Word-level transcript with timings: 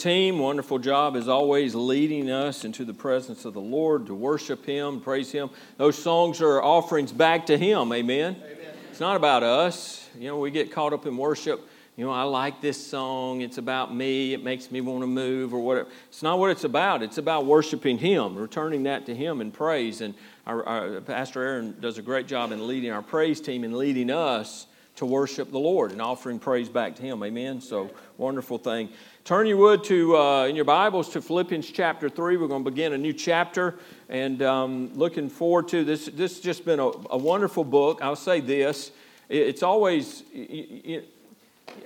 team. 0.00 0.38
Wonderful 0.38 0.78
job, 0.78 1.14
as 1.14 1.28
always, 1.28 1.74
leading 1.74 2.30
us 2.30 2.64
into 2.64 2.84
the 2.84 2.94
presence 2.94 3.44
of 3.44 3.52
the 3.52 3.60
Lord 3.60 4.06
to 4.06 4.14
worship 4.14 4.64
Him, 4.64 5.00
praise 5.00 5.30
Him. 5.30 5.50
Those 5.76 5.96
songs 5.96 6.40
are 6.40 6.62
offerings 6.62 7.12
back 7.12 7.46
to 7.46 7.58
Him. 7.58 7.92
Amen. 7.92 8.36
Amen. 8.36 8.74
It's 8.90 9.00
not 9.00 9.16
about 9.16 9.42
us. 9.42 10.08
You 10.18 10.28
know, 10.28 10.38
we 10.38 10.50
get 10.50 10.72
caught 10.72 10.92
up 10.92 11.06
in 11.06 11.16
worship. 11.16 11.60
You 11.96 12.06
know, 12.06 12.12
I 12.12 12.22
like 12.22 12.62
this 12.62 12.84
song. 12.84 13.42
It's 13.42 13.58
about 13.58 13.94
me. 13.94 14.32
It 14.32 14.42
makes 14.42 14.70
me 14.70 14.80
want 14.80 15.02
to 15.02 15.06
move 15.06 15.52
or 15.52 15.60
whatever. 15.60 15.88
It's 16.08 16.22
not 16.22 16.38
what 16.38 16.50
it's 16.50 16.64
about. 16.64 17.02
It's 17.02 17.18
about 17.18 17.44
worshiping 17.44 17.98
Him, 17.98 18.36
returning 18.36 18.84
that 18.84 19.04
to 19.06 19.14
Him 19.14 19.42
in 19.42 19.50
praise. 19.50 20.00
And 20.00 20.14
our, 20.46 20.64
our 20.64 21.00
Pastor 21.02 21.42
Aaron 21.42 21.76
does 21.78 21.98
a 21.98 22.02
great 22.02 22.26
job 22.26 22.52
in 22.52 22.66
leading 22.66 22.90
our 22.90 23.02
praise 23.02 23.40
team 23.40 23.64
and 23.64 23.76
leading 23.76 24.10
us 24.10 24.66
to 24.96 25.06
worship 25.06 25.50
the 25.50 25.58
Lord 25.58 25.92
and 25.92 26.02
offering 26.02 26.38
praise 26.38 26.68
back 26.68 26.96
to 26.96 27.02
Him. 27.02 27.22
Amen. 27.22 27.60
So 27.60 27.90
wonderful 28.18 28.58
thing. 28.58 28.90
Turn 29.24 29.46
you 29.46 29.58
would 29.58 29.84
to 29.84 30.16
uh, 30.16 30.46
in 30.46 30.56
your 30.56 30.64
Bibles 30.64 31.10
to 31.10 31.20
Philippians 31.20 31.70
chapter 31.70 32.08
three. 32.08 32.36
We're 32.36 32.48
going 32.48 32.64
to 32.64 32.70
begin 32.70 32.94
a 32.94 32.98
new 32.98 33.12
chapter, 33.12 33.78
and 34.08 34.42
um, 34.42 34.90
looking 34.94 35.28
forward 35.28 35.68
to 35.68 35.84
this. 35.84 36.06
This 36.06 36.36
has 36.36 36.40
just 36.40 36.64
been 36.64 36.80
a, 36.80 36.86
a 37.10 37.18
wonderful 37.18 37.62
book. 37.62 38.00
I'll 38.02 38.16
say 38.16 38.40
this: 38.40 38.92
it's 39.28 39.62
always. 39.62 40.24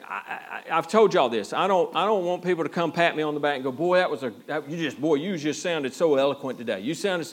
I, 0.08 0.62
have 0.68 0.88
told 0.88 1.12
y'all 1.12 1.28
this. 1.28 1.52
I 1.52 1.66
don't. 1.66 1.94
I 1.94 2.06
don't 2.06 2.24
want 2.24 2.44
people 2.44 2.62
to 2.62 2.70
come 2.70 2.92
pat 2.92 3.16
me 3.16 3.22
on 3.22 3.34
the 3.34 3.40
back 3.40 3.56
and 3.56 3.64
go, 3.64 3.72
"Boy, 3.72 3.96
that 3.96 4.10
was 4.10 4.22
a. 4.22 4.32
That, 4.46 4.70
you 4.70 4.76
just, 4.76 5.00
boy, 5.00 5.16
you 5.16 5.36
just 5.36 5.60
sounded 5.60 5.92
so 5.92 6.14
eloquent 6.14 6.56
today. 6.58 6.80
You 6.80 6.94
sounded." 6.94 7.32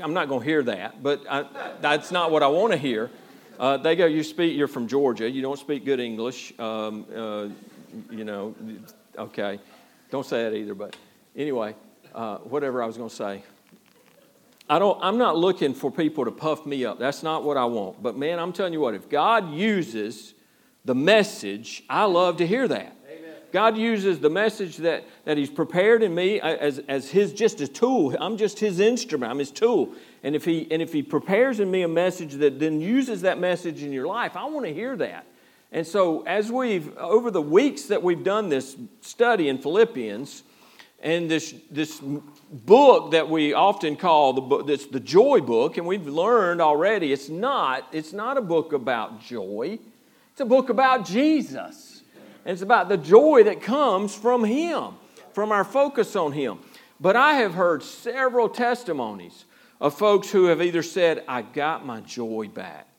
I'm 0.00 0.14
not 0.14 0.28
going 0.28 0.42
to 0.42 0.46
hear 0.46 0.62
that, 0.64 1.02
but 1.02 1.24
I, 1.28 1.46
that's 1.80 2.12
not 2.12 2.30
what 2.30 2.44
I 2.44 2.46
want 2.46 2.72
to 2.72 2.78
hear. 2.78 3.10
Uh, 3.58 3.76
they 3.76 3.96
go, 3.96 4.06
you 4.06 4.22
speak, 4.22 4.56
you're 4.56 4.68
from 4.68 4.86
Georgia, 4.86 5.28
you 5.28 5.42
don't 5.42 5.58
speak 5.58 5.84
good 5.84 5.98
English. 5.98 6.56
Um, 6.60 7.04
uh, 7.12 7.48
you 8.08 8.24
know, 8.24 8.54
okay. 9.18 9.60
Don't 10.10 10.26
say 10.26 10.44
that 10.44 10.54
either, 10.54 10.74
but 10.74 10.96
anyway, 11.36 11.74
uh, 12.14 12.38
whatever 12.38 12.82
I 12.82 12.86
was 12.86 12.96
going 12.96 13.08
to 13.08 13.14
say. 13.14 13.42
I 14.68 14.78
don't, 14.78 14.98
I'm 15.02 15.18
not 15.18 15.36
looking 15.36 15.74
for 15.74 15.90
people 15.90 16.24
to 16.24 16.30
puff 16.30 16.64
me 16.64 16.84
up. 16.84 16.98
That's 16.98 17.22
not 17.22 17.42
what 17.44 17.56
I 17.56 17.64
want. 17.64 18.02
But 18.02 18.16
man, 18.16 18.38
I'm 18.38 18.52
telling 18.52 18.72
you 18.72 18.80
what, 18.80 18.94
if 18.94 19.08
God 19.08 19.52
uses 19.52 20.34
the 20.84 20.94
message, 20.94 21.82
I 21.90 22.04
love 22.04 22.36
to 22.38 22.46
hear 22.46 22.68
that. 22.68 22.96
God 23.52 23.76
uses 23.76 24.20
the 24.20 24.30
message 24.30 24.76
that, 24.76 25.04
that 25.24 25.36
He's 25.36 25.50
prepared 25.50 26.04
in 26.04 26.14
me 26.14 26.40
as, 26.40 26.78
as 26.86 27.10
His 27.10 27.32
just 27.32 27.60
a 27.60 27.66
tool. 27.66 28.14
I'm 28.20 28.36
just 28.36 28.60
His 28.60 28.78
instrument. 28.78 29.30
I'm 29.30 29.40
His 29.40 29.50
tool. 29.50 29.92
And 30.22 30.36
if 30.36 30.44
he 30.44 30.70
and 30.70 30.82
if 30.82 30.92
he 30.92 31.02
prepares 31.02 31.60
in 31.60 31.70
me 31.70 31.82
a 31.82 31.88
message 31.88 32.34
that 32.34 32.58
then 32.60 32.80
uses 32.80 33.22
that 33.22 33.38
message 33.38 33.82
in 33.82 33.92
your 33.92 34.06
life, 34.06 34.36
I 34.36 34.44
want 34.44 34.66
to 34.66 34.74
hear 34.74 34.96
that. 34.96 35.26
And 35.72 35.86
so 35.86 36.22
as 36.22 36.50
we've 36.50 36.96
over 36.98 37.30
the 37.30 37.42
weeks 37.42 37.84
that 37.84 38.02
we've 38.02 38.24
done 38.24 38.48
this 38.48 38.76
study 39.00 39.48
in 39.48 39.58
Philippians, 39.58 40.42
and 41.02 41.30
this 41.30 41.54
this 41.70 42.00
book 42.50 43.12
that 43.12 43.30
we 43.30 43.54
often 43.54 43.96
call 43.96 44.32
the 44.32 44.40
book 44.40 44.66
that's 44.66 44.86
the 44.86 45.00
joy 45.00 45.40
book, 45.40 45.78
and 45.78 45.86
we've 45.86 46.06
learned 46.06 46.60
already 46.60 47.12
it's 47.12 47.28
not 47.28 47.86
it's 47.92 48.12
not 48.12 48.36
a 48.36 48.42
book 48.42 48.72
about 48.72 49.20
joy. 49.20 49.78
It's 50.32 50.40
a 50.40 50.44
book 50.44 50.68
about 50.70 51.06
Jesus. 51.06 52.02
And 52.44 52.52
it's 52.52 52.62
about 52.62 52.88
the 52.88 52.96
joy 52.96 53.44
that 53.44 53.62
comes 53.62 54.14
from 54.14 54.44
him, 54.44 54.94
from 55.34 55.52
our 55.52 55.64
focus 55.64 56.16
on 56.16 56.32
him. 56.32 56.58
But 56.98 57.16
I 57.16 57.34
have 57.34 57.54
heard 57.54 57.82
several 57.82 58.48
testimonies 58.48 59.44
of 59.80 59.94
folks 59.94 60.30
who 60.30 60.46
have 60.46 60.60
either 60.60 60.82
said, 60.82 61.24
I 61.28 61.42
got 61.42 61.86
my 61.86 62.00
joy 62.00 62.48
back. 62.48 62.89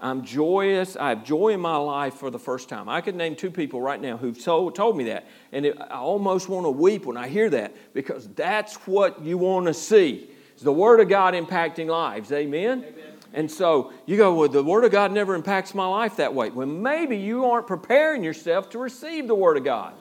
I'm 0.00 0.24
joyous. 0.24 0.96
I 0.96 1.08
have 1.08 1.24
joy 1.24 1.48
in 1.48 1.60
my 1.60 1.76
life 1.76 2.14
for 2.14 2.30
the 2.30 2.38
first 2.38 2.68
time. 2.68 2.88
I 2.88 3.00
could 3.00 3.16
name 3.16 3.34
two 3.34 3.50
people 3.50 3.82
right 3.82 4.00
now 4.00 4.16
who've 4.16 4.38
told, 4.38 4.76
told 4.76 4.96
me 4.96 5.04
that. 5.04 5.26
And 5.50 5.66
it, 5.66 5.76
I 5.80 5.96
almost 5.96 6.48
want 6.48 6.66
to 6.66 6.70
weep 6.70 7.04
when 7.04 7.16
I 7.16 7.28
hear 7.28 7.50
that 7.50 7.74
because 7.94 8.28
that's 8.28 8.76
what 8.86 9.22
you 9.24 9.38
want 9.38 9.66
to 9.66 9.74
see. 9.74 10.30
It's 10.52 10.62
the 10.62 10.72
Word 10.72 11.00
of 11.00 11.08
God 11.08 11.34
impacting 11.34 11.86
lives. 11.86 12.30
Amen? 12.30 12.84
Amen? 12.84 12.94
And 13.34 13.50
so 13.50 13.92
you 14.06 14.16
go, 14.16 14.34
well, 14.34 14.48
the 14.48 14.62
Word 14.62 14.84
of 14.84 14.92
God 14.92 15.12
never 15.12 15.34
impacts 15.34 15.74
my 15.74 15.86
life 15.86 16.16
that 16.16 16.32
way. 16.32 16.50
Well, 16.50 16.66
maybe 16.66 17.16
you 17.16 17.44
aren't 17.44 17.66
preparing 17.66 18.22
yourself 18.22 18.70
to 18.70 18.78
receive 18.78 19.26
the 19.26 19.34
Word 19.34 19.56
of 19.56 19.64
God. 19.64 19.94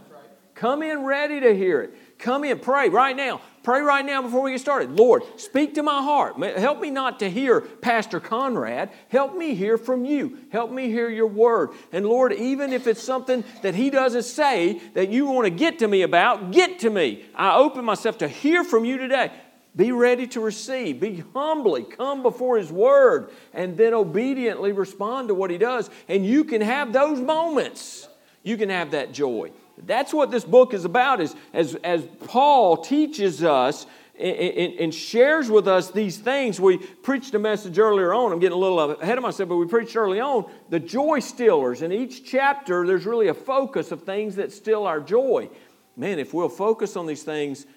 Come 0.53 0.81
in 0.81 1.03
ready 1.03 1.39
to 1.39 1.55
hear 1.55 1.81
it. 1.81 1.93
Come 2.17 2.43
in, 2.43 2.57
pray 2.59 2.89
right 2.89 3.15
now. 3.15 3.41
Pray 3.67 3.81
right 3.81 4.05
now 4.05 4.21
before 4.21 4.43
we 4.43 4.51
get 4.51 4.61
started. 4.61 4.91
Lord, 4.91 5.23
speak 5.35 5.73
to 5.73 5.83
my 5.83 6.01
heart. 6.01 6.37
Help 6.57 6.79
me 6.79 6.89
not 6.89 7.19
to 7.19 7.29
hear 7.29 7.59
Pastor 7.59 8.21
Conrad. 8.21 8.91
Help 9.09 9.35
me 9.35 9.55
hear 9.55 9.77
from 9.77 10.05
you. 10.05 10.37
Help 10.53 10.71
me 10.71 10.87
hear 10.87 11.09
your 11.09 11.27
word. 11.27 11.71
And 11.91 12.05
Lord, 12.05 12.31
even 12.31 12.71
if 12.71 12.87
it's 12.87 13.03
something 13.03 13.43
that 13.63 13.75
he 13.75 13.89
doesn't 13.89 14.23
say 14.23 14.79
that 14.93 15.09
you 15.09 15.25
want 15.25 15.47
to 15.47 15.49
get 15.49 15.79
to 15.79 15.87
me 15.89 16.03
about, 16.03 16.53
get 16.53 16.79
to 16.79 16.89
me. 16.89 17.25
I 17.35 17.57
open 17.57 17.83
myself 17.83 18.19
to 18.19 18.29
hear 18.29 18.63
from 18.63 18.85
you 18.85 18.97
today. 18.97 19.33
Be 19.75 19.91
ready 19.91 20.27
to 20.27 20.39
receive. 20.39 21.01
Be 21.01 21.25
humbly 21.33 21.83
come 21.83 22.23
before 22.23 22.57
His 22.57 22.71
Word 22.71 23.31
and 23.53 23.75
then 23.75 23.93
obediently 23.93 24.71
respond 24.71 25.27
to 25.27 25.33
what 25.33 25.51
He 25.51 25.57
does. 25.57 25.89
And 26.07 26.25
you 26.25 26.45
can 26.45 26.61
have 26.61 26.93
those 26.93 27.19
moments. 27.19 28.07
You 28.43 28.55
can 28.55 28.69
have 28.69 28.91
that 28.91 29.11
joy. 29.11 29.51
That's 29.85 30.13
what 30.13 30.31
this 30.31 30.43
book 30.43 30.73
is 30.73 30.85
about, 30.85 31.21
is 31.21 31.35
as, 31.53 31.75
as 31.75 32.05
Paul 32.25 32.77
teaches 32.77 33.43
us 33.43 33.85
and, 34.19 34.93
shares 34.93 35.49
with 35.49 35.67
us 35.67 35.91
these 35.91 36.17
things. 36.17 36.59
We 36.59 36.77
preached 36.77 37.35
a 37.35 37.39
message 37.39 37.77
earlier 37.77 38.13
on. 38.13 38.31
I'm 38.31 38.39
getting 38.39 38.57
a 38.57 38.59
little 38.59 38.79
ahead 38.79 39.17
of 39.17 39.21
myself, 39.21 39.49
but 39.49 39.57
we 39.57 39.67
preached 39.67 39.95
early 39.95 40.19
on 40.19 40.49
the 40.69 40.79
joy 40.79 41.19
stealers. 41.19 41.83
In 41.83 41.91
each 41.91 42.25
chapter, 42.25 42.87
there's 42.87 43.05
really 43.05 43.27
a 43.27 43.33
focus 43.33 43.91
of 43.91 44.03
things 44.03 44.35
that 44.37 44.51
steal 44.51 44.85
our 44.85 44.99
joy. 44.99 45.49
Man, 45.95 46.17
if 46.19 46.33
we'll 46.33 46.49
focus 46.49 46.95
on 46.95 47.05
these 47.05 47.23
things, 47.23 47.67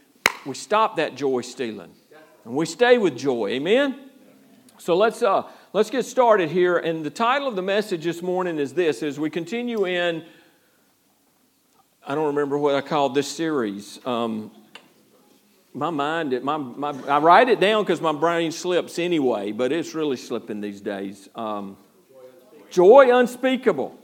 we 0.46 0.54
stop 0.54 0.96
that 0.96 1.14
joy 1.14 1.42
stealing 1.42 1.92
and 2.44 2.54
we 2.54 2.64
stay 2.64 2.96
with 2.96 3.18
joy. 3.18 3.48
Amen? 3.50 4.10
So 4.78 4.96
let's, 4.96 5.22
uh, 5.22 5.42
let's 5.74 5.90
get 5.90 6.06
started 6.06 6.50
here. 6.50 6.78
And 6.78 7.04
the 7.04 7.10
title 7.10 7.48
of 7.48 7.56
the 7.56 7.62
message 7.62 8.04
this 8.04 8.22
morning 8.22 8.58
is 8.58 8.72
this 8.72 9.02
as 9.02 9.20
we 9.20 9.28
continue 9.28 9.86
in 9.86 10.24
I 12.10 12.16
don't 12.16 12.26
remember 12.26 12.58
what 12.58 12.74
I 12.74 12.80
called 12.80 13.14
this 13.14 13.28
series. 13.28 14.04
Um, 14.04 14.50
my 15.72 15.90
mind, 15.90 16.42
my, 16.42 16.56
my, 16.56 16.90
I 17.06 17.18
write 17.18 17.48
it 17.48 17.60
down 17.60 17.84
because 17.84 18.00
my 18.00 18.10
brain 18.10 18.50
slips 18.50 18.98
anyway, 18.98 19.52
but 19.52 19.70
it's 19.70 19.94
really 19.94 20.16
slipping 20.16 20.60
these 20.60 20.80
days. 20.80 21.28
Um, 21.36 21.76
joy 22.68 23.16
unspeakable 23.16 23.96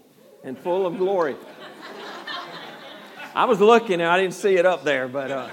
and 0.44 0.56
full 0.56 0.86
of 0.86 0.98
glory. 0.98 1.34
I 3.34 3.44
was 3.46 3.58
looking 3.58 3.94
and 3.94 4.04
I 4.04 4.20
didn't 4.20 4.34
see 4.34 4.54
it 4.54 4.66
up 4.66 4.84
there, 4.84 5.08
but 5.08 5.32
uh, 5.32 5.50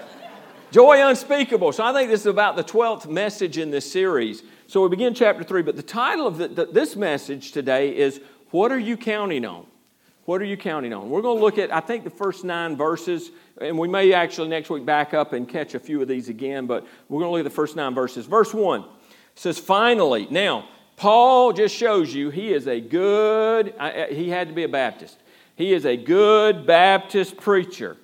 joy 0.70 1.04
unspeakable. 1.04 1.72
So 1.72 1.84
I 1.84 1.92
think 1.92 2.12
this 2.12 2.20
is 2.20 2.28
about 2.28 2.56
the 2.56 2.64
12th 2.64 3.10
message 3.10 3.58
in 3.58 3.72
this 3.72 3.92
series. 3.92 4.44
So 4.68 4.84
we 4.84 4.90
begin 4.90 5.16
chapter 5.16 5.44
3, 5.44 5.64
but 5.64 5.76
the 5.76 5.82
title 5.82 6.28
of 6.28 6.38
the, 6.38 6.50
the, 6.50 6.66
this 6.68 6.96
message 6.96 7.52
today 7.52 7.98
is 7.98 8.22
What 8.52 8.72
Are 8.72 8.78
You 8.78 8.96
Counting 8.96 9.44
On? 9.44 9.66
What 10.26 10.42
are 10.42 10.46
you 10.46 10.56
counting 10.56 10.94
on? 10.94 11.10
We're 11.10 11.22
going 11.22 11.38
to 11.38 11.44
look 11.44 11.58
at, 11.58 11.74
I 11.74 11.82
think, 11.82 12.06
the 12.06 12.10
first 12.10 12.46
nine 12.46 12.78
verses, 12.78 13.32
and 13.60 13.78
we 13.78 13.90
may 13.90 14.14
actually 14.14 14.48
next 14.48 14.70
week 14.70 14.86
back 14.86 15.14
up 15.14 15.34
and 15.34 15.48
catch 15.48 15.76
a 15.76 15.80
few 15.80 16.02
of 16.02 16.08
these 16.08 16.30
again, 16.30 16.66
but 16.66 16.88
we're 17.10 17.20
going 17.20 17.30
to 17.30 17.32
look 17.32 17.40
at 17.42 17.50
the 17.50 17.56
first 17.56 17.76
nine 17.76 17.94
verses. 17.94 18.26
Verse 18.26 18.54
1 18.54 18.86
says, 19.36 19.60
Finally, 19.60 20.28
now, 20.30 20.68
Paul 20.96 21.52
just 21.52 21.76
shows 21.76 22.14
you 22.14 22.30
he 22.30 22.54
is 22.54 22.68
a 22.68 22.80
good, 22.80 23.74
he 24.10 24.30
had 24.30 24.48
to 24.48 24.54
be 24.54 24.64
a 24.64 24.70
Baptist. 24.70 25.18
He 25.56 25.74
is 25.74 25.86
a 25.86 25.98
good 25.98 26.66
Baptist 26.66 27.36
preacher 27.36 27.98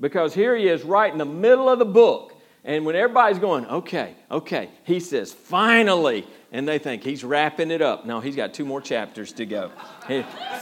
because 0.00 0.32
here 0.32 0.56
he 0.56 0.68
is 0.68 0.82
right 0.82 1.12
in 1.12 1.18
the 1.18 1.24
middle 1.24 1.68
of 1.68 1.78
the 1.78 1.84
book. 1.84 2.35
And 2.66 2.84
when 2.84 2.96
everybody's 2.96 3.38
going, 3.38 3.64
okay, 3.66 4.16
okay, 4.28 4.68
he 4.82 4.98
says, 4.98 5.32
finally, 5.32 6.26
and 6.50 6.66
they 6.66 6.80
think 6.80 7.04
he's 7.04 7.22
wrapping 7.22 7.70
it 7.70 7.80
up. 7.80 8.04
No, 8.06 8.18
he's 8.18 8.34
got 8.34 8.54
two 8.54 8.64
more 8.64 8.80
chapters 8.80 9.32
to 9.34 9.46
go. 9.46 9.70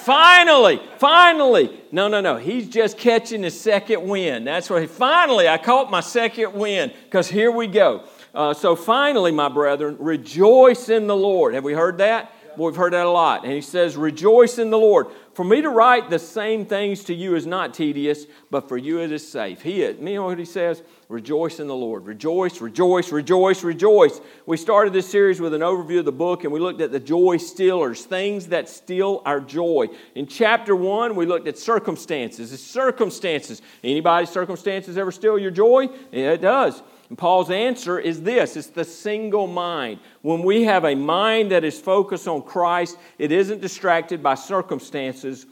finally, 0.00 0.82
finally. 0.98 1.80
No, 1.92 2.08
no, 2.08 2.20
no. 2.20 2.36
He's 2.36 2.68
just 2.68 2.98
catching 2.98 3.42
his 3.42 3.58
second 3.58 4.06
wind. 4.06 4.46
That's 4.46 4.68
what 4.68 4.82
he, 4.82 4.86
Finally, 4.86 5.48
I 5.48 5.56
caught 5.56 5.90
my 5.90 6.00
second 6.00 6.52
wind 6.52 6.92
because 7.04 7.26
here 7.26 7.50
we 7.50 7.66
go. 7.68 8.04
Uh, 8.34 8.52
so 8.52 8.76
finally, 8.76 9.32
my 9.32 9.48
brethren, 9.48 9.96
rejoice 9.98 10.90
in 10.90 11.06
the 11.06 11.16
Lord. 11.16 11.54
Have 11.54 11.64
we 11.64 11.72
heard 11.72 11.96
that? 11.98 12.30
Boy, 12.56 12.66
we've 12.66 12.76
heard 12.76 12.92
that 12.92 13.06
a 13.06 13.10
lot. 13.10 13.44
And 13.44 13.52
he 13.52 13.60
says, 13.60 13.96
Rejoice 13.96 14.58
in 14.58 14.70
the 14.70 14.78
Lord. 14.78 15.06
For 15.32 15.44
me 15.44 15.62
to 15.62 15.70
write 15.70 16.10
the 16.10 16.18
same 16.18 16.66
things 16.66 17.04
to 17.04 17.14
you 17.14 17.34
is 17.34 17.46
not 17.46 17.74
tedious, 17.74 18.26
but 18.50 18.68
for 18.68 18.76
you 18.76 19.00
it 19.00 19.10
is 19.10 19.26
safe. 19.26 19.62
He, 19.62 19.84
you 19.84 19.94
know 19.94 20.26
what 20.26 20.38
he 20.38 20.44
says? 20.44 20.82
Rejoice 21.14 21.60
in 21.60 21.68
the 21.68 21.76
Lord. 21.76 22.06
Rejoice, 22.06 22.60
rejoice, 22.60 23.12
rejoice, 23.12 23.62
rejoice. 23.62 24.20
We 24.46 24.56
started 24.56 24.92
this 24.92 25.08
series 25.08 25.40
with 25.40 25.54
an 25.54 25.60
overview 25.60 26.00
of 26.00 26.06
the 26.06 26.10
book 26.10 26.42
and 26.42 26.52
we 26.52 26.58
looked 26.58 26.80
at 26.80 26.90
the 26.90 26.98
joy 26.98 27.36
stealers, 27.36 28.04
things 28.04 28.48
that 28.48 28.68
steal 28.68 29.22
our 29.24 29.38
joy. 29.38 29.86
In 30.16 30.26
chapter 30.26 30.74
one, 30.74 31.14
we 31.14 31.24
looked 31.24 31.46
at 31.46 31.56
circumstances. 31.56 32.52
It's 32.52 32.64
circumstances. 32.64 33.62
Anybody 33.84 34.26
circumstances 34.26 34.98
ever 34.98 35.12
steal 35.12 35.38
your 35.38 35.52
joy? 35.52 35.86
Yeah, 36.10 36.32
it 36.32 36.40
does. 36.40 36.82
And 37.08 37.16
Paul's 37.16 37.52
answer 37.52 37.96
is 37.96 38.22
this 38.22 38.56
it's 38.56 38.66
the 38.66 38.84
single 38.84 39.46
mind. 39.46 40.00
When 40.22 40.42
we 40.42 40.64
have 40.64 40.84
a 40.84 40.96
mind 40.96 41.52
that 41.52 41.62
is 41.62 41.78
focused 41.78 42.26
on 42.26 42.42
Christ, 42.42 42.98
it 43.18 43.30
isn't 43.30 43.60
distracted 43.60 44.20
by 44.20 44.34
circumstances, 44.34 45.46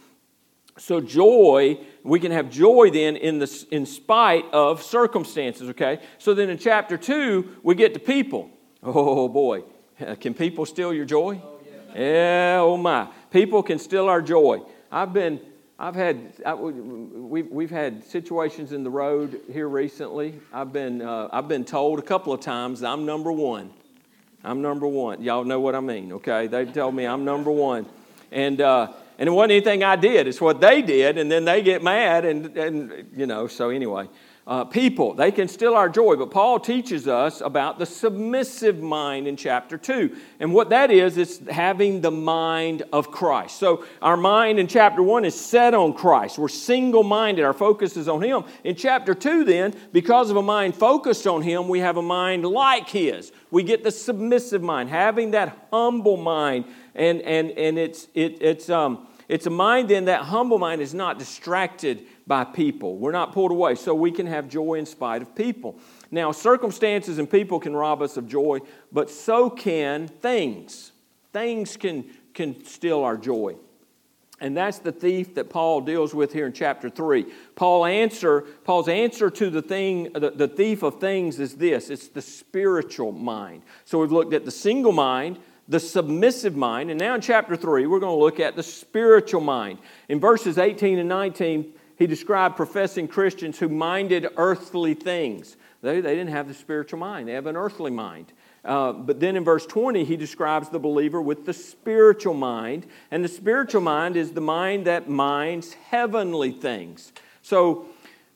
so 0.78 1.00
joy, 1.00 1.78
we 2.02 2.19
can 2.19 2.32
have 2.32 2.50
joy 2.50 2.90
then 2.90 3.16
in, 3.16 3.38
the, 3.38 3.66
in 3.70 3.84
spite 3.84 4.44
of 4.52 4.82
circumstances, 4.82 5.69
okay? 5.70 6.00
So 6.19 6.34
then 6.34 6.48
in 6.48 6.58
chapter 6.58 6.96
2, 6.96 7.58
we 7.62 7.74
get 7.74 7.94
to 7.94 8.00
people. 8.00 8.50
Oh 8.82 9.28
boy, 9.28 9.62
can 10.20 10.34
people 10.34 10.66
steal 10.66 10.92
your 10.92 11.04
joy? 11.04 11.40
Oh, 11.44 11.60
yeah. 11.94 12.00
yeah, 12.00 12.58
oh 12.60 12.76
my. 12.76 13.08
People 13.30 13.62
can 13.62 13.78
steal 13.78 14.08
our 14.08 14.22
joy. 14.22 14.62
I've 14.90 15.12
been, 15.12 15.40
I've 15.78 15.94
had, 15.94 16.32
I, 16.44 16.54
we've, 16.54 17.48
we've 17.48 17.70
had 17.70 18.04
situations 18.04 18.72
in 18.72 18.82
the 18.82 18.90
road 18.90 19.40
here 19.52 19.69
recently. 19.69 20.40
I've 20.52 20.72
been, 20.72 21.02
uh, 21.02 21.28
I've 21.32 21.48
been 21.48 21.64
told 21.64 21.98
a 21.98 22.02
couple 22.02 22.32
of 22.32 22.40
times 22.40 22.82
I'm 22.82 23.04
number 23.04 23.30
one. 23.30 23.70
I'm 24.42 24.62
number 24.62 24.88
one. 24.88 25.22
Y'all 25.22 25.44
know 25.44 25.60
what 25.60 25.74
I 25.74 25.80
mean, 25.80 26.12
okay? 26.14 26.46
They 26.46 26.64
tell 26.64 26.90
me 26.90 27.06
I'm 27.06 27.24
number 27.24 27.50
one. 27.50 27.86
And, 28.32 28.60
uh, 28.60 28.92
and 29.18 29.28
it 29.28 29.32
wasn't 29.32 29.52
anything 29.52 29.84
I 29.84 29.96
did, 29.96 30.26
it's 30.26 30.40
what 30.40 30.60
they 30.60 30.82
did, 30.82 31.18
and 31.18 31.30
then 31.30 31.44
they 31.44 31.62
get 31.62 31.82
mad, 31.82 32.24
and, 32.24 32.56
and 32.56 33.10
you 33.14 33.26
know, 33.26 33.46
so 33.46 33.70
anyway. 33.70 34.08
Uh, 34.44 34.64
people, 34.64 35.14
they 35.14 35.30
can 35.30 35.46
steal 35.46 35.74
our 35.74 35.88
joy, 35.88 36.16
but 36.16 36.32
Paul 36.32 36.58
teaches 36.58 37.06
us 37.06 37.40
about 37.40 37.78
the 37.78 37.86
submissive 37.86 38.80
mind 38.80 39.28
in 39.28 39.36
chapter 39.36 39.78
2. 39.78 40.16
And 40.40 40.52
what 40.52 40.70
that 40.70 40.90
is, 40.90 41.16
is 41.16 41.40
having 41.48 42.00
the 42.00 42.10
mind 42.10 42.82
of 42.92 43.12
Christ. 43.12 43.60
So 43.60 43.84
our 44.02 44.16
mind 44.16 44.58
in 44.58 44.66
chapter 44.66 45.00
1 45.00 45.24
is 45.24 45.38
set 45.38 45.74
on 45.74 45.94
Christ. 45.94 46.38
We're 46.38 46.48
single 46.48 47.04
minded, 47.04 47.44
our 47.44 47.52
focus 47.52 47.96
is 47.96 48.08
on 48.08 48.20
Him. 48.20 48.42
In 48.64 48.74
chapter 48.74 49.14
2, 49.14 49.44
then, 49.44 49.76
because 49.92 50.28
of 50.28 50.36
a 50.36 50.42
mind 50.42 50.74
focused 50.74 51.28
on 51.28 51.42
Him, 51.42 51.68
we 51.68 51.78
have 51.78 51.96
a 51.96 52.02
mind 52.02 52.44
like 52.44 52.88
His. 52.88 53.30
We 53.52 53.62
get 53.62 53.84
the 53.84 53.92
submissive 53.92 54.60
mind, 54.62 54.88
having 54.88 55.30
that 55.32 55.68
humble 55.70 56.16
mind. 56.16 56.64
And, 56.94 57.22
and, 57.22 57.50
and 57.52 57.78
it's, 57.78 58.08
it, 58.14 58.38
it's, 58.40 58.68
um, 58.68 59.06
it's 59.28 59.46
a 59.46 59.50
mind 59.50 59.88
then, 59.88 60.06
that 60.06 60.22
humble 60.22 60.58
mind 60.58 60.80
is 60.80 60.94
not 60.94 61.18
distracted 61.18 62.04
by 62.26 62.44
people. 62.44 62.96
We're 62.96 63.12
not 63.12 63.32
pulled 63.32 63.50
away, 63.50 63.74
so 63.74 63.94
we 63.94 64.10
can 64.10 64.26
have 64.26 64.48
joy 64.48 64.74
in 64.74 64.86
spite 64.86 65.22
of 65.22 65.34
people. 65.34 65.78
Now, 66.10 66.32
circumstances 66.32 67.18
and 67.18 67.30
people 67.30 67.58
can 67.58 67.74
rob 67.74 68.02
us 68.02 68.16
of 68.16 68.28
joy, 68.28 68.58
but 68.92 69.10
so 69.10 69.48
can 69.48 70.08
things. 70.08 70.92
Things 71.32 71.76
can, 71.76 72.04
can 72.34 72.64
steal 72.64 73.02
our 73.02 73.16
joy. 73.16 73.56
And 74.42 74.56
that's 74.56 74.78
the 74.78 74.90
thief 74.90 75.36
that 75.36 75.50
Paul 75.50 75.82
deals 75.82 76.12
with 76.12 76.32
here 76.32 76.46
in 76.46 76.52
chapter 76.52 76.90
3. 76.90 77.26
Paul 77.54 77.86
answer, 77.86 78.40
Paul's 78.64 78.88
answer 78.88 79.30
to 79.30 79.50
the 79.50 79.62
thing, 79.62 80.12
the, 80.14 80.32
the 80.32 80.48
thief 80.48 80.82
of 80.82 80.98
things 80.98 81.38
is 81.38 81.54
this 81.54 81.90
it's 81.90 82.08
the 82.08 82.20
spiritual 82.20 83.12
mind. 83.12 83.62
So 83.84 84.00
we've 84.00 84.10
looked 84.10 84.34
at 84.34 84.44
the 84.44 84.50
single 84.50 84.90
mind, 84.90 85.38
the 85.72 85.80
submissive 85.80 86.54
mind. 86.54 86.90
And 86.90 87.00
now 87.00 87.14
in 87.14 87.20
chapter 87.20 87.56
3, 87.56 87.86
we're 87.86 87.98
going 87.98 88.16
to 88.16 88.22
look 88.22 88.38
at 88.38 88.54
the 88.54 88.62
spiritual 88.62 89.40
mind. 89.40 89.78
In 90.08 90.20
verses 90.20 90.58
18 90.58 90.98
and 90.98 91.08
19, 91.08 91.72
he 91.96 92.06
described 92.06 92.56
professing 92.56 93.08
Christians 93.08 93.58
who 93.58 93.69
minded 93.69 94.28
earthly 94.36 94.94
things. 94.94 95.56
They, 95.80 96.00
they 96.00 96.14
didn't 96.14 96.30
have 96.30 96.46
the 96.46 96.54
spiritual 96.54 96.98
mind, 96.98 97.26
they 97.26 97.32
have 97.32 97.46
an 97.46 97.56
earthly 97.56 97.90
mind. 97.90 98.32
Uh, 98.64 98.92
but 98.92 99.19
then 99.19 99.34
in 99.34 99.42
verse 99.42 99.66
20, 99.66 100.04
he 100.04 100.16
describes 100.16 100.69
the 100.69 100.78
believer 100.78 101.20
with 101.20 101.46
the 101.46 101.52
spiritual 101.52 102.34
mind. 102.34 102.86
And 103.10 103.24
the 103.24 103.28
spiritual 103.28 103.80
mind 103.80 104.16
is 104.16 104.32
the 104.32 104.40
mind 104.40 104.86
that 104.86 105.08
minds 105.08 105.72
heavenly 105.72 106.52
things. 106.52 107.12
So 107.42 107.86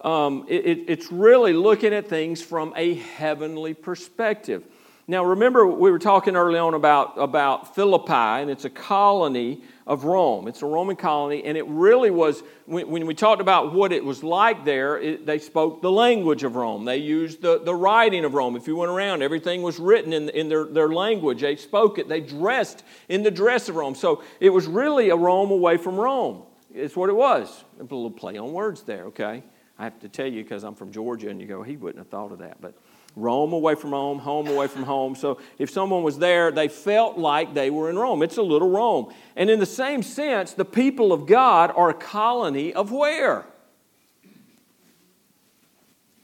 um, 0.00 0.46
it, 0.48 0.84
it's 0.88 1.12
really 1.12 1.52
looking 1.52 1.94
at 1.94 2.08
things 2.08 2.42
from 2.42 2.72
a 2.76 2.94
heavenly 2.94 3.74
perspective. 3.74 4.64
Now, 5.08 5.24
remember, 5.24 5.64
we 5.64 5.92
were 5.92 6.00
talking 6.00 6.34
early 6.34 6.58
on 6.58 6.74
about, 6.74 7.14
about 7.16 7.76
Philippi, 7.76 8.12
and 8.12 8.50
it's 8.50 8.64
a 8.64 8.70
colony 8.70 9.62
of 9.86 10.02
Rome. 10.02 10.48
It's 10.48 10.62
a 10.62 10.66
Roman 10.66 10.96
colony, 10.96 11.44
and 11.44 11.56
it 11.56 11.64
really 11.68 12.10
was, 12.10 12.42
when, 12.64 12.90
when 12.90 13.06
we 13.06 13.14
talked 13.14 13.40
about 13.40 13.72
what 13.72 13.92
it 13.92 14.04
was 14.04 14.24
like 14.24 14.64
there, 14.64 14.98
it, 14.98 15.24
they 15.24 15.38
spoke 15.38 15.80
the 15.80 15.92
language 15.92 16.42
of 16.42 16.56
Rome. 16.56 16.84
They 16.84 16.96
used 16.96 17.40
the, 17.40 17.60
the 17.60 17.72
writing 17.72 18.24
of 18.24 18.34
Rome. 18.34 18.56
If 18.56 18.66
you 18.66 18.74
went 18.74 18.90
around, 18.90 19.22
everything 19.22 19.62
was 19.62 19.78
written 19.78 20.12
in, 20.12 20.28
in 20.30 20.48
their, 20.48 20.64
their 20.64 20.88
language. 20.88 21.40
They 21.40 21.54
spoke 21.54 21.98
it. 21.98 22.08
They 22.08 22.20
dressed 22.20 22.82
in 23.08 23.22
the 23.22 23.30
dress 23.30 23.68
of 23.68 23.76
Rome. 23.76 23.94
So 23.94 24.24
it 24.40 24.50
was 24.50 24.66
really 24.66 25.10
a 25.10 25.16
Rome 25.16 25.52
away 25.52 25.76
from 25.76 25.98
Rome. 25.98 26.42
It's 26.74 26.96
what 26.96 27.10
it 27.10 27.16
was. 27.16 27.62
A 27.78 27.82
little 27.82 28.10
play 28.10 28.38
on 28.38 28.52
words 28.52 28.82
there, 28.82 29.04
okay? 29.04 29.44
I 29.78 29.84
have 29.84 30.00
to 30.00 30.08
tell 30.08 30.26
you 30.26 30.42
because 30.42 30.64
I'm 30.64 30.74
from 30.74 30.90
Georgia, 30.90 31.28
and 31.28 31.40
you 31.40 31.46
go, 31.46 31.62
he 31.62 31.76
wouldn't 31.76 31.98
have 31.98 32.08
thought 32.08 32.32
of 32.32 32.40
that. 32.40 32.60
But 32.60 32.74
Rome 33.16 33.54
away 33.54 33.74
from 33.74 33.90
home, 33.90 34.18
home 34.18 34.46
away 34.46 34.68
from 34.68 34.82
home. 34.82 35.16
So 35.16 35.38
if 35.58 35.70
someone 35.70 36.02
was 36.02 36.18
there, 36.18 36.52
they 36.52 36.68
felt 36.68 37.16
like 37.16 37.54
they 37.54 37.70
were 37.70 37.88
in 37.88 37.98
Rome. 37.98 38.22
It's 38.22 38.36
a 38.36 38.42
little 38.42 38.68
Rome. 38.68 39.12
And 39.34 39.48
in 39.48 39.58
the 39.58 39.66
same 39.66 40.02
sense, 40.02 40.52
the 40.52 40.66
people 40.66 41.14
of 41.14 41.26
God 41.26 41.72
are 41.74 41.88
a 41.88 41.94
colony 41.94 42.74
of 42.74 42.92
where? 42.92 43.46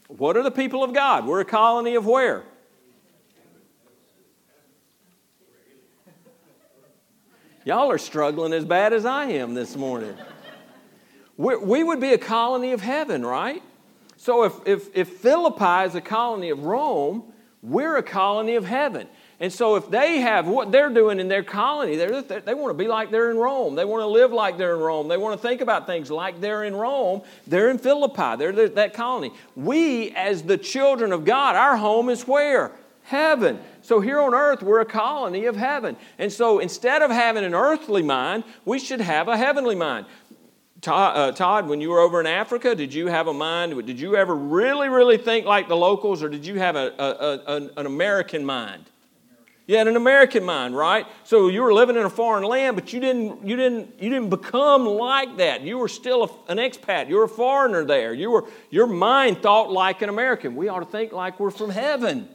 What 0.07 0.37
are 0.37 0.43
the 0.43 0.51
people 0.51 0.83
of 0.83 0.93
God? 0.93 1.25
We're 1.25 1.39
a 1.39 1.45
colony 1.45 1.95
of 1.95 2.05
where? 2.05 2.43
Y'all 7.65 7.89
are 7.89 7.97
struggling 7.97 8.53
as 8.53 8.65
bad 8.65 8.93
as 8.93 9.03
I 9.03 9.25
am 9.25 9.55
this 9.55 9.75
morning. 9.75 10.15
We're, 11.37 11.59
we 11.59 11.83
would 11.83 11.99
be 11.99 12.13
a 12.13 12.17
colony 12.19 12.73
of 12.73 12.81
heaven, 12.81 13.25
right? 13.25 13.63
So 14.23 14.43
if, 14.43 14.53
if, 14.65 14.95
if 14.95 15.09
Philippi 15.17 15.85
is 15.85 15.95
a 15.95 16.01
colony 16.01 16.49
of 16.49 16.63
Rome, 16.63 17.25
we're 17.61 17.97
a 17.97 18.03
colony 18.03 18.55
of 18.55 18.63
heaven. 18.63 19.05
And 19.41 19.51
so 19.51 19.75
if 19.75 19.89
they 19.89 20.21
have 20.21 20.47
what 20.47 20.71
they're 20.71 20.91
doing 20.91 21.19
in 21.19 21.27
their 21.27 21.43
colony, 21.43 21.97
they 21.97 22.53
want 22.53 22.69
to 22.69 22.73
be 22.73 22.87
like 22.87 23.11
they're 23.11 23.31
in 23.31 23.37
Rome. 23.37 23.75
They 23.75 23.83
want 23.83 23.99
to 23.99 24.07
live 24.07 24.31
like 24.31 24.57
they're 24.57 24.75
in 24.75 24.79
Rome. 24.79 25.09
They 25.09 25.17
want 25.17 25.37
to 25.41 25.45
think 25.45 25.59
about 25.59 25.87
things 25.87 26.09
like 26.09 26.39
they're 26.39 26.63
in 26.63 26.73
Rome. 26.73 27.23
They're 27.47 27.69
in 27.69 27.77
Philippi. 27.77 28.37
They're 28.37 28.69
that 28.69 28.93
colony. 28.93 29.33
We, 29.57 30.11
as 30.11 30.43
the 30.43 30.57
children 30.57 31.11
of 31.11 31.25
God, 31.25 31.57
our 31.57 31.75
home 31.75 32.07
is 32.07 32.25
where? 32.25 32.71
Heaven. 33.03 33.59
So 33.81 33.99
here 33.99 34.21
on 34.21 34.33
earth, 34.33 34.63
we're 34.63 34.79
a 34.79 34.85
colony 34.85 35.43
of 35.47 35.57
heaven. 35.57 35.97
And 36.17 36.31
so 36.31 36.59
instead 36.59 37.01
of 37.01 37.11
having 37.11 37.43
an 37.43 37.53
earthly 37.53 38.03
mind, 38.03 38.45
we 38.63 38.79
should 38.79 39.01
have 39.01 39.27
a 39.27 39.35
heavenly 39.35 39.75
mind. 39.75 40.05
Todd, 40.83 41.17
uh, 41.17 41.31
Todd, 41.31 41.69
when 41.69 41.79
you 41.79 41.89
were 41.91 42.01
over 42.01 42.19
in 42.19 42.27
Africa, 42.27 42.75
did 42.75 42.93
you 42.93 43.07
have 43.07 43.27
a 43.27 43.33
mind? 43.33 43.85
Did 43.85 43.97
you 43.97 44.17
ever 44.17 44.35
really, 44.35 44.89
really 44.89 45.17
think 45.17 45.45
like 45.45 45.69
the 45.69 45.77
locals, 45.77 46.21
or 46.21 46.27
did 46.27 46.45
you 46.45 46.55
have 46.55 46.75
a, 46.75 46.93
a, 46.99 47.53
a, 47.53 47.69
an 47.77 47.85
American 47.85 48.43
mind? 48.43 48.83
You 49.65 49.77
had 49.77 49.87
an 49.87 49.95
American 49.95 50.43
mind, 50.43 50.75
right? 50.75 51.07
So 51.23 51.47
you 51.47 51.61
were 51.61 51.73
living 51.73 51.95
in 51.95 52.03
a 52.03 52.09
foreign 52.09 52.43
land, 52.43 52.75
but 52.75 52.91
you 52.91 52.99
didn't, 52.99 53.47
you 53.47 53.55
didn't, 53.55 53.93
you 53.97 54.09
didn't 54.09 54.29
become 54.29 54.85
like 54.85 55.37
that. 55.37 55.61
You 55.61 55.77
were 55.77 55.87
still 55.87 56.25
a, 56.25 56.51
an 56.51 56.57
expat. 56.57 57.07
You 57.07 57.15
were 57.15 57.23
a 57.23 57.29
foreigner 57.29 57.85
there. 57.85 58.13
You 58.13 58.31
were, 58.31 58.45
your 58.69 58.87
mind 58.87 59.41
thought 59.41 59.71
like 59.71 60.01
an 60.01 60.09
American. 60.09 60.53
We 60.57 60.67
ought 60.67 60.81
to 60.81 60.85
think 60.85 61.13
like 61.13 61.39
we're 61.39 61.51
from 61.51 61.69
heaven. 61.69 62.27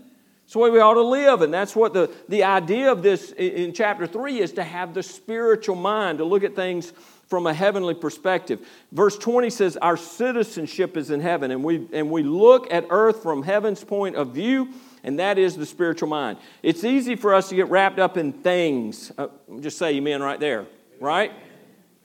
It's 0.44 0.54
the 0.54 0.60
way 0.60 0.70
we 0.70 0.80
ought 0.80 0.94
to 0.94 1.02
live. 1.02 1.42
And 1.42 1.52
that's 1.52 1.76
what 1.76 1.92
the, 1.92 2.10
the 2.30 2.44
idea 2.44 2.90
of 2.90 3.02
this 3.02 3.30
in, 3.32 3.50
in 3.50 3.72
chapter 3.74 4.06
3 4.06 4.40
is 4.40 4.52
to 4.52 4.64
have 4.64 4.94
the 4.94 5.02
spiritual 5.02 5.76
mind, 5.76 6.16
to 6.16 6.24
look 6.24 6.44
at 6.44 6.56
things 6.56 6.94
from 7.28 7.46
a 7.46 7.54
heavenly 7.54 7.94
perspective. 7.94 8.66
Verse 8.90 9.16
20 9.16 9.50
says, 9.50 9.76
Our 9.76 9.96
citizenship 9.96 10.96
is 10.96 11.10
in 11.10 11.20
heaven, 11.20 11.50
and 11.50 11.62
we, 11.62 11.86
and 11.92 12.10
we 12.10 12.22
look 12.22 12.72
at 12.72 12.86
earth 12.90 13.22
from 13.22 13.42
heaven's 13.42 13.84
point 13.84 14.16
of 14.16 14.28
view, 14.34 14.68
and 15.04 15.18
that 15.18 15.38
is 15.38 15.56
the 15.56 15.66
spiritual 15.66 16.08
mind. 16.08 16.38
It's 16.62 16.84
easy 16.84 17.16
for 17.16 17.34
us 17.34 17.50
to 17.50 17.54
get 17.54 17.68
wrapped 17.68 17.98
up 17.98 18.16
in 18.16 18.32
things. 18.32 19.12
Uh, 19.16 19.28
just 19.60 19.78
say 19.78 19.94
amen 19.96 20.22
right 20.22 20.40
there, 20.40 20.66
right? 21.00 21.32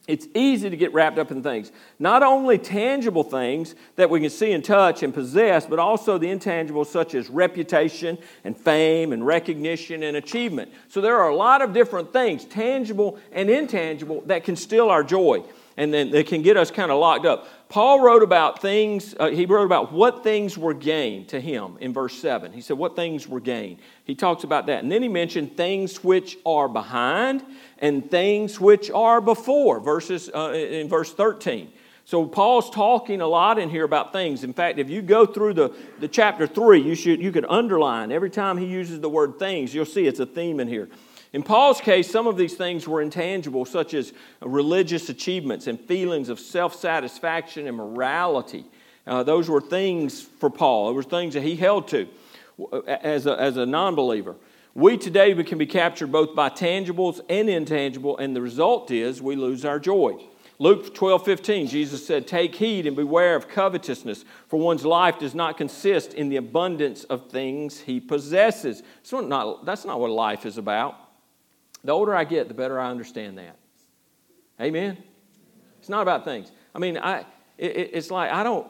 It's 0.06 0.28
easy 0.36 0.70
to 0.70 0.76
get 0.76 0.94
wrapped 0.94 1.18
up 1.18 1.32
in 1.32 1.42
things. 1.42 1.72
Not 1.98 2.24
only 2.24 2.58
tangible 2.58 3.24
things 3.24 3.74
that 3.96 4.10
we 4.10 4.20
can 4.20 4.30
see 4.30 4.52
and 4.52 4.64
touch 4.64 5.02
and 5.02 5.14
possess, 5.14 5.66
but 5.66 5.80
also 5.80 6.18
the 6.18 6.30
intangible, 6.30 6.84
such 6.84 7.16
as 7.16 7.30
reputation 7.30 8.18
and 8.44 8.58
fame 8.58 9.14
and 9.14 9.26
recognition 9.26 10.04
and 10.04 10.18
achievement. 10.18 10.74
So 10.90 11.00
there 11.00 11.18
are 11.18 11.30
a 11.30 11.36
lot 11.36 11.62
of 11.62 11.72
different 11.72 12.12
things, 12.12 12.44
tangible 12.44 13.18
and 13.32 13.50
intangible, 13.50 14.22
that 14.26 14.44
can 14.44 14.58
steal 14.58 14.90
our 14.90 15.04
joy 15.06 15.44
and 15.78 15.94
then 15.94 16.12
they 16.12 16.24
can 16.24 16.42
get 16.42 16.58
us 16.58 16.72
kind 16.72 16.92
of 16.92 17.00
locked 17.00 17.26
up. 17.26 17.48
Paul 17.70 18.02
wrote 18.02 18.22
about 18.22 18.62
things, 18.62 19.16
uh, 19.20 19.30
he 19.30 19.46
wrote 19.46 19.66
about 19.66 19.92
what 19.92 20.24
things 20.24 20.58
were 20.58 20.74
gained 20.74 21.30
to 21.30 21.42
him 21.42 21.78
in 21.80 21.94
verse 21.94 22.16
7. 22.20 22.54
He 22.54 22.62
said, 22.62 22.78
What 22.78 22.96
things 22.96 23.28
were 23.28 23.40
gained? 23.40 23.80
He 24.04 24.14
talks 24.14 24.44
about 24.44 24.68
that. 24.68 24.84
And 24.84 24.92
then 24.92 25.02
he 25.02 25.10
mentioned 25.10 25.58
things 25.58 26.04
which 26.04 26.38
are 26.46 26.70
behind 26.70 27.44
and 27.80 28.10
things 28.10 28.60
which 28.60 28.90
are 28.92 29.22
before, 29.22 29.80
verses 29.80 30.30
uh, 30.34 30.52
in 30.52 30.88
verse 30.88 31.14
13. 31.14 31.72
So 32.06 32.26
Paul's 32.26 32.70
talking 32.70 33.22
a 33.22 33.28
lot 33.28 33.58
in 33.58 33.70
here 33.70 33.86
about 33.86 34.12
things. 34.12 34.44
In 34.44 34.54
fact, 34.54 34.78
if 34.78 34.90
you 34.90 35.02
go 35.02 35.26
through 35.26 35.54
the, 35.54 35.74
the 36.00 36.08
chapter 36.08 36.46
3, 36.46 36.82
you, 36.82 36.96
should, 36.96 37.22
you 37.22 37.32
could 37.32 37.46
underline 37.48 38.12
every 38.12 38.30
time 38.30 38.58
he 38.58 38.66
uses 38.66 39.00
the 39.00 39.10
word 39.10 39.40
things, 39.40 39.74
you'll 39.74 39.86
see 39.86 40.06
it's 40.06 40.20
a 40.20 40.26
theme 40.26 40.60
in 40.60 40.68
here. 40.68 40.90
In 41.32 41.42
Paul's 41.42 41.82
case, 41.82 42.12
some 42.12 42.28
of 42.28 42.38
these 42.38 42.54
things 42.54 42.88
were 42.88 43.02
intangible, 43.02 43.66
such 43.66 43.94
as 43.96 44.14
religious 44.42 45.10
achievements 45.10 45.66
and 45.66 45.80
feelings 45.80 46.30
of 46.30 46.40
self 46.40 46.76
satisfaction 46.76 47.68
and 47.68 47.76
morality. 47.76 48.66
Uh, 49.08 49.24
those 49.24 49.50
were 49.50 49.62
things 49.62 50.22
for 50.22 50.50
Paul, 50.50 50.88
Those 50.88 51.06
were 51.06 51.10
things 51.10 51.34
that 51.34 51.44
he 51.44 51.56
held 51.56 51.88
to 51.90 52.08
as 52.88 53.26
a, 53.26 53.40
as 53.40 53.58
a 53.58 53.66
non 53.66 53.96
believer. 53.96 54.36
We 54.76 54.98
today 54.98 55.36
we 55.36 55.44
can 55.44 55.60
be 55.60 55.68
captured 55.68 56.12
both 56.12 56.36
by 56.36 56.50
tangibles 56.50 57.22
and 57.30 57.48
intangible, 57.48 58.18
and 58.18 58.36
the 58.36 58.42
result 58.42 58.90
is 58.90 59.22
we 59.22 59.36
lose 59.36 59.66
our 59.66 59.80
joy. 59.80 60.16
Luke 60.58 60.96
12, 60.96 61.26
15, 61.26 61.68
Jesus 61.68 62.06
said, 62.06 62.26
Take 62.26 62.56
heed 62.56 62.88
and 62.88 62.96
beware 62.96 63.36
of 63.36 63.48
covetousness, 63.48 64.26
for 64.48 64.60
one's 64.60 64.84
life 64.84 65.20
does 65.20 65.36
not 65.36 65.58
consist 65.58 66.16
in 66.16 66.30
the 66.30 66.38
abundance 66.38 67.04
of 67.04 67.30
things 67.30 67.82
he 67.82 68.00
possesses. 68.00 68.82
So 69.04 69.20
not, 69.20 69.66
that's 69.66 69.86
not 69.86 70.00
what 70.00 70.10
life 70.10 70.46
is 70.46 70.58
about. 70.58 70.96
The 71.84 71.92
older 71.92 72.16
I 72.16 72.24
get, 72.24 72.48
the 72.48 72.54
better 72.56 72.80
I 72.80 72.90
understand 72.90 73.38
that. 73.38 73.58
Amen? 74.60 74.98
It's 75.80 75.90
not 75.90 76.02
about 76.02 76.24
things. 76.24 76.52
I 76.74 76.80
mean, 76.80 76.98
I, 76.98 77.26
it, 77.58 77.92
it's 77.94 78.10
like, 78.10 78.32
I 78.32 78.42
don't, 78.42 78.68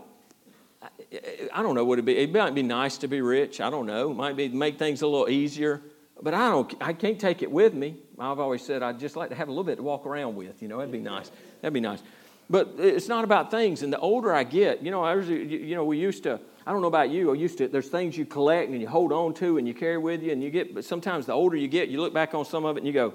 I 1.54 1.62
don't 1.62 1.76
know 1.76 1.86
what 1.86 1.94
it'd 1.94 2.06
be. 2.06 2.18
It 2.18 2.34
might 2.34 2.56
be 2.56 2.64
nice 2.64 2.98
to 2.98 3.08
be 3.08 3.22
rich. 3.22 3.62
I 3.62 3.70
don't 3.70 3.86
know. 3.86 4.12
It 4.12 4.16
might 4.16 4.36
be 4.36 4.50
make 4.50 4.80
things 4.80 5.02
a 5.02 5.08
little 5.08 5.30
easier. 5.30 5.82
But 6.24 6.34
I 6.34 6.50
don't. 6.50 6.74
I 6.82 6.94
can't 6.94 7.20
take 7.20 7.44
it 7.44 7.52
with 7.52 7.74
me. 7.74 7.98
I've 8.18 8.40
always 8.40 8.64
said 8.64 8.82
I'd 8.82 9.00
just 9.00 9.16
like 9.16 9.30
to 9.30 9.36
have 9.36 9.50
a 9.50 9.52
little 9.52 9.64
bit 9.64 9.76
to 9.76 9.84
walk 9.84 10.06
around 10.06 10.36
with. 10.36 10.62
You 10.62 10.70
know, 10.70 10.78
that'd 10.78 10.92
be 10.92 11.00
nice. 11.00 11.30
That'd 11.62 11.74
be 11.74 11.82
nice. 11.82 12.02
But 12.50 12.76
it's 12.78 13.08
not 13.08 13.24
about 13.24 13.52
things. 13.52 13.84
And 13.84 13.92
the 13.92 14.00
older 14.00 14.34
I 14.34 14.44
get, 14.44 14.82
you 14.82 14.90
know, 14.90 15.04
I 15.04 15.16
was, 15.16 15.30
you 15.30 15.76
know, 15.76 15.86
we 15.86 15.98
used 15.98 16.24
to. 16.24 16.40
I 16.66 16.72
don't 16.72 16.82
know 16.82 16.88
about 16.88 17.10
you. 17.10 17.32
I 17.32 17.36
used 17.36 17.58
to. 17.58 17.68
There's 17.68 17.90
things 17.90 18.18
you 18.18 18.26
collect 18.26 18.72
and 18.72 18.82
you 18.82 18.88
hold 18.88 19.12
on 19.12 19.34
to 19.36 19.58
and 19.58 19.68
you 19.68 19.74
carry 19.74 19.98
with 19.98 20.24
you, 20.24 20.32
and 20.32 20.42
you 20.42 20.50
get. 20.50 20.74
But 20.74 20.86
sometimes 20.86 21.26
the 21.26 21.34
older 21.34 21.58
you 21.58 21.68
get, 21.68 21.90
you 21.90 22.00
look 22.00 22.14
back 22.14 22.34
on 22.34 22.46
some 22.46 22.66
of 22.66 22.78
it 22.78 22.80
and 22.80 22.88
you 22.88 22.94
go, 22.94 23.14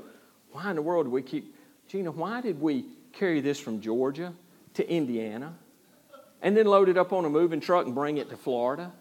"Why 0.52 0.70
in 0.70 0.76
the 0.76 0.82
world 0.82 1.06
do 1.06 1.10
we 1.10 1.22
keep?" 1.22 1.54
Gina, 1.88 2.10
why 2.10 2.42
did 2.42 2.60
we 2.60 2.84
carry 3.12 3.40
this 3.40 3.58
from 3.58 3.80
Georgia 3.80 4.34
to 4.74 4.88
Indiana? 4.88 5.54
and 6.42 6.56
then 6.56 6.66
load 6.66 6.88
it 6.88 6.96
up 6.96 7.12
on 7.12 7.24
a 7.24 7.30
moving 7.30 7.60
truck 7.60 7.86
and 7.86 7.94
bring 7.94 8.18
it 8.18 8.30
to 8.30 8.36
Florida? 8.36 8.92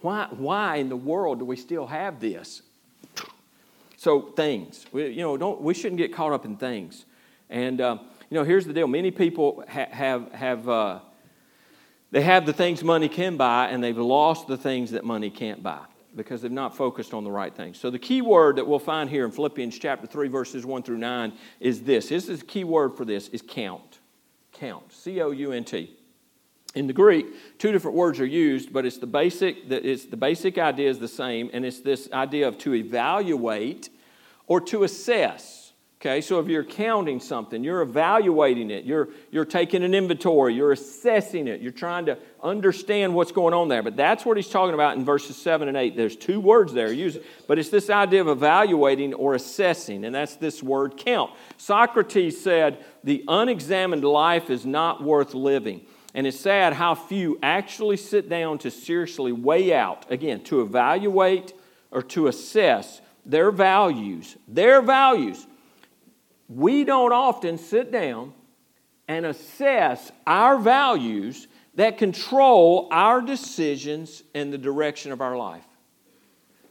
Why, 0.00 0.28
why 0.30 0.76
in 0.76 0.88
the 0.88 0.96
world 0.96 1.40
do 1.40 1.44
we 1.44 1.56
still 1.56 1.86
have 1.86 2.20
this? 2.20 2.62
So 3.98 4.20
things, 4.20 4.86
we, 4.92 5.08
you 5.08 5.22
know, 5.22 5.36
don't, 5.36 5.60
we 5.60 5.74
shouldn't 5.74 5.98
get 5.98 6.14
caught 6.14 6.32
up 6.32 6.44
in 6.44 6.56
things. 6.56 7.04
And, 7.50 7.80
uh, 7.80 7.98
you 8.30 8.36
know, 8.36 8.44
here's 8.44 8.64
the 8.64 8.72
deal. 8.72 8.86
Many 8.86 9.10
people 9.10 9.64
ha- 9.68 9.88
have, 9.90 10.30
have 10.30 10.68
uh, 10.68 11.00
they 12.12 12.22
have 12.22 12.46
the 12.46 12.52
things 12.52 12.84
money 12.84 13.08
can 13.08 13.36
buy, 13.36 13.66
and 13.66 13.82
they've 13.82 13.98
lost 13.98 14.46
the 14.46 14.56
things 14.56 14.92
that 14.92 15.04
money 15.04 15.30
can't 15.30 15.64
buy 15.64 15.80
because 16.14 16.42
they've 16.42 16.52
not 16.52 16.76
focused 16.76 17.12
on 17.12 17.24
the 17.24 17.30
right 17.32 17.52
things. 17.52 17.76
So 17.76 17.90
the 17.90 17.98
key 17.98 18.22
word 18.22 18.54
that 18.56 18.68
we'll 18.68 18.78
find 18.78 19.10
here 19.10 19.24
in 19.24 19.32
Philippians 19.32 19.76
chapter 19.76 20.06
3, 20.06 20.28
verses 20.28 20.64
1 20.64 20.84
through 20.84 20.98
9 20.98 21.32
is 21.58 21.82
this. 21.82 22.10
This 22.10 22.28
is 22.28 22.38
the 22.38 22.46
key 22.46 22.62
word 22.62 22.96
for 22.96 23.04
this 23.04 23.26
is 23.30 23.42
count. 23.42 23.98
Count. 24.52 24.92
C-O-U-N-T 24.92 25.97
in 26.74 26.86
the 26.86 26.92
Greek, 26.92 27.26
two 27.58 27.72
different 27.72 27.96
words 27.96 28.20
are 28.20 28.26
used, 28.26 28.72
but 28.72 28.84
it's 28.84 28.98
the 28.98 29.06
basic, 29.06 29.56
it's 29.68 30.04
the 30.04 30.16
basic 30.16 30.58
idea 30.58 30.90
is 30.90 30.98
the 30.98 31.08
same, 31.08 31.50
and 31.52 31.64
it's 31.64 31.80
this 31.80 32.10
idea 32.12 32.46
of 32.46 32.58
to 32.58 32.74
evaluate 32.74 33.88
or 34.46 34.60
to 34.60 34.84
assess. 34.84 35.68
Okay, 36.00 36.20
so 36.20 36.38
if 36.38 36.46
you're 36.46 36.62
counting 36.62 37.18
something, 37.18 37.64
you're 37.64 37.80
evaluating 37.80 38.70
it, 38.70 38.84
you're, 38.84 39.08
you're 39.32 39.44
taking 39.44 39.82
an 39.82 39.94
inventory, 39.94 40.54
you're 40.54 40.70
assessing 40.70 41.48
it, 41.48 41.60
you're 41.60 41.72
trying 41.72 42.06
to 42.06 42.16
understand 42.40 43.12
what's 43.12 43.32
going 43.32 43.52
on 43.52 43.66
there. 43.66 43.82
But 43.82 43.96
that's 43.96 44.24
what 44.24 44.36
he's 44.36 44.48
talking 44.48 44.74
about 44.74 44.96
in 44.96 45.04
verses 45.04 45.36
7 45.36 45.66
and 45.66 45.76
8. 45.76 45.96
There's 45.96 46.14
two 46.14 46.38
words 46.38 46.72
there 46.72 46.92
used, 46.92 47.18
but 47.48 47.58
it's 47.58 47.70
this 47.70 47.90
idea 47.90 48.20
of 48.20 48.28
evaluating 48.28 49.12
or 49.14 49.34
assessing, 49.34 50.04
and 50.04 50.14
that's 50.14 50.36
this 50.36 50.62
word 50.62 50.96
count. 50.96 51.32
Socrates 51.56 52.40
said, 52.40 52.84
The 53.02 53.24
unexamined 53.26 54.04
life 54.04 54.50
is 54.50 54.64
not 54.64 55.02
worth 55.02 55.34
living. 55.34 55.84
And 56.14 56.26
it's 56.26 56.40
sad 56.40 56.72
how 56.72 56.94
few 56.94 57.38
actually 57.42 57.96
sit 57.96 58.28
down 58.28 58.58
to 58.58 58.70
seriously 58.70 59.32
weigh 59.32 59.74
out, 59.74 60.10
again, 60.10 60.42
to 60.44 60.62
evaluate 60.62 61.52
or 61.90 62.02
to 62.02 62.26
assess 62.28 63.00
their 63.26 63.50
values. 63.50 64.36
Their 64.46 64.80
values. 64.80 65.46
We 66.48 66.84
don't 66.84 67.12
often 67.12 67.58
sit 67.58 67.92
down 67.92 68.32
and 69.06 69.26
assess 69.26 70.10
our 70.26 70.58
values 70.58 71.46
that 71.74 71.98
control 71.98 72.88
our 72.90 73.20
decisions 73.20 74.22
and 74.34 74.52
the 74.52 74.58
direction 74.58 75.12
of 75.12 75.20
our 75.20 75.36
life. 75.36 75.64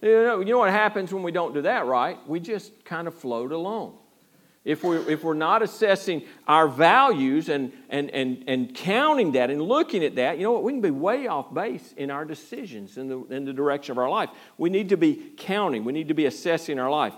You 0.01 0.23
know, 0.23 0.39
you 0.39 0.51
know 0.51 0.59
what 0.59 0.71
happens 0.71 1.13
when 1.13 1.23
we 1.23 1.31
don't 1.31 1.53
do 1.53 1.61
that, 1.61 1.85
right? 1.85 2.17
We 2.27 2.39
just 2.39 2.83
kind 2.85 3.07
of 3.07 3.15
float 3.15 3.51
along 3.51 3.97
if 4.67 4.83
we're, 4.83 5.09
if 5.09 5.23
we're 5.23 5.33
not 5.33 5.63
assessing 5.63 6.23
our 6.45 6.67
values 6.67 7.47
and, 7.47 7.71
and, 7.87 8.11
and, 8.11 8.43
and 8.47 8.75
counting 8.75 9.31
that 9.31 9.49
and 9.49 9.61
looking 9.61 10.03
at 10.03 10.15
that, 10.15 10.37
you 10.37 10.43
know 10.43 10.51
what? 10.51 10.63
We 10.63 10.73
can 10.73 10.81
be 10.81 10.91
way 10.91 11.27
off 11.27 11.53
base 11.53 11.93
in 11.95 12.11
our 12.11 12.25
decisions 12.25 12.97
in 12.97 13.07
the, 13.07 13.23
in 13.27 13.45
the 13.45 13.53
direction 13.53 13.93
of 13.93 13.97
our 13.97 14.09
life. 14.09 14.29
We 14.57 14.69
need 14.69 14.89
to 14.89 14.97
be 14.97 15.31
counting, 15.37 15.85
we 15.85 15.93
need 15.93 16.09
to 16.09 16.13
be 16.13 16.25
assessing 16.25 16.79
our 16.79 16.91
life. 16.91 17.13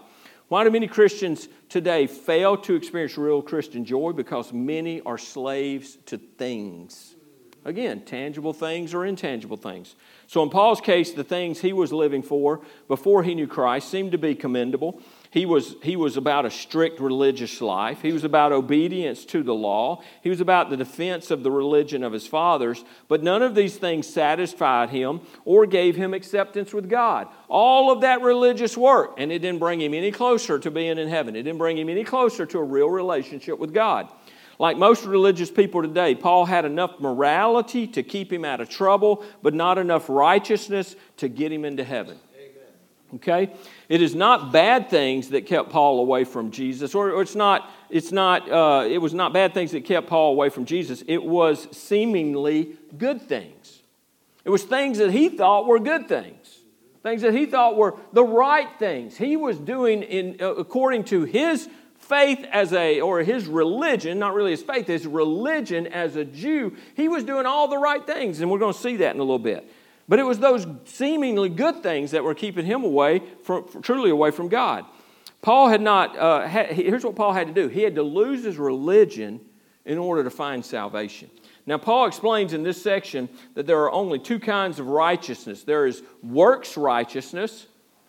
Why 0.47 0.63
do 0.63 0.69
many 0.69 0.87
Christians 0.87 1.47
today 1.69 2.05
fail 2.05 2.55
to 2.57 2.75
experience 2.75 3.17
real 3.17 3.41
Christian 3.41 3.83
joy? 3.83 4.11
Because 4.11 4.53
many 4.53 5.01
are 5.01 5.17
slaves 5.17 5.97
to 6.05 6.19
things. 6.19 7.15
Again, 7.65 8.01
tangible 8.01 8.53
things 8.53 8.93
or 8.93 9.05
intangible 9.05 9.57
things. 9.57 9.95
So, 10.27 10.43
in 10.43 10.49
Paul's 10.49 10.81
case, 10.81 11.11
the 11.11 11.23
things 11.23 11.59
he 11.59 11.73
was 11.73 11.91
living 11.91 12.21
for 12.21 12.61
before 12.87 13.23
he 13.23 13.35
knew 13.35 13.47
Christ 13.47 13.89
seemed 13.89 14.11
to 14.11 14.17
be 14.17 14.33
commendable. 14.33 15.01
He 15.31 15.45
was, 15.45 15.75
he 15.83 15.95
was 15.95 16.17
about 16.17 16.47
a 16.47 16.49
strict 16.49 16.99
religious 16.99 17.61
life. 17.61 18.01
He 18.01 18.11
was 18.11 18.23
about 18.23 18.51
obedience 18.51 19.25
to 19.25 19.43
the 19.43 19.53
law. 19.53 20.01
He 20.23 20.29
was 20.29 20.41
about 20.41 20.71
the 20.71 20.77
defense 20.77 21.29
of 21.29 21.43
the 21.43 21.51
religion 21.51 22.03
of 22.03 22.13
his 22.13 22.25
fathers. 22.25 22.83
But 23.07 23.21
none 23.21 23.43
of 23.43 23.53
these 23.53 23.77
things 23.77 24.07
satisfied 24.07 24.89
him 24.89 25.21
or 25.45 25.67
gave 25.67 25.95
him 25.95 26.15
acceptance 26.15 26.73
with 26.73 26.89
God. 26.89 27.27
All 27.47 27.91
of 27.91 28.01
that 28.01 28.21
religious 28.21 28.75
work, 28.75 29.15
and 29.19 29.31
it 29.31 29.39
didn't 29.39 29.59
bring 29.59 29.79
him 29.79 29.93
any 29.93 30.11
closer 30.11 30.57
to 30.57 30.71
being 30.71 30.97
in 30.97 31.07
heaven. 31.07 31.35
It 31.35 31.43
didn't 31.43 31.59
bring 31.59 31.77
him 31.77 31.89
any 31.89 32.03
closer 32.03 32.47
to 32.47 32.57
a 32.57 32.63
real 32.63 32.89
relationship 32.89 33.59
with 33.59 33.71
God. 33.71 34.11
Like 34.57 34.77
most 34.77 35.05
religious 35.05 35.51
people 35.51 35.83
today, 35.83 36.15
Paul 36.15 36.45
had 36.45 36.65
enough 36.65 36.99
morality 36.99 37.85
to 37.87 38.01
keep 38.01 38.33
him 38.33 38.43
out 38.43 38.61
of 38.61 38.67
trouble, 38.67 39.23
but 39.43 39.53
not 39.53 39.77
enough 39.77 40.09
righteousness 40.09 40.95
to 41.17 41.29
get 41.29 41.51
him 41.51 41.65
into 41.65 41.83
heaven. 41.83 42.17
Okay? 43.15 43.51
It 43.87 44.01
is 44.01 44.13
not 44.13 44.51
bad 44.51 44.89
things 44.89 45.29
that 45.29 45.45
kept 45.45 45.69
Paul 45.69 45.99
away 45.99 46.23
from 46.23 46.51
Jesus, 46.51 46.93
or, 46.93 47.11
or 47.11 47.21
it's 47.21 47.35
not, 47.35 47.69
it's 47.89 48.11
not, 48.11 48.49
uh, 48.49 48.85
it 48.87 48.99
was 48.99 49.13
not 49.13 49.33
bad 49.33 49.53
things 49.53 49.71
that 49.71 49.85
kept 49.85 50.07
Paul 50.07 50.31
away 50.31 50.49
from 50.49 50.65
Jesus. 50.65 51.03
It 51.07 51.23
was 51.23 51.67
seemingly 51.75 52.77
good 52.97 53.21
things. 53.21 53.81
It 54.45 54.49
was 54.49 54.63
things 54.63 54.99
that 54.99 55.11
he 55.11 55.29
thought 55.29 55.65
were 55.65 55.79
good 55.79 56.07
things, 56.07 56.59
things 57.03 57.21
that 57.23 57.33
he 57.33 57.45
thought 57.45 57.75
were 57.75 57.95
the 58.13 58.23
right 58.23 58.69
things. 58.77 59.17
He 59.17 59.37
was 59.37 59.57
doing 59.57 60.03
in, 60.03 60.37
uh, 60.39 60.53
according 60.55 61.05
to 61.05 61.23
his 61.23 61.67
faith 61.97 62.45
as 62.51 62.73
a, 62.73 63.01
or 63.01 63.21
his 63.21 63.45
religion, 63.45 64.19
not 64.19 64.33
really 64.33 64.51
his 64.51 64.63
faith, 64.63 64.87
his 64.87 65.05
religion 65.05 65.87
as 65.87 66.15
a 66.15 66.25
Jew, 66.25 66.75
he 66.95 67.07
was 67.07 67.23
doing 67.23 67.45
all 67.45 67.67
the 67.67 67.77
right 67.77 68.05
things. 68.05 68.39
And 68.41 68.49
we're 68.49 68.59
going 68.59 68.73
to 68.73 68.79
see 68.79 68.97
that 68.97 69.13
in 69.13 69.19
a 69.19 69.23
little 69.23 69.37
bit. 69.37 69.69
But 70.09 70.17
it 70.17 70.23
was 70.23 70.39
those 70.39 70.65
seemingly 70.85 71.49
good 71.49 71.83
things 71.83 72.11
that 72.11 72.23
were 72.23 72.33
keeping 72.33 72.65
him 72.65 72.83
away, 72.83 73.21
from, 73.43 73.65
truly 73.83 74.09
away 74.09 74.31
from 74.31 74.49
God. 74.49 74.83
Paul 75.43 75.69
had 75.69 75.81
not, 75.81 76.17
uh, 76.17 76.47
had, 76.47 76.71
here's 76.71 77.05
what 77.05 77.15
Paul 77.15 77.31
had 77.31 77.47
to 77.47 77.53
do 77.53 77.69
he 77.69 77.83
had 77.83 77.95
to 77.95 78.03
lose 78.03 78.43
his 78.43 78.57
religion 78.57 79.39
in 79.85 79.97
order 79.99 80.23
to 80.23 80.31
find 80.31 80.65
salvation. 80.65 81.29
Now, 81.65 81.77
Paul 81.77 82.07
explains 82.07 82.53
in 82.53 82.63
this 82.63 82.81
section 82.81 83.29
that 83.53 83.67
there 83.67 83.79
are 83.81 83.91
only 83.91 84.17
two 84.17 84.39
kinds 84.39 84.79
of 84.79 84.87
righteousness 84.87 85.63
there 85.63 85.85
is 85.85 86.01
works 86.23 86.75
righteousness, 86.75 87.67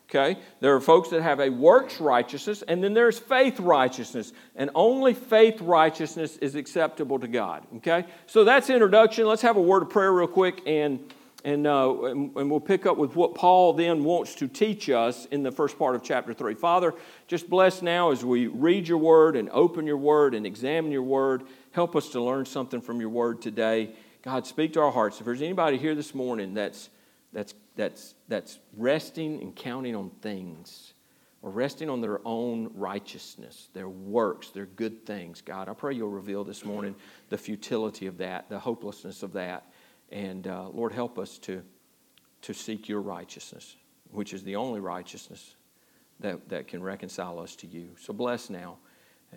okay? 0.08 0.40
There 0.60 0.74
are 0.74 0.80
folks 0.80 1.10
that 1.10 1.20
have 1.20 1.38
a 1.38 1.50
works 1.50 2.00
righteousness, 2.00 2.62
and 2.66 2.82
then 2.82 2.94
there's 2.94 3.18
faith 3.18 3.60
righteousness. 3.60 4.32
And 4.56 4.70
only 4.74 5.12
faith 5.12 5.60
righteousness 5.60 6.38
is 6.38 6.54
acceptable 6.54 7.18
to 7.18 7.28
God, 7.28 7.66
okay? 7.76 8.06
So 8.26 8.44
that's 8.44 8.70
introduction. 8.70 9.26
Let's 9.26 9.42
have 9.42 9.58
a 9.58 9.62
word 9.62 9.82
of 9.82 9.90
prayer 9.90 10.12
real 10.12 10.26
quick 10.26 10.62
and 10.66 11.12
and, 11.44 11.66
uh, 11.66 12.02
and, 12.04 12.36
and, 12.36 12.50
we'll 12.50 12.60
pick 12.60 12.86
up 12.86 12.96
with 12.96 13.16
what 13.16 13.34
Paul 13.34 13.72
then 13.72 14.04
wants 14.04 14.34
to 14.36 14.48
teach 14.48 14.90
us 14.90 15.26
in 15.26 15.42
the 15.42 15.50
first 15.50 15.78
part 15.78 15.94
of 15.94 16.02
chapter 16.02 16.34
3. 16.34 16.54
Father, 16.54 16.94
just 17.26 17.48
bless 17.48 17.82
now 17.82 18.10
as 18.10 18.24
we 18.24 18.46
read 18.46 18.86
your 18.86 18.98
word 18.98 19.36
and 19.36 19.48
open 19.50 19.86
your 19.86 19.96
word 19.96 20.34
and 20.34 20.46
examine 20.46 20.92
your 20.92 21.02
word. 21.02 21.44
Help 21.72 21.96
us 21.96 22.10
to 22.10 22.22
learn 22.22 22.44
something 22.44 22.80
from 22.80 23.00
your 23.00 23.08
word 23.08 23.40
today. 23.40 23.94
God, 24.22 24.46
speak 24.46 24.74
to 24.74 24.80
our 24.80 24.92
hearts. 24.92 25.18
If 25.18 25.24
there's 25.24 25.42
anybody 25.42 25.78
here 25.78 25.94
this 25.94 26.14
morning 26.14 26.52
that's, 26.52 26.90
that's, 27.32 27.54
that's, 27.74 28.14
that's 28.28 28.58
resting 28.76 29.40
and 29.40 29.56
counting 29.56 29.96
on 29.96 30.10
things, 30.20 30.92
or 31.42 31.50
resting 31.50 31.88
on 31.88 32.02
their 32.02 32.20
own 32.26 32.70
righteousness, 32.74 33.70
their 33.72 33.88
works, 33.88 34.50
their 34.50 34.66
good 34.66 35.06
things, 35.06 35.40
God, 35.40 35.70
I 35.70 35.72
pray 35.72 35.94
you'll 35.94 36.10
reveal 36.10 36.44
this 36.44 36.66
morning 36.66 36.94
the 37.30 37.38
futility 37.38 38.06
of 38.06 38.18
that, 38.18 38.50
the 38.50 38.58
hopelessness 38.58 39.22
of 39.22 39.32
that. 39.32 39.69
And 40.10 40.46
uh, 40.46 40.68
Lord, 40.68 40.92
help 40.92 41.18
us 41.18 41.38
to, 41.38 41.62
to 42.42 42.52
seek 42.52 42.88
your 42.88 43.00
righteousness, 43.00 43.76
which 44.10 44.34
is 44.34 44.42
the 44.42 44.56
only 44.56 44.80
righteousness 44.80 45.54
that, 46.20 46.48
that 46.48 46.68
can 46.68 46.82
reconcile 46.82 47.38
us 47.38 47.56
to 47.56 47.66
you. 47.66 47.90
So 47.98 48.12
bless 48.12 48.50
now, 48.50 48.78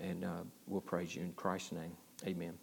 and 0.01 0.23
uh, 0.23 0.43
we'll 0.67 0.81
praise 0.81 1.15
you 1.15 1.21
in 1.21 1.33
Christ's 1.33 1.73
name. 1.73 1.95
Amen. 2.25 2.53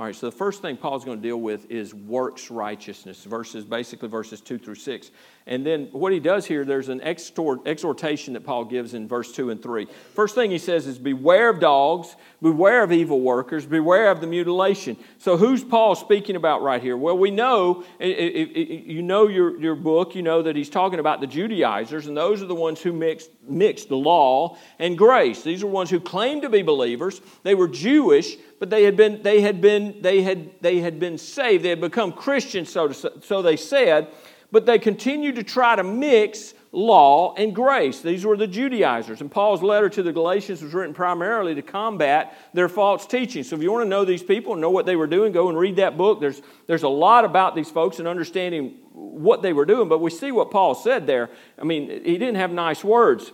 All 0.00 0.06
right, 0.06 0.14
so 0.14 0.26
the 0.26 0.36
first 0.36 0.62
thing 0.62 0.76
Paul's 0.76 1.04
going 1.04 1.18
to 1.18 1.22
deal 1.22 1.40
with 1.40 1.68
is 1.72 1.92
works 1.92 2.52
righteousness, 2.52 3.24
verses 3.24 3.64
basically 3.64 4.08
verses 4.08 4.40
2 4.40 4.56
through 4.56 4.76
6. 4.76 5.10
And 5.48 5.66
then 5.66 5.88
what 5.90 6.12
he 6.12 6.20
does 6.20 6.46
here, 6.46 6.64
there's 6.64 6.88
an 6.88 7.00
exhortation 7.00 8.34
that 8.34 8.44
Paul 8.44 8.66
gives 8.66 8.94
in 8.94 9.08
verse 9.08 9.32
2 9.32 9.50
and 9.50 9.60
3. 9.60 9.88
First 10.14 10.36
thing 10.36 10.52
he 10.52 10.58
says 10.58 10.86
is, 10.86 10.98
Beware 11.00 11.48
of 11.48 11.58
dogs, 11.58 12.14
beware 12.40 12.84
of 12.84 12.92
evil 12.92 13.20
workers, 13.20 13.66
beware 13.66 14.12
of 14.12 14.20
the 14.20 14.28
mutilation. 14.28 14.96
So 15.18 15.36
who's 15.36 15.64
Paul 15.64 15.96
speaking 15.96 16.36
about 16.36 16.62
right 16.62 16.80
here? 16.80 16.96
Well, 16.96 17.18
we 17.18 17.32
know, 17.32 17.82
you 17.98 19.02
know 19.02 19.26
your, 19.26 19.58
your 19.58 19.74
book, 19.74 20.14
you 20.14 20.22
know 20.22 20.42
that 20.42 20.54
he's 20.54 20.70
talking 20.70 21.00
about 21.00 21.20
the 21.20 21.26
Judaizers, 21.26 22.06
and 22.06 22.16
those 22.16 22.40
are 22.40 22.46
the 22.46 22.54
ones 22.54 22.80
who 22.80 22.92
mixed, 22.92 23.30
mixed 23.48 23.88
the 23.88 23.96
law 23.96 24.58
and 24.78 24.96
grace. 24.96 25.42
These 25.42 25.64
are 25.64 25.66
ones 25.66 25.90
who 25.90 25.98
claimed 25.98 26.42
to 26.42 26.50
be 26.50 26.62
believers. 26.62 27.20
They 27.42 27.56
were 27.56 27.68
Jewish, 27.68 28.36
but 28.58 28.70
they 28.70 28.84
had 28.84 28.96
been, 28.96 29.22
they 29.22 29.40
had 29.40 29.60
been, 29.60 30.02
they 30.02 30.22
had, 30.22 30.50
they 30.60 30.80
had 30.80 30.98
been 30.98 31.18
saved. 31.18 31.64
They 31.64 31.70
had 31.70 31.80
become 31.80 32.12
Christians, 32.12 32.70
so, 32.70 32.88
to, 32.88 33.12
so 33.22 33.42
they 33.42 33.56
said, 33.56 34.08
but 34.50 34.66
they 34.66 34.78
continued 34.78 35.36
to 35.36 35.42
try 35.42 35.76
to 35.76 35.84
mix 35.84 36.54
law 36.72 37.34
and 37.34 37.54
grace. 37.54 38.00
These 38.00 38.24
were 38.24 38.36
the 38.36 38.46
Judaizers. 38.46 39.20
And 39.20 39.30
Paul's 39.30 39.62
letter 39.62 39.88
to 39.90 40.02
the 40.02 40.12
Galatians 40.12 40.62
was 40.62 40.74
written 40.74 40.94
primarily 40.94 41.54
to 41.54 41.62
combat 41.62 42.36
their 42.52 42.68
false 42.68 43.06
teaching. 43.06 43.42
So 43.42 43.56
if 43.56 43.62
you 43.62 43.72
want 43.72 43.84
to 43.84 43.88
know 43.88 44.04
these 44.04 44.22
people 44.22 44.52
and 44.52 44.60
know 44.60 44.70
what 44.70 44.86
they 44.86 44.96
were 44.96 45.06
doing, 45.06 45.32
go 45.32 45.48
and 45.48 45.58
read 45.58 45.76
that 45.76 45.96
book. 45.96 46.20
There's, 46.20 46.42
there's 46.66 46.82
a 46.82 46.88
lot 46.88 47.24
about 47.24 47.54
these 47.54 47.70
folks 47.70 47.98
and 47.98 48.08
understanding 48.08 48.76
what 48.92 49.42
they 49.42 49.52
were 49.52 49.64
doing. 49.64 49.88
But 49.88 50.00
we 50.00 50.10
see 50.10 50.32
what 50.32 50.50
Paul 50.50 50.74
said 50.74 51.06
there. 51.06 51.30
I 51.58 51.64
mean, 51.64 51.88
he 51.88 52.18
didn't 52.18 52.36
have 52.36 52.50
nice 52.50 52.84
words. 52.84 53.32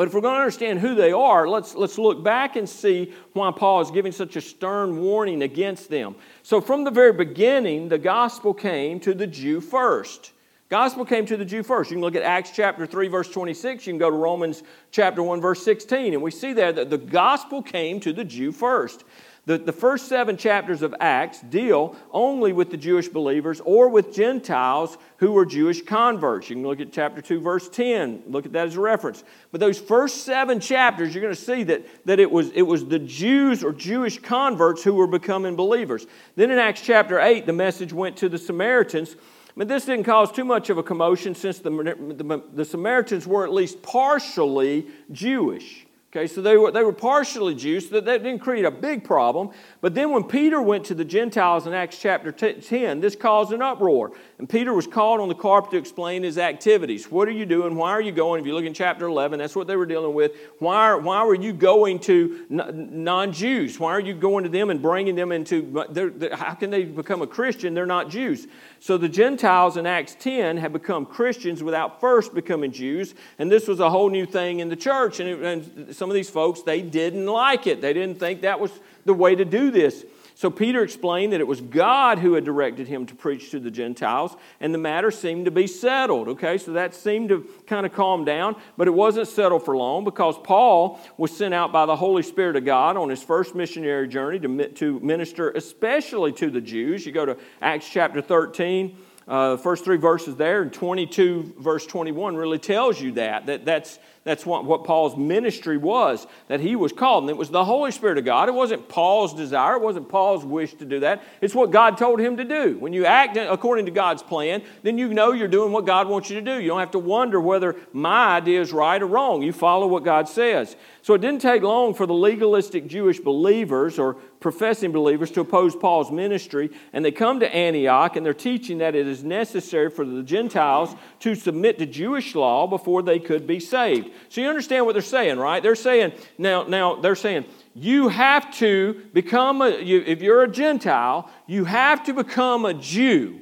But 0.00 0.08
if 0.08 0.14
we're 0.14 0.22
going 0.22 0.36
to 0.36 0.40
understand 0.40 0.78
who 0.78 0.94
they 0.94 1.12
are, 1.12 1.46
let's, 1.46 1.74
let's 1.74 1.98
look 1.98 2.24
back 2.24 2.56
and 2.56 2.66
see 2.66 3.12
why 3.34 3.52
Paul 3.54 3.82
is 3.82 3.90
giving 3.90 4.12
such 4.12 4.34
a 4.34 4.40
stern 4.40 4.98
warning 5.02 5.42
against 5.42 5.90
them. 5.90 6.14
So, 6.42 6.62
from 6.62 6.84
the 6.84 6.90
very 6.90 7.12
beginning, 7.12 7.90
the 7.90 7.98
gospel 7.98 8.54
came 8.54 8.98
to 9.00 9.12
the 9.12 9.26
Jew 9.26 9.60
first. 9.60 10.32
Gospel 10.70 11.04
came 11.04 11.26
to 11.26 11.36
the 11.36 11.44
Jew 11.44 11.62
first. 11.62 11.90
You 11.90 11.96
can 11.96 12.00
look 12.00 12.16
at 12.16 12.22
Acts 12.22 12.50
chapter 12.50 12.86
3, 12.86 13.08
verse 13.08 13.28
26. 13.28 13.86
You 13.86 13.92
can 13.92 13.98
go 13.98 14.08
to 14.08 14.16
Romans 14.16 14.62
chapter 14.90 15.22
1, 15.22 15.38
verse 15.38 15.62
16. 15.62 16.14
And 16.14 16.22
we 16.22 16.30
see 16.30 16.54
there 16.54 16.72
that 16.72 16.88
the 16.88 16.96
gospel 16.96 17.62
came 17.62 18.00
to 18.00 18.14
the 18.14 18.24
Jew 18.24 18.52
first. 18.52 19.04
The, 19.46 19.56
the 19.56 19.72
first 19.72 20.06
seven 20.06 20.36
chapters 20.36 20.82
of 20.82 20.94
Acts 21.00 21.40
deal 21.40 21.96
only 22.12 22.52
with 22.52 22.70
the 22.70 22.76
Jewish 22.76 23.08
believers 23.08 23.60
or 23.64 23.88
with 23.88 24.14
Gentiles 24.14 24.98
who 25.16 25.32
were 25.32 25.46
Jewish 25.46 25.82
converts. 25.82 26.50
You 26.50 26.56
can 26.56 26.66
look 26.66 26.80
at 26.80 26.92
chapter 26.92 27.22
2, 27.22 27.40
verse 27.40 27.68
10, 27.68 28.24
look 28.26 28.44
at 28.44 28.52
that 28.52 28.66
as 28.66 28.76
a 28.76 28.80
reference. 28.80 29.24
But 29.50 29.60
those 29.60 29.78
first 29.78 30.24
seven 30.24 30.60
chapters, 30.60 31.14
you're 31.14 31.22
going 31.22 31.34
to 31.34 31.40
see 31.40 31.62
that, 31.64 31.86
that 32.06 32.20
it, 32.20 32.30
was, 32.30 32.50
it 32.50 32.62
was 32.62 32.84
the 32.84 32.98
Jews 32.98 33.64
or 33.64 33.72
Jewish 33.72 34.18
converts 34.20 34.84
who 34.84 34.94
were 34.94 35.06
becoming 35.06 35.56
believers. 35.56 36.06
Then 36.36 36.50
in 36.50 36.58
Acts 36.58 36.82
chapter 36.82 37.18
8, 37.18 37.46
the 37.46 37.52
message 37.54 37.94
went 37.94 38.18
to 38.18 38.28
the 38.28 38.38
Samaritans. 38.38 39.16
But 39.56 39.68
this 39.68 39.86
didn't 39.86 40.04
cause 40.04 40.30
too 40.30 40.44
much 40.44 40.70
of 40.70 40.76
a 40.76 40.82
commotion 40.82 41.34
since 41.34 41.58
the, 41.58 41.70
the, 41.70 42.42
the 42.52 42.64
Samaritans 42.64 43.26
were 43.26 43.44
at 43.44 43.52
least 43.52 43.82
partially 43.82 44.86
Jewish. 45.10 45.86
Okay, 46.12 46.26
so 46.26 46.42
they 46.42 46.56
were, 46.56 46.72
they 46.72 46.82
were 46.82 46.92
partially 46.92 47.54
Jews, 47.54 47.88
so 47.88 47.94
that, 47.94 48.04
that 48.06 48.24
didn't 48.24 48.40
create 48.40 48.64
a 48.64 48.70
big 48.72 49.04
problem. 49.04 49.50
But 49.80 49.94
then 49.94 50.10
when 50.10 50.24
Peter 50.24 50.60
went 50.60 50.84
to 50.86 50.94
the 50.94 51.04
Gentiles 51.04 51.68
in 51.68 51.72
Acts 51.72 51.98
chapter 52.00 52.32
10, 52.32 53.00
this 53.00 53.14
caused 53.14 53.52
an 53.52 53.62
uproar. 53.62 54.10
And 54.38 54.48
Peter 54.48 54.74
was 54.74 54.88
called 54.88 55.20
on 55.20 55.28
the 55.28 55.36
carpet 55.36 55.70
to 55.70 55.76
explain 55.76 56.24
his 56.24 56.36
activities. 56.36 57.08
What 57.12 57.28
are 57.28 57.32
you 57.32 57.46
doing? 57.46 57.76
Why 57.76 57.90
are 57.90 58.00
you 58.00 58.10
going? 58.10 58.40
If 58.40 58.46
you 58.46 58.54
look 58.54 58.64
in 58.64 58.74
chapter 58.74 59.06
11, 59.06 59.38
that's 59.38 59.54
what 59.54 59.68
they 59.68 59.76
were 59.76 59.86
dealing 59.86 60.12
with. 60.12 60.32
Why, 60.58 60.94
why 60.94 61.22
were 61.24 61.36
you 61.36 61.52
going 61.52 62.00
to 62.00 62.44
non 62.48 63.32
Jews? 63.32 63.78
Why 63.78 63.92
are 63.92 64.00
you 64.00 64.14
going 64.14 64.42
to 64.42 64.50
them 64.50 64.70
and 64.70 64.82
bringing 64.82 65.14
them 65.14 65.30
into, 65.30 65.86
they're, 65.90 66.10
they're, 66.10 66.34
how 66.34 66.54
can 66.54 66.70
they 66.70 66.86
become 66.86 67.22
a 67.22 67.26
Christian? 67.28 67.72
They're 67.72 67.86
not 67.86 68.10
Jews. 68.10 68.48
So 68.80 68.96
the 68.96 69.08
Gentiles 69.08 69.76
in 69.76 69.86
Acts 69.86 70.16
10 70.18 70.56
have 70.56 70.72
become 70.72 71.06
Christians 71.06 71.62
without 71.62 72.00
first 72.00 72.34
becoming 72.34 72.72
Jews, 72.72 73.14
and 73.38 73.52
this 73.52 73.68
was 73.68 73.78
a 73.78 73.90
whole 73.90 74.10
new 74.10 74.26
thing 74.26 74.58
in 74.58 74.70
the 74.70 74.76
church. 74.76 75.20
And, 75.20 75.28
it, 75.28 75.40
and, 75.40 75.94
some 76.00 76.08
of 76.08 76.14
these 76.14 76.30
folks, 76.30 76.62
they 76.62 76.80
didn't 76.80 77.26
like 77.26 77.66
it. 77.66 77.82
They 77.82 77.92
didn't 77.92 78.18
think 78.18 78.40
that 78.40 78.58
was 78.58 78.72
the 79.04 79.12
way 79.12 79.34
to 79.34 79.44
do 79.44 79.70
this. 79.70 80.06
So 80.34 80.48
Peter 80.48 80.82
explained 80.82 81.34
that 81.34 81.40
it 81.42 81.46
was 81.46 81.60
God 81.60 82.18
who 82.18 82.32
had 82.32 82.44
directed 82.46 82.88
him 82.88 83.04
to 83.04 83.14
preach 83.14 83.50
to 83.50 83.60
the 83.60 83.70
Gentiles, 83.70 84.34
and 84.60 84.72
the 84.72 84.78
matter 84.78 85.10
seemed 85.10 85.44
to 85.44 85.50
be 85.50 85.66
settled. 85.66 86.28
Okay, 86.28 86.56
so 86.56 86.72
that 86.72 86.94
seemed 86.94 87.28
to 87.28 87.46
kind 87.66 87.84
of 87.84 87.92
calm 87.92 88.24
down, 88.24 88.56
but 88.78 88.88
it 88.88 88.92
wasn't 88.92 89.28
settled 89.28 89.62
for 89.62 89.76
long 89.76 90.02
because 90.02 90.38
Paul 90.42 90.98
was 91.18 91.36
sent 91.36 91.52
out 91.52 91.70
by 91.70 91.84
the 91.84 91.96
Holy 91.96 92.22
Spirit 92.22 92.56
of 92.56 92.64
God 92.64 92.96
on 92.96 93.10
his 93.10 93.22
first 93.22 93.54
missionary 93.54 94.08
journey 94.08 94.40
to, 94.40 94.68
to 94.68 95.00
minister 95.00 95.50
especially 95.50 96.32
to 96.32 96.48
the 96.48 96.62
Jews. 96.62 97.04
You 97.04 97.12
go 97.12 97.26
to 97.26 97.36
Acts 97.60 97.90
chapter 97.90 98.22
13. 98.22 98.96
Uh, 99.28 99.56
first 99.56 99.84
three 99.84 99.96
verses 99.96 100.34
there, 100.34 100.62
and 100.62 100.72
22, 100.72 101.54
verse 101.56 101.86
21, 101.86 102.34
really 102.34 102.58
tells 102.58 103.00
you 103.00 103.12
that. 103.12 103.46
that 103.46 103.64
that's, 103.64 104.00
that's 104.22 104.44
what, 104.44 104.66
what 104.66 104.84
Paul's 104.84 105.16
ministry 105.16 105.78
was, 105.78 106.26
that 106.48 106.60
he 106.60 106.76
was 106.76 106.92
called. 106.92 107.24
And 107.24 107.30
it 107.30 107.36
was 107.38 107.48
the 107.48 107.64
Holy 107.64 107.90
Spirit 107.90 108.18
of 108.18 108.24
God. 108.26 108.50
It 108.50 108.54
wasn't 108.54 108.86
Paul's 108.88 109.32
desire, 109.32 109.76
it 109.76 109.82
wasn't 109.82 110.10
Paul's 110.10 110.44
wish 110.44 110.74
to 110.74 110.84
do 110.84 111.00
that. 111.00 111.22
It's 111.40 111.54
what 111.54 111.70
God 111.70 111.96
told 111.96 112.20
him 112.20 112.36
to 112.36 112.44
do. 112.44 112.78
When 112.78 112.92
you 112.92 113.06
act 113.06 113.38
according 113.38 113.86
to 113.86 113.92
God's 113.92 114.22
plan, 114.22 114.62
then 114.82 114.98
you 114.98 115.14
know 115.14 115.32
you're 115.32 115.48
doing 115.48 115.72
what 115.72 115.86
God 115.86 116.06
wants 116.06 116.28
you 116.28 116.36
to 116.36 116.42
do. 116.42 116.60
You 116.60 116.68
don't 116.68 116.80
have 116.80 116.90
to 116.90 116.98
wonder 116.98 117.40
whether 117.40 117.76
my 117.92 118.36
idea 118.36 118.60
is 118.60 118.72
right 118.72 119.00
or 119.00 119.06
wrong. 119.06 119.42
You 119.42 119.52
follow 119.52 119.86
what 119.86 120.04
God 120.04 120.28
says. 120.28 120.76
So 121.02 121.14
it 121.14 121.22
didn't 121.22 121.40
take 121.40 121.62
long 121.62 121.94
for 121.94 122.06
the 122.06 122.12
legalistic 122.12 122.86
Jewish 122.86 123.18
believers 123.20 123.98
or 123.98 124.16
professing 124.40 124.90
believers 124.90 125.30
to 125.30 125.40
oppose 125.40 125.76
Paul's 125.76 126.10
ministry, 126.10 126.70
and 126.92 127.04
they 127.04 127.12
come 127.12 127.40
to 127.40 127.54
Antioch 127.54 128.16
and 128.16 128.24
they're 128.24 128.32
teaching 128.34 128.78
that 128.78 128.94
it 128.94 129.06
is 129.06 129.22
necessary 129.22 129.90
for 129.90 130.04
the 130.04 130.22
Gentiles 130.22 130.94
to 131.20 131.34
submit 131.34 131.78
to 131.78 131.86
Jewish 131.86 132.34
law 132.34 132.66
before 132.66 133.02
they 133.02 133.18
could 133.18 133.46
be 133.46 133.60
saved. 133.60 134.10
So 134.28 134.40
you 134.40 134.48
understand 134.48 134.86
what 134.86 134.92
they're 134.92 135.02
saying, 135.02 135.38
right? 135.38 135.62
They're 135.62 135.74
saying, 135.74 136.12
now, 136.38 136.64
now 136.64 136.96
they're 136.96 137.16
saying, 137.16 137.46
you 137.74 138.08
have 138.08 138.52
to 138.58 139.02
become 139.12 139.62
a, 139.62 139.80
you, 139.80 140.02
if 140.06 140.22
you're 140.22 140.42
a 140.42 140.50
Gentile, 140.50 141.30
you 141.46 141.64
have 141.64 142.04
to 142.04 142.12
become 142.12 142.64
a 142.64 142.74
Jew 142.74 143.40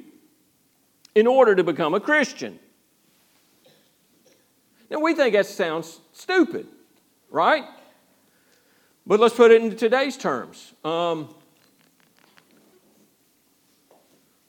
in 1.15 1.27
order 1.27 1.55
to 1.55 1.63
become 1.63 1.93
a 1.93 1.99
Christian. 1.99 2.59
Now 4.89 4.99
we 4.99 5.13
think 5.13 5.33
that 5.33 5.45
sounds 5.45 5.99
stupid, 6.13 6.67
right? 7.29 7.65
But 9.05 9.19
let's 9.19 9.35
put 9.35 9.51
it 9.51 9.61
into 9.61 9.75
today's 9.75 10.17
terms. 10.17 10.73
Um, 10.83 11.33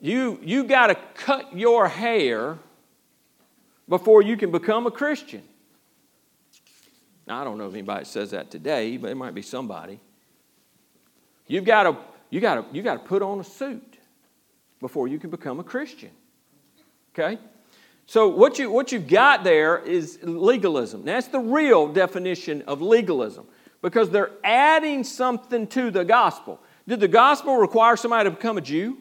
you 0.01 0.39
you 0.43 0.65
got 0.65 0.89
to 0.89 0.95
cut 1.15 1.57
your 1.57 1.89
hair 1.89 2.59
before 3.89 4.23
you 4.23 4.37
can 4.37 4.51
become 4.51 4.87
a 4.87 4.91
Christian. 4.91 5.43
Now, 7.31 7.43
I 7.43 7.45
don't 7.45 7.59
know 7.59 7.69
if 7.69 7.75
anybody 7.75 8.05
says 8.07 8.33
that 8.33 8.51
today, 8.51 8.97
but 8.97 9.09
it 9.09 9.15
might 9.15 9.37
be 9.37 9.43
somebody. 9.43 10.01
You've 11.47 11.65
got 11.65 11.85
to, 11.85 11.97
you 12.29 12.41
got 12.41 12.57
to, 12.57 12.77
you 12.77 12.83
got 12.83 12.95
to 12.95 13.09
put 13.09 13.23
on 13.23 13.39
a 13.39 13.45
suit 13.45 13.99
before 14.81 15.07
you 15.07 15.21
can 15.21 15.31
become 15.31 15.61
a 15.61 15.63
Christian. 15.63 16.11
Okay? 17.15 17.39
So 18.07 18.27
what 18.27 18.59
you 18.59 18.69
what 18.69 18.91
you've 18.91 19.07
got 19.07 19.45
there 19.45 19.79
is 19.79 20.19
legalism. 20.25 21.05
That's 21.05 21.29
the 21.29 21.39
real 21.39 21.87
definition 21.87 22.63
of 22.63 22.83
legalism 22.83 23.47
because 23.81 24.11
they're 24.11 24.33
adding 24.43 25.05
something 25.05 25.69
to 25.69 25.93
the 25.93 26.05
gospel. 26.05 26.61
Did 26.89 26.99
the 26.99 27.07
gospel 27.07 27.59
require 27.59 27.97
somebody 27.97 28.29
to 28.29 28.35
become 28.35 28.59
a 28.59 28.61
Jew? 28.61 28.99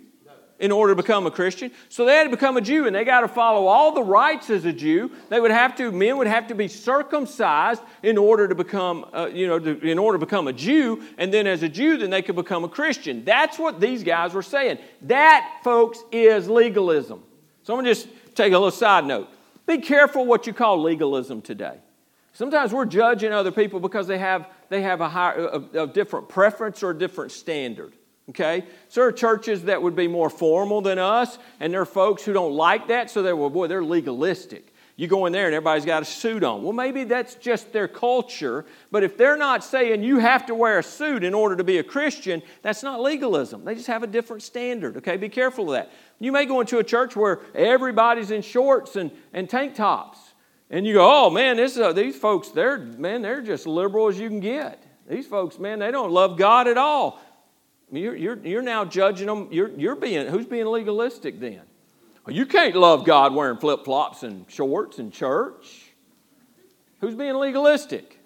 In 0.60 0.72
order 0.72 0.94
to 0.94 1.02
become 1.02 1.26
a 1.26 1.32
Christian. 1.32 1.72
So 1.88 2.06
they 2.06 2.16
had 2.16 2.26
to 2.26 2.30
become 2.30 2.58
a 2.58 2.62
Jew 2.62 2.86
and 2.86 2.96
they 2.96 3.06
got 3.06 3.22
to 3.22 3.28
follow 3.28 3.68
all 3.68 3.94
the 3.94 4.04
rites 4.04 4.50
as 4.50 4.66
a 4.66 4.74
Jew. 4.74 5.10
They 5.30 5.40
would 5.40 5.52
have 5.52 5.76
to, 5.78 5.92
men 5.92 6.18
would 6.18 6.28
have 6.28 6.48
to 6.48 6.56
be 6.56 6.68
circumcised 6.68 7.82
in 8.04 8.18
order 8.18 8.48
to 8.48 8.56
become, 8.56 9.06
uh, 9.14 9.30
you 9.34 9.48
know, 9.48 9.58
to, 9.58 9.80
in 9.80 9.98
order 9.98 10.20
to 10.20 10.26
become 10.26 10.48
a 10.48 10.54
Jew. 10.54 11.02
And 11.18 11.34
then 11.34 11.48
as 11.48 11.64
a 11.64 11.70
Jew, 11.70 11.98
then 11.98 12.10
they 12.10 12.22
could 12.22 12.36
become 12.36 12.64
a 12.64 12.70
Christian. 12.70 13.24
That's 13.24 13.58
what 13.58 13.80
these 13.80 14.04
guys 14.04 14.34
were 14.34 14.44
saying. 14.44 14.80
That, 15.04 15.62
folks, 15.64 16.00
is 16.12 16.50
legalism. 16.50 17.24
So 17.64 17.74
I'm 17.74 17.84
going 17.84 17.94
to 17.94 18.02
just 18.02 18.14
take 18.36 18.52
a 18.52 18.58
little 18.58 18.72
side 18.72 19.06
note. 19.06 19.30
Be 19.66 19.78
careful 19.78 20.26
what 20.26 20.46
you 20.46 20.54
call 20.54 20.82
legalism 20.82 21.42
today. 21.42 21.78
Sometimes 22.34 22.74
we're 22.74 22.86
judging 22.86 23.32
other 23.32 23.52
people 23.52 23.80
because 23.80 24.08
they 24.08 24.18
have, 24.18 24.48
they 24.70 24.82
have 24.82 25.02
a, 25.02 25.10
higher, 25.10 25.62
a, 25.74 25.84
a 25.84 25.88
different 25.88 26.28
preference 26.28 26.84
or 26.84 26.92
a 26.92 26.98
different 26.98 27.32
standard. 27.32 27.94
Okay? 28.30 28.64
So 28.90 29.02
there 29.02 29.10
are 29.10 29.12
churches 29.12 29.64
that 29.64 29.82
would 29.82 29.96
be 29.96 30.08
more 30.08 30.30
formal 30.30 30.82
than 30.82 31.00
us, 31.00 31.40
and 31.60 31.74
there 31.74 31.82
are 31.82 31.86
folks 31.86 32.24
who 32.24 32.34
don't 32.34 32.54
like 32.54 32.88
that, 32.88 33.10
so 33.10 33.22
they're, 33.22 33.36
well, 33.36 33.50
boy, 33.50 33.68
they're 33.68 33.84
legalistic. 33.84 34.74
You 34.96 35.08
go 35.08 35.26
in 35.28 35.34
there 35.34 35.46
and 35.46 35.56
everybody's 35.56 35.86
got 35.86 36.02
a 36.02 36.06
suit 36.06 36.44
on. 36.44 36.62
Well, 36.62 36.74
maybe 36.74 37.06
that's 37.06 37.36
just 37.36 37.72
their 37.72 37.88
culture, 37.88 38.66
but 38.92 39.02
if 39.02 39.18
they're 39.18 39.38
not 39.38 39.64
saying 39.64 40.04
you 40.04 40.20
have 40.20 40.46
to 40.48 40.56
wear 40.56 40.80
a 40.80 40.84
suit 40.84 41.24
in 41.24 41.34
order 41.34 41.56
to 41.56 41.64
be 41.64 41.78
a 41.78 41.84
Christian, 41.84 42.42
that's 42.62 42.84
not 42.84 43.00
legalism. 43.00 43.64
They 43.64 43.76
just 43.76 43.88
have 43.88 44.04
a 44.04 44.08
different 44.08 44.44
standard, 44.44 44.98
okay? 44.98 45.16
Be 45.16 45.30
careful 45.30 45.72
of 45.72 45.78
that. 45.78 45.92
You 46.20 46.34
may 46.34 46.46
go 46.46 46.60
into 46.60 46.80
a 46.80 46.84
church 46.84 47.16
where 47.16 47.40
everybody's 47.56 48.30
in 48.30 48.42
shorts 48.42 48.98
and, 48.98 49.10
and 49.32 49.50
tank 49.50 49.76
tops, 49.76 50.20
and 50.70 50.86
you 50.86 50.96
go, 50.96 51.10
oh 51.10 51.30
man, 51.30 51.56
this, 51.56 51.78
uh, 51.78 51.94
these 51.94 52.18
folks, 52.18 52.50
they're, 52.50 52.78
man, 52.78 53.22
they're 53.22 53.42
just 53.42 53.66
liberal 53.66 54.10
as 54.10 54.20
you 54.20 54.28
can 54.28 54.42
get. 54.42 54.84
These 55.10 55.28
folks, 55.28 55.58
man, 55.58 55.80
they 55.80 55.92
don't 55.92 56.12
love 56.12 56.38
God 56.38 56.68
at 56.68 56.78
all. 56.78 57.20
You're, 57.92 58.16
you're, 58.16 58.38
you're 58.40 58.62
now 58.62 58.86
judging 58.86 59.28
them. 59.28 59.48
You're, 59.52 59.70
you're 59.70 59.96
being, 59.96 60.28
who's 60.28 60.46
being 60.46 60.66
legalistic 60.66 61.40
then? 61.40 61.62
Well, 62.26 62.36
you 62.36 62.46
can't 62.46 62.76
love 62.76 63.06
God 63.06 63.34
wearing 63.34 63.58
flip 63.58 63.84
flops 63.86 64.24
and 64.24 64.46
shorts 64.50 65.00
in 65.00 65.12
church. 65.12 65.92
Who's 67.02 67.16
being 67.16 67.36
legalistic? 67.36 68.20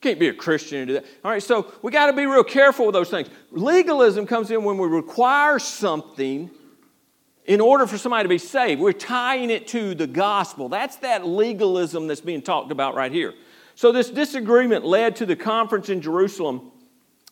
Can't 0.00 0.20
be 0.20 0.28
a 0.28 0.34
Christian 0.34 0.78
and 0.78 0.88
do 0.88 0.94
that. 0.94 1.06
All 1.24 1.30
right, 1.30 1.42
so 1.42 1.72
we 1.82 1.90
got 1.90 2.06
to 2.06 2.12
be 2.12 2.26
real 2.26 2.44
careful 2.44 2.86
with 2.86 2.92
those 2.92 3.10
things. 3.10 3.28
Legalism 3.50 4.26
comes 4.26 4.50
in 4.50 4.62
when 4.62 4.78
we 4.78 4.86
require 4.86 5.58
something 5.58 6.50
in 7.46 7.60
order 7.60 7.86
for 7.86 7.98
somebody 7.98 8.24
to 8.24 8.28
be 8.28 8.38
saved. 8.38 8.80
We're 8.80 8.92
tying 8.92 9.50
it 9.50 9.66
to 9.68 9.94
the 9.94 10.06
gospel. 10.06 10.68
That's 10.68 10.96
that 10.96 11.26
legalism 11.26 12.06
that's 12.06 12.20
being 12.20 12.42
talked 12.42 12.70
about 12.70 12.94
right 12.94 13.10
here. 13.10 13.34
So, 13.74 13.90
this 13.90 14.10
disagreement 14.10 14.84
led 14.84 15.16
to 15.16 15.26
the 15.26 15.36
conference 15.36 15.88
in 15.88 16.00
Jerusalem 16.00 16.72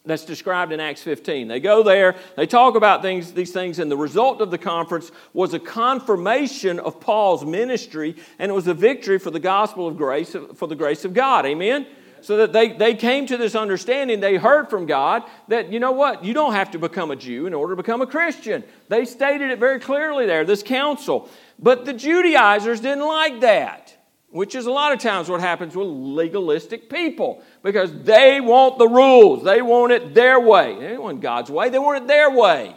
that's 0.07 0.25
described 0.25 0.73
in 0.73 0.81
Acts 0.81 1.03
15. 1.03 1.49
They 1.49 1.61
go 1.61 1.83
there, 1.83 2.17
they 2.37 2.47
talk 2.47 2.77
about 2.77 3.03
things, 3.03 3.33
these 3.33 3.53
things, 3.53 3.79
and 3.79 3.91
the 3.91 3.97
result 3.97 4.41
of 4.41 4.51
the 4.51 4.59
conference 4.59 5.11
was 5.33 5.53
a 5.53 5.59
confirmation 5.59 6.79
of 6.79 7.01
Paul's 7.01 7.45
ministry, 7.45 8.17
and 8.39 8.51
it 8.51 8.55
was 8.55 8.67
a 8.69 8.75
victory 8.75 9.19
for 9.19 9.31
the 9.31 9.41
gospel 9.41 9.87
of 9.87 9.97
grace, 9.97 10.35
for 10.55 10.69
the 10.69 10.77
grace 10.77 11.05
of 11.05 11.13
God. 11.13 11.45
Amen? 11.45 11.87
So 12.23 12.39
that 12.39 12.53
they, 12.53 12.73
they 12.73 12.95
came 12.95 13.27
to 13.27 13.37
this 13.37 13.55
understanding, 13.55 14.21
they 14.21 14.37
heard 14.37 14.71
from 14.71 14.87
God 14.87 15.23
that, 15.49 15.73
you 15.73 15.79
know 15.79 15.93
what, 15.93 16.25
you 16.25 16.33
don't 16.33 16.55
have 16.55 16.71
to 16.73 16.79
become 16.79 17.11
a 17.11 17.17
Jew 17.17 17.47
in 17.47 17.55
order 17.55 17.77
to 17.77 17.83
become 17.83 18.01
a 18.01 18.07
Christian. 18.07 18.65
They 18.89 19.05
stated 19.05 19.51
it 19.51 19.59
very 19.59 19.79
clearly 19.79 20.27
there, 20.27 20.45
this 20.45 20.63
council. 20.63 21.29
But 21.59 21.85
the 21.85 21.93
Judaizers 21.93 22.81
didn't 22.81 23.07
like 23.07 23.41
that 23.41 23.86
which 24.31 24.55
is 24.55 24.67
a 24.67 24.71
lot 24.71 24.93
of 24.93 24.99
times 24.99 25.29
what 25.29 25.41
happens 25.41 25.77
with 25.77 25.87
legalistic 25.89 26.91
people 26.91 27.43
because 27.63 27.93
they 28.03 28.41
want 28.41 28.79
the 28.79 28.89
rules. 28.89 29.45
They 29.45 29.63
want 29.63 29.93
it 29.93 30.15
their 30.15 30.41
way. 30.41 30.79
They 30.79 30.99
want 30.99 31.21
God's 31.21 31.51
way, 31.51 31.69
they 31.71 31.79
want 31.79 32.03
it 32.03 32.07
their 32.07 32.31
way. 32.31 32.75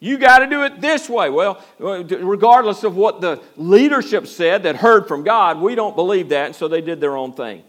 You 0.00 0.16
got 0.16 0.38
to 0.38 0.46
do 0.46 0.62
it 0.62 0.80
this 0.80 1.08
way. 1.08 1.28
Well, 1.28 1.60
regardless 1.80 2.84
of 2.84 2.94
what 2.94 3.20
the 3.20 3.42
leadership 3.56 4.28
said 4.28 4.62
that 4.62 4.76
heard 4.76 5.08
from 5.08 5.24
God, 5.24 5.60
we 5.60 5.74
don't 5.74 5.96
believe 5.96 6.28
that, 6.28 6.46
and 6.46 6.54
so 6.54 6.68
they 6.68 6.80
did 6.80 7.00
their 7.00 7.16
own 7.16 7.32
thing. 7.32 7.64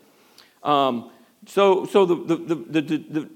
Um, 0.62 1.10
so 1.48 1.86
so 1.86 2.06
the, 2.06 2.36
the, 2.36 2.56
the, 2.56 2.82
the, 2.82 3.30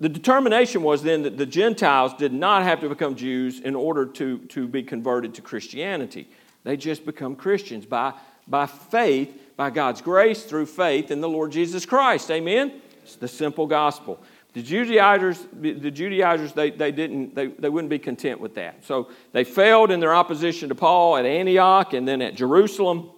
the 0.00 0.08
determination 0.08 0.82
was 0.82 1.04
then 1.04 1.22
that 1.22 1.36
the 1.36 1.46
Gentiles 1.46 2.12
did 2.14 2.32
not 2.32 2.64
have 2.64 2.80
to 2.80 2.88
become 2.88 3.14
Jews 3.14 3.60
in 3.60 3.76
order 3.76 4.04
to, 4.06 4.38
to 4.38 4.66
be 4.66 4.82
converted 4.82 5.34
to 5.34 5.42
Christianity. 5.42 6.28
They 6.64 6.76
just 6.76 7.06
become 7.06 7.36
Christians 7.36 7.86
by 7.86 8.14
by 8.46 8.66
faith, 8.66 9.38
by 9.56 9.70
God's 9.70 10.00
grace 10.00 10.44
through 10.44 10.66
faith 10.66 11.10
in 11.10 11.20
the 11.20 11.28
Lord 11.28 11.52
Jesus 11.52 11.86
Christ. 11.86 12.30
Amen? 12.30 12.80
It's 13.02 13.16
the 13.16 13.28
simple 13.28 13.66
gospel. 13.66 14.20
The 14.54 14.62
Judaizers, 14.62 15.46
the 15.52 15.90
Judaizers 15.90 16.52
they, 16.52 16.70
they, 16.70 16.92
didn't, 16.92 17.34
they, 17.34 17.46
they 17.46 17.70
wouldn't 17.70 17.88
be 17.88 17.98
content 17.98 18.38
with 18.38 18.54
that. 18.56 18.84
So 18.84 19.08
they 19.32 19.44
failed 19.44 19.90
in 19.90 19.98
their 19.98 20.14
opposition 20.14 20.68
to 20.68 20.74
Paul 20.74 21.16
at 21.16 21.24
Antioch 21.24 21.94
and 21.94 22.06
then 22.06 22.20
at 22.20 22.34
Jerusalem. 22.34 23.10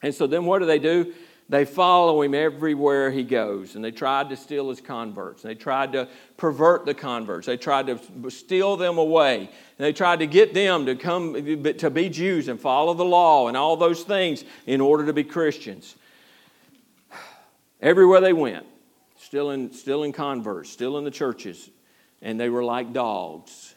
And 0.00 0.14
so 0.14 0.28
then 0.28 0.44
what 0.44 0.60
do 0.60 0.66
they 0.66 0.78
do? 0.78 1.12
They 1.50 1.64
follow 1.64 2.22
him 2.22 2.32
everywhere 2.32 3.10
he 3.10 3.24
goes, 3.24 3.74
and 3.74 3.84
they 3.84 3.90
tried 3.90 4.28
to 4.28 4.36
steal 4.36 4.68
his 4.68 4.80
converts. 4.80 5.42
They 5.42 5.56
tried 5.56 5.90
to 5.94 6.06
pervert 6.36 6.86
the 6.86 6.94
converts. 6.94 7.48
They 7.48 7.56
tried 7.56 7.88
to 7.88 8.30
steal 8.30 8.76
them 8.76 8.98
away. 8.98 9.38
And 9.38 9.50
they 9.78 9.92
tried 9.92 10.20
to 10.20 10.28
get 10.28 10.54
them 10.54 10.86
to 10.86 10.94
come 10.94 11.34
to 11.34 11.90
be 11.90 12.08
Jews 12.08 12.46
and 12.46 12.60
follow 12.60 12.94
the 12.94 13.04
law 13.04 13.48
and 13.48 13.56
all 13.56 13.76
those 13.76 14.04
things 14.04 14.44
in 14.64 14.80
order 14.80 15.06
to 15.06 15.12
be 15.12 15.24
Christians. 15.24 15.96
Everywhere 17.80 18.20
they 18.20 18.32
went, 18.32 18.66
still 19.18 19.50
in, 19.50 19.72
still 19.72 20.04
in 20.04 20.12
converts, 20.12 20.70
still 20.70 20.98
in 20.98 21.04
the 21.04 21.10
churches, 21.10 21.68
and 22.22 22.38
they 22.38 22.48
were 22.48 22.62
like 22.62 22.92
dogs, 22.92 23.74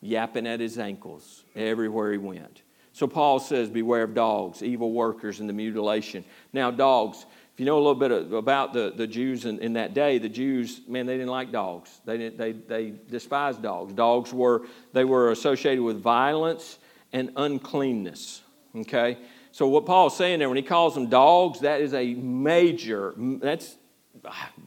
yapping 0.00 0.48
at 0.48 0.58
his 0.58 0.80
ankles 0.80 1.44
everywhere 1.54 2.10
he 2.10 2.18
went. 2.18 2.62
So 2.92 3.06
Paul 3.06 3.38
says, 3.38 3.68
Beware 3.70 4.02
of 4.02 4.14
dogs, 4.14 4.62
evil 4.62 4.92
workers, 4.92 5.40
and 5.40 5.48
the 5.48 5.52
mutilation. 5.52 6.24
Now, 6.52 6.70
dogs, 6.70 7.24
if 7.54 7.60
you 7.60 7.66
know 7.66 7.76
a 7.76 7.84
little 7.84 7.94
bit 7.94 8.32
about 8.32 8.72
the, 8.72 8.92
the 8.96 9.06
Jews 9.06 9.44
in, 9.44 9.58
in 9.58 9.74
that 9.74 9.92
day, 9.92 10.18
the 10.18 10.28
Jews, 10.28 10.80
man, 10.88 11.06
they 11.06 11.14
didn't 11.18 11.30
like 11.30 11.52
dogs. 11.52 12.00
They, 12.06 12.16
didn't, 12.16 12.38
they, 12.38 12.52
they 12.52 12.94
despised 13.10 13.62
dogs. 13.62 13.92
Dogs 13.92 14.32
were, 14.32 14.62
they 14.92 15.04
were 15.04 15.32
associated 15.32 15.82
with 15.82 16.00
violence 16.00 16.78
and 17.12 17.30
uncleanness. 17.36 18.42
Okay? 18.74 19.18
So 19.52 19.66
what 19.66 19.84
Paul's 19.84 20.16
saying 20.16 20.38
there, 20.38 20.48
when 20.48 20.56
he 20.56 20.62
calls 20.62 20.94
them 20.94 21.08
dogs, 21.08 21.60
that 21.60 21.82
is 21.82 21.92
a 21.92 22.14
major, 22.14 23.12
that's, 23.16 23.76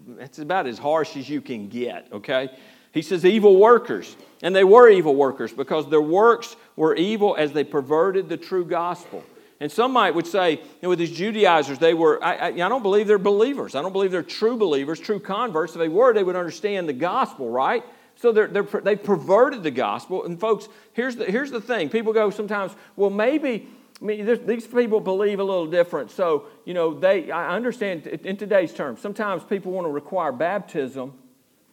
that's 0.08 0.38
about 0.38 0.68
as 0.68 0.78
harsh 0.78 1.18
as 1.18 1.28
you 1.28 1.42
can 1.42 1.70
get, 1.70 2.08
okay? 2.12 2.50
He 2.96 3.02
says 3.02 3.26
evil 3.26 3.58
workers. 3.58 4.16
And 4.42 4.56
they 4.56 4.64
were 4.64 4.90
evil 4.90 5.16
workers 5.16 5.52
because 5.52 5.90
their 5.90 6.02
works 6.02 6.56
were 6.76 6.96
evil 6.96 7.36
as 7.38 7.52
they 7.52 7.64
perverted 7.64 8.30
the 8.30 8.38
true 8.38 8.66
gospel. 8.66 9.24
And 9.60 9.72
some 9.72 9.92
might 9.92 10.16
would 10.16 10.28
say, 10.28 10.52
you 10.52 10.60
know, 10.84 10.90
with 10.90 11.00
these 11.00 11.12
Judaizers, 11.12 11.78
they 11.78 11.94
were, 11.94 12.24
I, 12.24 12.36
I, 12.36 12.48
I, 12.48 12.52
don't 12.52 12.84
believe 12.84 13.08
they're 13.08 13.18
believers. 13.18 13.76
I 13.76 13.82
don't 13.82 13.92
believe 13.92 14.12
they're 14.12 14.24
true 14.24 14.58
believers, 14.58 15.00
true 15.00 15.20
converts. 15.20 15.74
If 15.74 15.80
they 15.80 15.90
were, 15.90 16.14
they 16.14 16.24
would 16.24 16.36
understand 16.36 16.88
the 16.88 16.94
gospel, 16.94 17.50
right? 17.50 17.84
So 18.16 18.32
they're, 18.32 18.48
they're, 18.48 18.64
they 18.64 18.96
perverted 18.96 19.64
the 19.64 19.72
gospel. 19.72 20.24
And 20.24 20.40
folks, 20.40 20.70
here's 20.94 21.16
the, 21.16 21.26
here's 21.26 21.52
the 21.52 21.62
thing. 21.62 21.90
People 21.90 22.14
go 22.14 22.30
sometimes, 22.30 22.74
well, 22.96 23.10
maybe, 23.10 23.68
I 24.02 24.06
mean, 24.06 24.46
these 24.46 24.68
people 24.68 25.02
believe 25.02 25.40
a 25.40 25.44
little 25.44 25.68
different. 25.68 26.12
So, 26.12 26.46
you 26.64 26.74
know, 26.74 26.98
they, 26.98 27.32
I 27.32 27.56
understand 27.56 28.08
in 28.08 28.38
today's 28.38 28.74
terms, 28.74 29.02
sometimes 29.02 29.44
people 29.44 29.72
want 29.72 29.86
to 29.86 29.92
require 29.92 30.32
baptism 30.32 31.14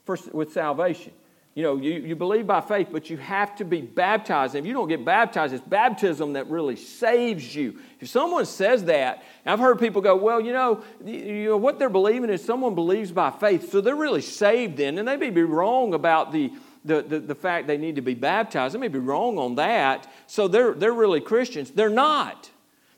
for, 0.05 0.19
with 0.33 0.53
salvation. 0.53 1.13
You 1.55 1.63
know, 1.63 1.77
you, 1.77 1.93
you 1.93 2.17
believe 2.17 2.47
by 2.47 2.63
faith, 2.63 2.89
but 2.91 3.11
you 3.11 3.19
have 3.19 3.55
to 3.57 3.65
be 3.67 3.83
baptized. 3.83 4.55
And 4.55 4.65
if 4.65 4.69
you 4.69 4.73
don't 4.73 4.89
get 4.89 5.05
baptized, 5.05 5.53
it's 5.53 5.63
baptism 5.63 6.33
that 6.33 6.49
really 6.49 6.77
saves 6.77 7.55
you. 7.55 7.79
If 8.01 8.09
someone 8.09 8.47
says 8.47 8.85
that, 8.85 9.23
I've 9.45 9.59
heard 9.59 9.79
people 9.79 10.01
go, 10.01 10.17
well, 10.17 10.41
you 10.41 10.55
know, 10.55 10.83
you 11.05 11.45
know, 11.45 11.59
what 11.59 11.79
they're 11.79 11.91
believing 11.91 12.31
is 12.31 12.43
someone 12.43 12.75
believes 12.75 13.13
by 13.13 13.31
faith, 13.31 13.71
so 13.71 13.83
they're 13.83 13.95
really 13.95 14.23
saved 14.23 14.79
then. 14.79 14.97
And 14.97 15.07
they 15.07 15.19
may 15.19 15.29
be 15.29 15.43
wrong 15.43 15.93
about 15.93 16.33
the, 16.33 16.51
the, 16.87 17.03
the, 17.03 17.21
the 17.21 17.35
fact 17.35 17.67
they 17.67 17.77
need 17.77 17.97
to 17.97 18.03
be 18.03 18.15
baptized. 18.15 18.75
They 18.75 18.79
may 18.79 18.89
be 18.89 18.99
wrong 18.99 19.37
on 19.39 19.57
that. 19.57 20.11
So 20.27 20.49
they're, 20.49 20.73
they're 20.73 20.95
really 20.95 21.21
Christians. 21.21 21.71
They're 21.71 21.91
not. 21.91 22.51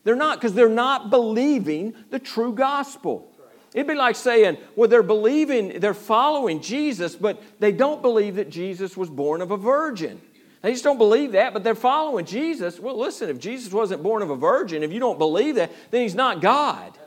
They're 0.05 0.15
not 0.15 0.39
because 0.39 0.53
they're 0.53 0.69
not 0.69 1.09
believing 1.09 1.93
the 2.09 2.19
true 2.19 2.53
gospel. 2.53 3.34
It'd 3.75 3.87
be 3.87 3.93
like 3.93 4.15
saying, 4.15 4.57
well, 4.77 4.87
they're 4.87 5.03
believing, 5.03 5.81
they're 5.81 5.93
following 5.93 6.61
Jesus, 6.61 7.13
but 7.13 7.43
they 7.59 7.73
don't 7.73 8.01
believe 8.01 8.37
that 8.37 8.49
Jesus 8.49 8.95
was 8.95 9.09
born 9.09 9.41
of 9.41 9.51
a 9.51 9.57
virgin. 9.57 10.21
They 10.61 10.71
just 10.71 10.85
don't 10.85 10.97
believe 10.97 11.33
that, 11.33 11.51
but 11.51 11.65
they're 11.65 11.75
following 11.75 12.25
Jesus. 12.25 12.79
Well, 12.79 12.97
listen, 12.97 13.29
if 13.29 13.37
Jesus 13.37 13.73
wasn't 13.73 14.01
born 14.01 14.21
of 14.21 14.29
a 14.29 14.35
virgin, 14.37 14.81
if 14.81 14.93
you 14.93 15.01
don't 15.01 15.19
believe 15.19 15.55
that, 15.55 15.73
then 15.91 16.03
he's 16.03 16.15
not 16.15 16.39
God. 16.41 16.97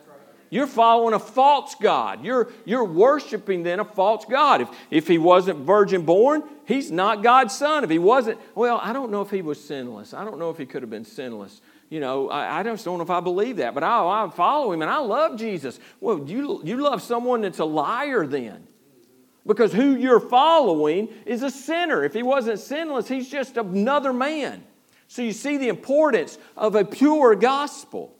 You're 0.51 0.67
following 0.67 1.15
a 1.15 1.19
false 1.19 1.75
God. 1.75 2.23
You're, 2.23 2.49
you're 2.67 2.85
worshiping 2.85 3.63
then 3.63 3.81
a 3.81 3.85
false 3.85 4.27
God. 4.27 4.61
If, 4.61 4.69
if 4.91 5.09
he 5.09 5.17
wasn't 5.17 5.61
virgin 5.61 6.05
born, 6.05 6.43
he's 6.67 6.91
not 6.91 7.23
God's 7.23 7.57
son. 7.57 7.83
If 7.83 7.89
he 7.89 7.99
wasn't, 7.99 8.39
well, 8.55 8.79
I 8.83 8.93
don't 8.93 9.11
know 9.11 9.23
if 9.23 9.31
he 9.31 9.41
was 9.41 9.63
sinless. 9.63 10.13
I 10.13 10.23
don't 10.23 10.39
know 10.39 10.51
if 10.51 10.59
he 10.59 10.67
could 10.67 10.83
have 10.83 10.91
been 10.91 11.07
sinless 11.07 11.63
you 11.88 12.01
know, 12.01 12.29
I, 12.29 12.61
I, 12.61 12.62
just 12.62 12.85
don't 12.85 12.98
know 12.98 13.05
if 13.05 13.11
I 13.11 13.20
believe 13.20 13.57
that, 13.57 13.74
but 13.74 13.83
I, 13.83 14.24
I 14.24 14.31
follow 14.31 14.72
him 14.72 14.83
and 14.83 14.90
I 14.90 14.98
love 14.98 15.38
Jesus. 15.38 15.81
Well, 16.01 16.29
you, 16.29 16.61
you 16.64 16.77
love 16.77 17.01
someone 17.03 17.40
that's 17.40 17.61
a 17.61 17.64
liar 17.64 18.27
then. 18.27 18.66
Because 19.46 19.72
who 19.72 19.96
you're 19.96 20.20
following 20.20 21.09
is 21.24 21.42
a 21.42 21.51
sinner. 21.51 22.05
If 22.05 22.12
he 22.12 22.22
wasn't 22.22 22.61
sinless, 22.61 23.09
he's 23.09 23.31
just 23.31 23.57
another 23.57 24.12
man. 24.12 24.62
So 25.07 25.22
you 25.22 25.33
see 25.33 25.57
the 25.57 25.68
importance 25.68 26.37
of 26.55 26.74
a 26.74 26.85
pure 26.85 27.35
gospel. 27.35 28.14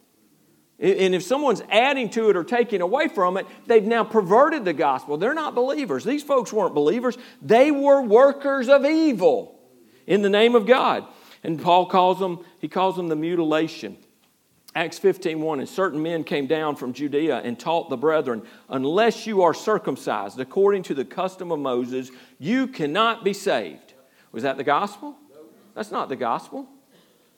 And 0.79 1.15
if 1.15 1.23
someone's 1.23 1.63
adding 1.71 2.09
to 2.11 2.31
it 2.31 2.37
or 2.37 2.45
taking 2.45 2.81
away 2.81 3.09
from 3.09 3.37
it, 3.37 3.47
they've 3.67 3.85
now 3.85 4.05
perverted 4.05 4.65
the 4.65 4.73
gospel. 4.73 5.19
They're 5.19 5.35
not 5.35 5.55
believers. 5.55 6.05
These 6.05 6.23
folks 6.23 6.53
weren't 6.53 6.75
believers, 6.75 7.19
they 7.43 7.71
were 7.71 8.01
workers 8.01 8.69
of 8.69 8.87
evil 8.87 9.59
in 10.07 10.23
the 10.23 10.31
name 10.31 10.55
of 10.55 10.67
God. 10.67 11.05
And 11.43 11.61
Paul 11.61 11.87
calls 11.87 12.19
them, 12.19 12.45
he 12.59 12.69
calls 12.69 12.97
them 12.97 13.09
the 13.09 13.17
mutilation. 13.17 13.97
Acts 14.75 14.99
15 14.99 15.41
1, 15.41 15.61
and 15.61 15.69
certain 15.69 16.03
men 16.03 16.25
came 16.25 16.47
down 16.47 16.77
from 16.77 16.93
Judea 16.93 17.39
and 17.39 17.59
taught 17.59 17.91
the 17.91 17.97
brethren, 17.97 18.43
unless 18.69 19.27
you 19.27 19.43
are 19.43 19.55
circumcised 19.55 20.39
according 20.39 20.83
to 20.85 20.95
the 20.95 21.05
custom 21.05 21.51
of 21.51 21.59
Moses, 21.59 22.11
you 22.39 22.67
cannot 22.67 23.25
be 23.25 23.33
saved. 23.33 23.95
Was 24.31 24.43
that 24.43 24.57
the 24.57 24.65
gospel? 24.65 25.17
That's 25.75 25.91
not 25.91 26.09
the 26.09 26.17
gospel. 26.17 26.69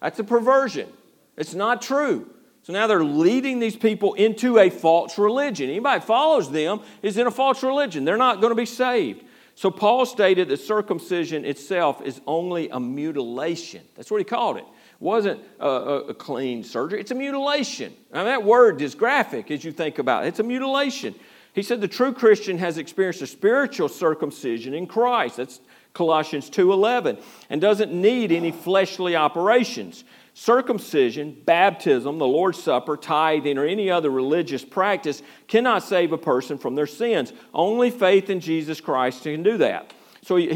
That's 0.02 0.18
a 0.18 0.24
perversion. 0.24 0.88
It's 1.36 1.54
not 1.54 1.82
true. 1.82 2.28
So 2.62 2.72
now 2.72 2.86
they're 2.86 3.04
leading 3.04 3.58
these 3.58 3.76
people 3.76 4.14
into 4.14 4.58
a 4.58 4.68
false 4.68 5.16
religion. 5.16 5.70
Anybody 5.70 6.00
follows 6.00 6.50
them 6.50 6.80
is 7.02 7.16
in 7.16 7.26
a 7.26 7.30
false 7.30 7.62
religion. 7.62 8.04
They're 8.04 8.16
not 8.16 8.40
going 8.40 8.50
to 8.50 8.56
be 8.56 8.66
saved. 8.66 9.24
So 9.54 9.70
Paul 9.70 10.06
stated 10.06 10.48
that 10.48 10.58
circumcision 10.58 11.44
itself 11.44 12.00
is 12.02 12.20
only 12.26 12.68
a 12.70 12.80
mutilation. 12.80 13.82
That's 13.94 14.10
what 14.10 14.18
he 14.18 14.24
called 14.24 14.56
it. 14.56 14.64
It 14.64 15.02
wasn't 15.02 15.40
a, 15.58 15.68
a, 15.68 15.96
a 16.08 16.14
clean 16.14 16.64
surgery, 16.64 17.00
it's 17.00 17.10
a 17.10 17.14
mutilation. 17.14 17.92
Now, 18.12 18.24
that 18.24 18.44
word 18.44 18.80
is 18.80 18.94
graphic 18.94 19.50
as 19.50 19.64
you 19.64 19.72
think 19.72 19.98
about 19.98 20.24
it. 20.24 20.28
It's 20.28 20.40
a 20.40 20.44
mutilation. 20.44 21.14
He 21.52 21.62
said 21.62 21.80
the 21.80 21.88
true 21.88 22.12
Christian 22.12 22.58
has 22.58 22.78
experienced 22.78 23.22
a 23.22 23.26
spiritual 23.26 23.88
circumcision 23.88 24.72
in 24.72 24.86
Christ. 24.86 25.36
That's 25.36 25.60
Colossians 25.92 26.48
2:11, 26.48 27.18
and 27.48 27.60
doesn't 27.60 27.92
need 27.92 28.30
any 28.30 28.52
fleshly 28.52 29.16
operations. 29.16 30.04
Circumcision, 30.40 31.36
baptism, 31.44 32.16
the 32.16 32.26
Lord's 32.26 32.62
Supper, 32.62 32.96
tithing, 32.96 33.58
or 33.58 33.66
any 33.66 33.90
other 33.90 34.08
religious 34.08 34.64
practice 34.64 35.20
cannot 35.48 35.82
save 35.82 36.12
a 36.12 36.16
person 36.16 36.56
from 36.56 36.74
their 36.74 36.86
sins. 36.86 37.34
Only 37.52 37.90
faith 37.90 38.30
in 38.30 38.40
Jesus 38.40 38.80
Christ 38.80 39.24
can 39.24 39.42
do 39.42 39.58
that. 39.58 39.92
So 40.22 40.36
he, 40.36 40.48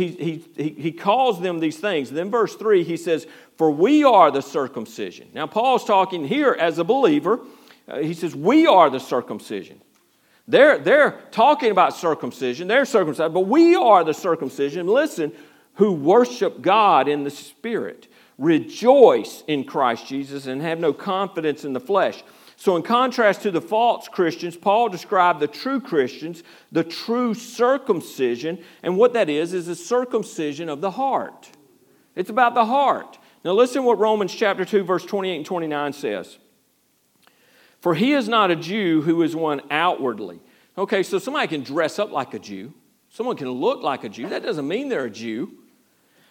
he, 0.57 0.69
he, 0.73 0.91
calls 0.91 1.39
them 1.43 1.61
these 1.61 1.77
things. 1.77 2.11
then, 2.11 2.31
verse 2.31 2.55
3, 2.55 2.83
he 2.83 2.97
says, 2.97 3.27
For 3.59 3.71
we 3.71 4.05
are 4.05 4.31
the 4.31 4.41
circumcision. 4.41 5.29
Now, 5.35 5.47
Paul's 5.47 5.85
talking 5.85 6.27
here 6.27 6.57
as 6.59 6.79
a 6.79 6.85
believer. 6.85 7.41
Uh, 7.87 7.99
he 7.99 8.15
says, 8.15 8.35
We 8.35 8.67
are 8.67 8.89
the 8.89 9.01
circumcision. 9.01 9.83
They're, 10.49 10.79
they're 10.79 11.21
talking 11.31 11.71
about 11.71 11.95
circumcision, 11.95 12.69
they're 12.69 12.87
circumcised, 12.87 13.35
but 13.35 13.41
we 13.41 13.75
are 13.75 14.03
the 14.03 14.15
circumcision, 14.15 14.87
listen, 14.87 15.31
who 15.75 15.93
worship 15.93 16.63
God 16.63 17.07
in 17.07 17.23
the 17.25 17.31
Spirit, 17.31 18.09
rejoice 18.39 19.45
in 19.47 19.65
Christ 19.65 20.07
Jesus, 20.07 20.47
and 20.47 20.61
have 20.63 20.79
no 20.79 20.93
confidence 20.93 21.65
in 21.65 21.73
the 21.73 21.81
flesh. 21.81 22.23
So, 22.57 22.77
in 22.77 22.83
contrast 22.83 23.43
to 23.43 23.51
the 23.51 23.61
false 23.61 24.09
Christians, 24.09 24.57
Paul 24.57 24.89
described 24.89 25.41
the 25.41 25.49
true 25.49 25.81
Christians, 25.81 26.43
the 26.71 26.85
true 26.85 27.35
circumcision, 27.35 28.63
and 28.83 28.97
what 28.97 29.13
that 29.15 29.29
is, 29.29 29.53
is 29.53 29.69
a 29.69 29.75
circumcision 29.75 30.69
of 30.69 30.81
the 30.81 30.93
heart. 30.93 31.51
It's 32.15 32.31
about 32.31 32.55
the 32.55 32.67
heart. 32.67 33.19
Now, 33.45 33.53
listen 33.53 33.85
what 33.85 33.99
Romans 33.99 34.35
chapter 34.35 34.65
2, 34.65 34.85
verse 34.85 35.05
28 35.05 35.37
and 35.37 35.47
29 35.47 35.93
says. 35.93 36.39
For 37.81 37.95
he 37.95 38.15
is 38.15 38.29
not 38.29 38.51
a 38.51 38.57
Jew 38.57 39.03
who 39.03 39.21
is 39.23 39.37
one 39.37 39.61
outwardly. 39.71 40.41
Okay, 40.79 41.03
so 41.03 41.19
somebody 41.19 41.49
can 41.49 41.63
dress 41.63 41.99
up 41.99 42.11
like 42.11 42.35
a 42.35 42.39
Jew, 42.39 42.73
someone 43.11 43.37
can 43.37 43.51
look 43.51 43.83
like 43.83 44.05
a 44.05 44.09
Jew. 44.09 44.29
That 44.29 44.43
doesn't 44.43 44.67
mean 44.67 44.89
they're 44.89 45.05
a 45.05 45.11
Jew. 45.11 45.53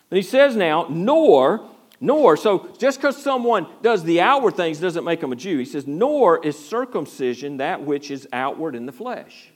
And 0.09 0.17
he 0.17 0.23
says 0.23 0.55
now, 0.55 0.87
nor 0.89 1.69
nor, 2.03 2.35
so 2.35 2.67
just 2.77 2.99
because 2.99 3.15
someone 3.15 3.65
does 3.81 4.03
the 4.03 4.19
outward 4.19 4.57
things 4.57 4.77
doesn't 4.77 5.05
make 5.05 5.21
them 5.21 5.31
a 5.31 5.37
Jew. 5.37 5.57
He 5.57 5.63
says, 5.63 5.87
nor 5.87 6.45
is 6.45 6.59
circumcision 6.59 7.57
that 7.57 7.81
which 7.81 8.11
is 8.11 8.27
outward 8.33 8.75
in 8.75 8.85
the 8.85 8.91
flesh. 8.91 9.53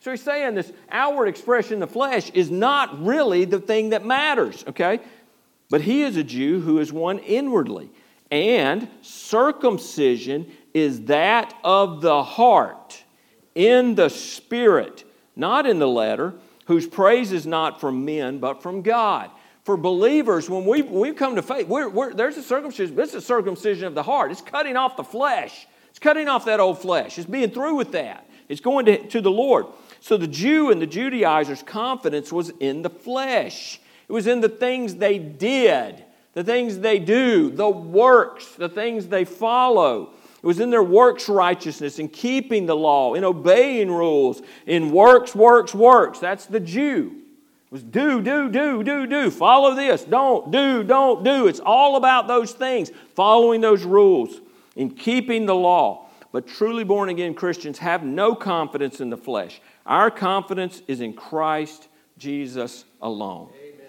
So 0.00 0.10
he's 0.10 0.22
saying 0.22 0.54
this 0.54 0.72
outward 0.90 1.26
expression 1.26 1.74
in 1.74 1.80
the 1.80 1.86
flesh 1.86 2.30
is 2.30 2.50
not 2.50 3.04
really 3.04 3.44
the 3.44 3.60
thing 3.60 3.90
that 3.90 4.06
matters, 4.06 4.64
okay? 4.66 5.00
But 5.68 5.82
he 5.82 6.02
is 6.02 6.16
a 6.16 6.24
Jew 6.24 6.60
who 6.60 6.78
is 6.78 6.94
one 6.94 7.18
inwardly. 7.18 7.90
And 8.30 8.88
circumcision 9.02 10.50
is 10.72 11.02
that 11.02 11.52
of 11.62 12.00
the 12.00 12.22
heart, 12.22 13.04
in 13.54 13.96
the 13.96 14.08
spirit, 14.08 15.04
not 15.36 15.66
in 15.66 15.78
the 15.78 15.88
letter, 15.88 16.32
whose 16.68 16.86
praise 16.86 17.32
is 17.32 17.46
not 17.46 17.82
from 17.82 18.06
men, 18.06 18.38
but 18.38 18.62
from 18.62 18.80
God 18.80 19.30
for 19.66 19.76
believers, 19.76 20.48
when 20.48 20.64
we've, 20.64 20.88
we've 20.88 21.16
come 21.16 21.34
to 21.34 21.42
faith, 21.42 21.66
we're, 21.66 21.88
we're, 21.88 22.14
there's 22.14 22.36
a 22.36 22.42
circumcision. 22.42 22.94
This 22.94 23.14
is 23.14 23.26
circumcision 23.26 23.84
of 23.84 23.96
the 23.96 24.02
heart. 24.04 24.30
It's 24.30 24.40
cutting 24.40 24.76
off 24.76 24.96
the 24.96 25.02
flesh. 25.02 25.66
It's 25.90 25.98
cutting 25.98 26.28
off 26.28 26.44
that 26.44 26.60
old 26.60 26.78
flesh. 26.78 27.18
It's 27.18 27.28
being 27.28 27.50
through 27.50 27.74
with 27.74 27.90
that. 27.90 28.30
It's 28.48 28.60
going 28.60 28.86
to, 28.86 29.08
to 29.08 29.20
the 29.20 29.30
Lord. 29.30 29.66
So 29.98 30.16
the 30.16 30.28
Jew 30.28 30.70
and 30.70 30.80
the 30.80 30.86
Judaizers' 30.86 31.64
confidence 31.64 32.32
was 32.32 32.50
in 32.60 32.82
the 32.82 32.90
flesh. 32.90 33.80
It 34.08 34.12
was 34.12 34.28
in 34.28 34.40
the 34.40 34.48
things 34.48 34.94
they 34.94 35.18
did, 35.18 36.04
the 36.34 36.44
things 36.44 36.78
they 36.78 37.00
do, 37.00 37.50
the 37.50 37.68
works, 37.68 38.46
the 38.52 38.68
things 38.68 39.08
they 39.08 39.24
follow. 39.24 40.12
It 40.36 40.46
was 40.46 40.60
in 40.60 40.70
their 40.70 40.84
works 40.84 41.28
righteousness, 41.28 41.98
in 41.98 42.08
keeping 42.08 42.66
the 42.66 42.76
law, 42.76 43.14
in 43.14 43.24
obeying 43.24 43.90
rules, 43.90 44.42
in 44.64 44.92
works, 44.92 45.34
works, 45.34 45.74
works. 45.74 46.20
That's 46.20 46.46
the 46.46 46.60
Jew 46.60 47.22
was 47.70 47.82
do, 47.82 48.20
do, 48.22 48.48
do, 48.48 48.82
do, 48.82 49.06
do. 49.06 49.30
Follow 49.30 49.74
this. 49.74 50.04
Don't, 50.04 50.50
do, 50.50 50.84
don't, 50.84 51.24
do. 51.24 51.48
It's 51.48 51.60
all 51.60 51.96
about 51.96 52.28
those 52.28 52.52
things, 52.52 52.90
following 53.14 53.60
those 53.60 53.84
rules, 53.84 54.40
and 54.76 54.96
keeping 54.96 55.46
the 55.46 55.54
law. 55.54 56.06
But 56.32 56.46
truly 56.46 56.84
born 56.84 57.08
again 57.08 57.34
Christians 57.34 57.78
have 57.78 58.04
no 58.04 58.34
confidence 58.34 59.00
in 59.00 59.10
the 59.10 59.16
flesh. 59.16 59.60
Our 59.84 60.10
confidence 60.10 60.82
is 60.86 61.00
in 61.00 61.14
Christ 61.14 61.88
Jesus 62.18 62.84
alone. 63.00 63.50
Amen. 63.56 63.86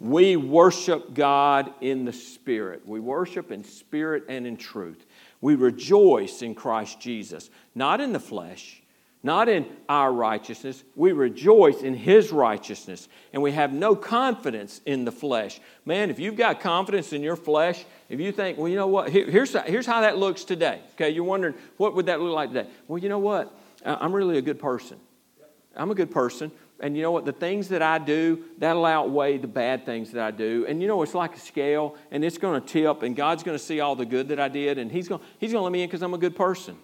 We 0.00 0.36
worship 0.36 1.14
God 1.14 1.72
in 1.80 2.04
the 2.04 2.12
Spirit. 2.12 2.86
We 2.86 3.00
worship 3.00 3.50
in 3.50 3.64
spirit 3.64 4.24
and 4.28 4.46
in 4.46 4.56
truth. 4.56 5.06
We 5.40 5.54
rejoice 5.54 6.42
in 6.42 6.54
Christ 6.54 7.00
Jesus, 7.00 7.50
not 7.74 8.00
in 8.00 8.12
the 8.12 8.20
flesh 8.20 8.82
not 9.22 9.48
in 9.48 9.66
our 9.88 10.12
righteousness. 10.12 10.84
We 10.94 11.12
rejoice 11.12 11.82
in 11.82 11.94
His 11.94 12.30
righteousness, 12.30 13.08
and 13.32 13.42
we 13.42 13.52
have 13.52 13.72
no 13.72 13.96
confidence 13.96 14.80
in 14.86 15.04
the 15.04 15.12
flesh. 15.12 15.60
Man, 15.84 16.10
if 16.10 16.18
you've 16.18 16.36
got 16.36 16.60
confidence 16.60 17.12
in 17.12 17.22
your 17.22 17.36
flesh, 17.36 17.84
if 18.08 18.20
you 18.20 18.30
think, 18.32 18.58
well, 18.58 18.68
you 18.68 18.76
know 18.76 18.86
what, 18.86 19.10
Here, 19.10 19.28
here's, 19.28 19.52
here's 19.66 19.86
how 19.86 20.02
that 20.02 20.18
looks 20.18 20.44
today. 20.44 20.80
Okay, 20.94 21.10
you're 21.10 21.24
wondering, 21.24 21.54
what 21.76 21.94
would 21.94 22.06
that 22.06 22.20
look 22.20 22.34
like 22.34 22.52
today? 22.52 22.68
Well, 22.86 22.98
you 22.98 23.08
know 23.08 23.18
what? 23.18 23.52
I'm 23.84 24.12
really 24.12 24.38
a 24.38 24.42
good 24.42 24.58
person. 24.58 24.98
I'm 25.76 25.90
a 25.90 25.94
good 25.94 26.10
person. 26.10 26.50
And 26.80 26.96
you 26.96 27.02
know 27.02 27.10
what? 27.10 27.24
The 27.24 27.32
things 27.32 27.68
that 27.68 27.82
I 27.82 27.98
do, 27.98 28.44
that'll 28.58 28.86
outweigh 28.86 29.38
the 29.38 29.48
bad 29.48 29.84
things 29.84 30.12
that 30.12 30.22
I 30.22 30.30
do. 30.30 30.64
And 30.68 30.80
you 30.80 30.86
know, 30.86 31.02
it's 31.02 31.14
like 31.14 31.34
a 31.34 31.40
scale, 31.40 31.96
and 32.12 32.24
it's 32.24 32.38
going 32.38 32.60
to 32.60 32.66
tip, 32.66 33.02
and 33.02 33.16
God's 33.16 33.42
going 33.42 33.58
to 33.58 33.62
see 33.62 33.80
all 33.80 33.96
the 33.96 34.06
good 34.06 34.28
that 34.28 34.38
I 34.38 34.48
did, 34.48 34.78
and 34.78 34.92
He's 34.92 35.08
going, 35.08 35.20
he's 35.38 35.50
going 35.50 35.60
to 35.60 35.64
let 35.64 35.72
me 35.72 35.82
in 35.82 35.88
because 35.88 36.02
I'm 36.02 36.14
a 36.14 36.18
good 36.18 36.36
person 36.36 36.78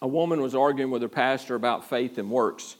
a 0.00 0.08
woman 0.08 0.40
was 0.40 0.54
arguing 0.54 0.90
with 0.90 1.02
her 1.02 1.08
pastor 1.08 1.54
about 1.54 1.88
faith 1.88 2.18
and 2.18 2.30
works. 2.30 2.76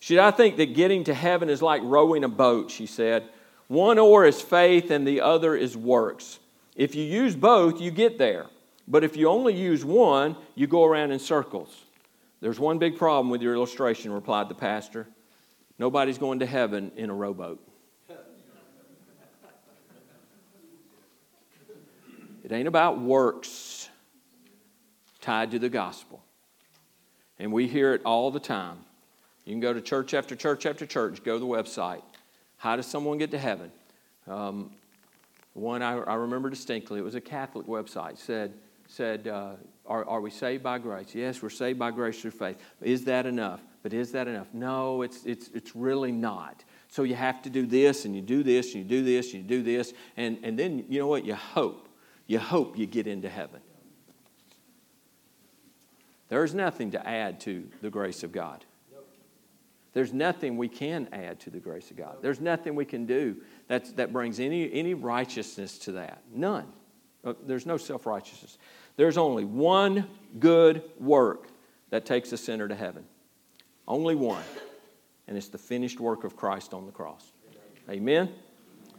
Said, 0.00 0.18
I 0.18 0.30
think 0.30 0.56
that 0.56 0.74
getting 0.74 1.04
to 1.04 1.14
heaven 1.14 1.48
is 1.48 1.62
like 1.62 1.82
rowing 1.84 2.24
a 2.24 2.28
boat, 2.28 2.70
she 2.70 2.86
said. 2.86 3.28
One 3.68 3.98
oar 3.98 4.24
is 4.24 4.40
faith 4.40 4.90
and 4.90 5.06
the 5.06 5.20
other 5.20 5.54
is 5.54 5.76
works. 5.76 6.38
If 6.74 6.94
you 6.94 7.04
use 7.04 7.36
both, 7.36 7.80
you 7.80 7.90
get 7.90 8.18
there. 8.18 8.46
But 8.88 9.04
if 9.04 9.16
you 9.16 9.28
only 9.28 9.54
use 9.54 9.84
one, 9.84 10.36
you 10.54 10.66
go 10.66 10.84
around 10.84 11.12
in 11.12 11.18
circles. 11.18 11.84
There's 12.40 12.58
one 12.58 12.78
big 12.78 12.98
problem 12.98 13.30
with 13.30 13.40
your 13.40 13.54
illustration, 13.54 14.12
replied 14.12 14.48
the 14.48 14.54
pastor. 14.54 15.06
Nobody's 15.78 16.18
going 16.18 16.40
to 16.40 16.46
heaven 16.46 16.90
in 16.96 17.10
a 17.10 17.14
rowboat. 17.14 17.60
It 22.44 22.50
ain't 22.50 22.66
about 22.66 23.00
works 23.00 23.81
tied 25.22 25.52
to 25.52 25.58
the 25.58 25.70
gospel. 25.70 26.22
And 27.38 27.50
we 27.52 27.66
hear 27.66 27.94
it 27.94 28.02
all 28.04 28.30
the 28.30 28.40
time. 28.40 28.78
You 29.46 29.52
can 29.54 29.60
go 29.60 29.72
to 29.72 29.80
church 29.80 30.12
after 30.12 30.36
church 30.36 30.66
after 30.66 30.84
church, 30.84 31.24
go 31.24 31.34
to 31.34 31.40
the 31.40 31.46
website. 31.46 32.02
How 32.58 32.76
does 32.76 32.86
someone 32.86 33.18
get 33.18 33.30
to 33.30 33.38
heaven? 33.38 33.72
Um, 34.28 34.72
one 35.54 35.82
I, 35.82 35.98
I, 35.98 36.14
remember 36.14 36.48
distinctly, 36.48 37.00
it 37.00 37.02
was 37.02 37.14
a 37.14 37.20
Catholic 37.20 37.66
website, 37.66 38.18
said, 38.18 38.52
said 38.86 39.26
uh, 39.26 39.54
are, 39.86 40.08
are 40.08 40.20
we 40.20 40.30
saved 40.30 40.62
by 40.62 40.78
grace? 40.78 41.14
Yes, 41.14 41.42
we're 41.42 41.50
saved 41.50 41.78
by 41.78 41.90
grace 41.90 42.20
through 42.20 42.30
faith. 42.30 42.56
Is 42.80 43.04
that 43.06 43.26
enough? 43.26 43.60
But 43.82 43.92
is 43.92 44.12
that 44.12 44.28
enough? 44.28 44.46
No, 44.52 45.02
it's, 45.02 45.24
it's, 45.24 45.48
it's 45.48 45.74
really 45.74 46.12
not. 46.12 46.62
So 46.88 47.02
you 47.02 47.16
have 47.16 47.42
to 47.42 47.50
do 47.50 47.66
this, 47.66 48.04
and 48.04 48.14
you 48.14 48.22
do 48.22 48.42
this, 48.42 48.74
and 48.74 48.84
you 48.84 48.88
do 48.88 49.02
this, 49.02 49.34
and 49.34 49.42
you 49.42 49.48
do 49.48 49.62
this, 49.62 49.92
and, 50.16 50.38
and 50.42 50.56
then 50.58 50.84
you 50.88 51.00
know 51.00 51.08
what? 51.08 51.24
You 51.24 51.34
hope. 51.34 51.88
You 52.28 52.38
hope 52.38 52.78
you 52.78 52.86
get 52.86 53.08
into 53.08 53.28
heaven. 53.28 53.60
There's 56.32 56.54
nothing 56.54 56.92
to 56.92 57.06
add 57.06 57.40
to 57.40 57.68
the 57.82 57.90
grace 57.90 58.22
of 58.22 58.32
God. 58.32 58.64
There's 59.92 60.14
nothing 60.14 60.56
we 60.56 60.66
can 60.66 61.06
add 61.12 61.38
to 61.40 61.50
the 61.50 61.58
grace 61.58 61.90
of 61.90 61.98
God. 61.98 62.16
There's 62.22 62.40
nothing 62.40 62.74
we 62.74 62.86
can 62.86 63.04
do 63.04 63.36
that's, 63.68 63.92
that 63.92 64.14
brings 64.14 64.40
any, 64.40 64.72
any 64.72 64.94
righteousness 64.94 65.76
to 65.80 65.92
that. 65.92 66.22
None. 66.34 66.64
Uh, 67.22 67.34
there's 67.46 67.66
no 67.66 67.76
self 67.76 68.06
righteousness. 68.06 68.56
There's 68.96 69.18
only 69.18 69.44
one 69.44 70.08
good 70.40 70.82
work 70.98 71.48
that 71.90 72.06
takes 72.06 72.32
a 72.32 72.38
sinner 72.38 72.66
to 72.66 72.74
heaven. 72.74 73.04
Only 73.86 74.14
one. 74.14 74.42
And 75.28 75.36
it's 75.36 75.48
the 75.48 75.58
finished 75.58 76.00
work 76.00 76.24
of 76.24 76.34
Christ 76.34 76.72
on 76.72 76.86
the 76.86 76.92
cross. 76.92 77.30
Amen? 77.90 78.32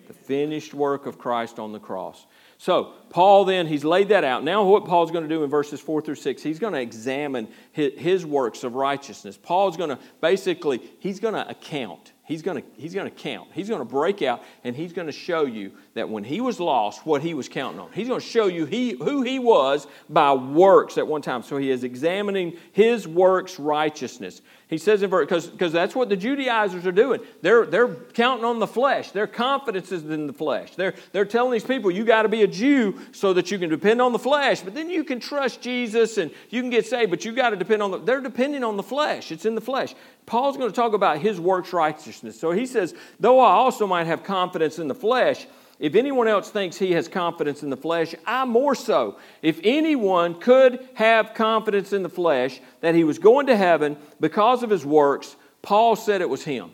The 0.05 0.13
finished 0.13 0.75
work 0.75 1.07
of 1.07 1.17
Christ 1.17 1.57
on 1.57 1.71
the 1.71 1.79
cross. 1.79 2.27
So, 2.63 2.93
Paul 3.09 3.43
then, 3.43 3.67
he's 3.67 3.83
laid 3.83 4.07
that 4.07 4.23
out. 4.23 4.45
Now, 4.45 4.63
what 4.63 4.85
Paul's 4.85 5.11
going 5.11 5.25
to 5.25 5.27
do 5.27 5.43
in 5.43 5.49
verses 5.49 5.81
4 5.81 6.01
through 6.01 6.15
6, 6.15 6.41
he's 6.41 6.59
going 6.59 6.71
to 6.71 6.79
examine 6.79 7.49
his, 7.73 8.25
works 8.25 8.63
of 8.63 8.75
righteousness. 8.75 9.37
Paul's 9.37 9.75
going 9.75 9.89
to 9.89 9.99
basically, 10.21 10.79
he's 10.99 11.19
going 11.19 11.33
to 11.33 11.45
account 11.49 12.13
He's 12.25 12.41
going 12.41 12.63
he's 12.77 12.93
to 12.93 13.09
count. 13.09 13.49
He's 13.53 13.67
going 13.67 13.81
to 13.81 13.85
break 13.85 14.21
out 14.21 14.43
and 14.63 14.73
he's 14.73 14.93
going 14.93 15.07
to 15.07 15.11
show 15.11 15.45
you 15.45 15.73
that 15.93 16.07
when 16.07 16.23
he 16.23 16.39
was 16.39 16.57
lost, 16.57 17.05
what 17.05 17.21
he 17.21 17.33
was 17.33 17.49
counting 17.49 17.81
on. 17.81 17.91
He's 17.91 18.07
going 18.07 18.21
to 18.21 18.25
show 18.25 18.47
you 18.47 18.65
he, 18.65 18.91
who 18.91 19.23
he 19.23 19.39
was 19.39 19.87
by 20.09 20.31
works 20.33 20.97
at 20.97 21.05
one 21.05 21.21
time. 21.21 21.43
So 21.43 21.57
he 21.57 21.69
is 21.69 21.83
examining 21.83 22.55
his 22.71 23.05
works 23.05 23.59
righteousness. 23.59 24.41
He 24.69 24.77
says 24.77 25.03
in 25.03 25.09
verse, 25.09 25.47
because 25.47 25.73
that's 25.73 25.93
what 25.93 26.07
the 26.07 26.15
Judaizers 26.15 26.87
are 26.87 26.93
doing. 26.93 27.19
They're, 27.41 27.65
they're 27.65 27.93
counting 27.93 28.45
on 28.45 28.59
the 28.59 28.67
flesh. 28.67 29.11
Their 29.11 29.27
confidence 29.27 29.91
is 29.91 30.03
in 30.09 30.25
the 30.25 30.33
flesh. 30.33 30.75
They're, 30.75 30.95
they're 31.11 31.25
telling 31.25 31.51
these 31.51 31.65
people, 31.65 31.91
you 31.91 32.05
got 32.05 32.21
to 32.23 32.29
be 32.29 32.43
a 32.43 32.47
Jew 32.47 32.99
so 33.11 33.33
that 33.33 33.51
you 33.51 33.59
can 33.59 33.69
depend 33.69 34.01
on 34.01 34.13
the 34.13 34.19
flesh. 34.19 34.61
But 34.61 34.73
then 34.73 34.89
you 34.89 35.03
can 35.03 35.19
trust 35.19 35.61
Jesus 35.61 36.17
and 36.17 36.31
you 36.49 36.61
can 36.61 36.69
get 36.69 36.85
saved, 36.85 37.11
but 37.11 37.25
you 37.25 37.33
got 37.33 37.49
to 37.49 37.57
depend 37.57 37.83
on 37.83 37.91
the, 37.91 37.97
they're 37.99 38.21
depending 38.21 38.63
on 38.63 38.77
the 38.77 38.83
flesh. 38.83 39.31
It's 39.31 39.45
in 39.45 39.55
the 39.55 39.61
flesh. 39.61 39.93
Paul's 40.25 40.57
going 40.57 40.69
to 40.69 40.75
talk 40.75 40.93
about 40.93 41.19
his 41.19 41.39
works 41.39 41.73
righteousness. 41.73 42.39
So 42.39 42.51
he 42.51 42.65
says, 42.65 42.93
Though 43.19 43.39
I 43.39 43.51
also 43.51 43.87
might 43.87 44.07
have 44.07 44.23
confidence 44.23 44.79
in 44.79 44.87
the 44.87 44.95
flesh, 44.95 45.47
if 45.79 45.95
anyone 45.95 46.27
else 46.27 46.49
thinks 46.49 46.77
he 46.77 46.93
has 46.93 47.07
confidence 47.07 47.63
in 47.63 47.69
the 47.69 47.77
flesh, 47.77 48.15
I 48.25 48.45
more 48.45 48.75
so. 48.75 49.17
If 49.41 49.59
anyone 49.63 50.39
could 50.39 50.87
have 50.93 51.33
confidence 51.33 51.91
in 51.93 52.03
the 52.03 52.09
flesh 52.09 52.61
that 52.81 52.95
he 52.95 53.03
was 53.03 53.19
going 53.19 53.47
to 53.47 53.57
heaven 53.57 53.97
because 54.19 54.63
of 54.63 54.69
his 54.69 54.85
works, 54.85 55.35
Paul 55.61 55.95
said 55.95 56.21
it 56.21 56.29
was 56.29 56.43
him. 56.43 56.71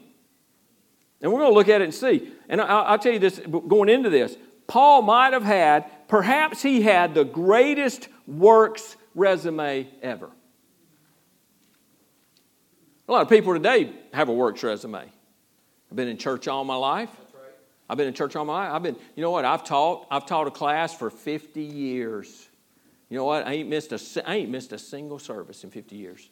And 1.22 1.32
we're 1.32 1.40
going 1.40 1.52
to 1.52 1.56
look 1.56 1.70
at 1.70 1.82
it 1.82 1.86
and 1.86 1.94
see. 1.94 2.32
And 2.48 2.62
I'll 2.62 3.00
tell 3.00 3.14
you 3.14 3.20
this 3.20 3.40
going 3.40 3.90
into 3.90 4.10
this 4.10 4.36
Paul 4.68 5.02
might 5.02 5.34
have 5.34 5.44
had, 5.44 5.86
perhaps 6.08 6.62
he 6.62 6.82
had 6.82 7.16
the 7.16 7.26
greatest 7.26 8.08
works 8.28 8.96
resume 9.16 9.88
ever. 10.02 10.30
A 13.10 13.12
lot 13.12 13.24
of 13.24 13.30
people 13.30 13.54
today 13.54 13.92
have 14.14 14.30
a 14.30 14.34
works 14.34 14.62
resume. 14.62 15.00
I've 15.00 15.96
been 15.96 16.08
in 16.08 16.20
church 16.20 16.48
all 16.48 16.64
my 16.64 16.76
life. 16.76 17.10
I've 17.90 17.98
been 17.98 18.08
in 18.08 18.14
church 18.14 18.36
all 18.36 18.46
my 18.46 18.66
life. 18.66 18.72
I've 18.72 18.84
been, 18.84 18.96
you 19.16 19.24
know 19.24 19.32
what? 19.32 19.46
I've 19.46 19.64
taught. 19.64 20.06
I've 20.12 20.28
taught 20.28 20.46
a 20.46 20.52
class 20.52 20.94
for 20.94 21.10
50 21.10 21.60
years. 21.60 22.48
You 23.10 23.18
know 23.18 23.26
what? 23.26 23.48
I 23.48 23.54
ain't 23.54 23.70
missed 23.70 23.94
a. 23.94 24.30
I 24.30 24.36
ain't 24.36 24.52
missed 24.52 24.74
a 24.74 24.78
single 24.78 25.18
service 25.18 25.64
in 25.64 25.72
50 25.72 25.96
years. 25.96 26.30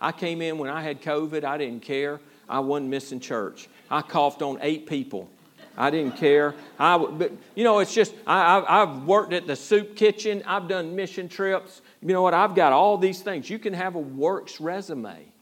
I 0.00 0.10
came 0.10 0.42
in 0.42 0.58
when 0.58 0.68
I 0.68 0.82
had 0.82 1.00
COVID. 1.00 1.44
I 1.44 1.58
didn't 1.58 1.82
care. 1.82 2.18
I 2.48 2.58
wasn't 2.58 2.90
missing 2.90 3.20
church. 3.20 3.68
I 3.88 4.02
coughed 4.02 4.42
on 4.42 4.58
eight 4.62 4.88
people. 4.88 5.30
I 5.76 5.90
didn't 5.90 6.16
care. 6.16 6.56
I, 6.76 6.98
but, 6.98 7.30
you 7.54 7.62
know, 7.62 7.78
it's 7.78 7.94
just, 7.94 8.12
I, 8.26 8.64
I've 8.66 9.04
worked 9.04 9.32
at 9.32 9.46
the 9.46 9.54
soup 9.54 9.94
kitchen. 9.94 10.42
I've 10.44 10.66
done 10.66 10.96
mission 10.96 11.28
trips. 11.28 11.82
You 12.02 12.08
know 12.08 12.22
what? 12.22 12.34
I've 12.34 12.56
got 12.56 12.72
all 12.72 12.98
these 12.98 13.20
things. 13.20 13.48
You 13.48 13.60
can 13.60 13.74
have 13.74 13.94
a 13.94 14.00
works 14.00 14.60
resume. 14.60 15.32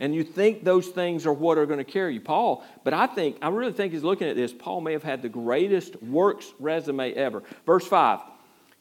And 0.00 0.14
you 0.14 0.24
think 0.24 0.64
those 0.64 0.88
things 0.88 1.26
are 1.26 1.32
what 1.32 1.58
are 1.58 1.66
going 1.66 1.78
to 1.78 1.84
carry 1.84 2.14
you. 2.14 2.20
Paul, 2.20 2.64
but 2.82 2.92
I 2.92 3.06
think, 3.06 3.36
I 3.40 3.48
really 3.50 3.72
think 3.72 3.92
he's 3.92 4.02
looking 4.02 4.28
at 4.28 4.34
this. 4.34 4.52
Paul 4.52 4.80
may 4.80 4.92
have 4.92 5.02
had 5.02 5.22
the 5.22 5.28
greatest 5.28 6.02
works 6.02 6.52
resume 6.58 7.12
ever. 7.12 7.42
Verse 7.66 7.86
5 7.86 8.20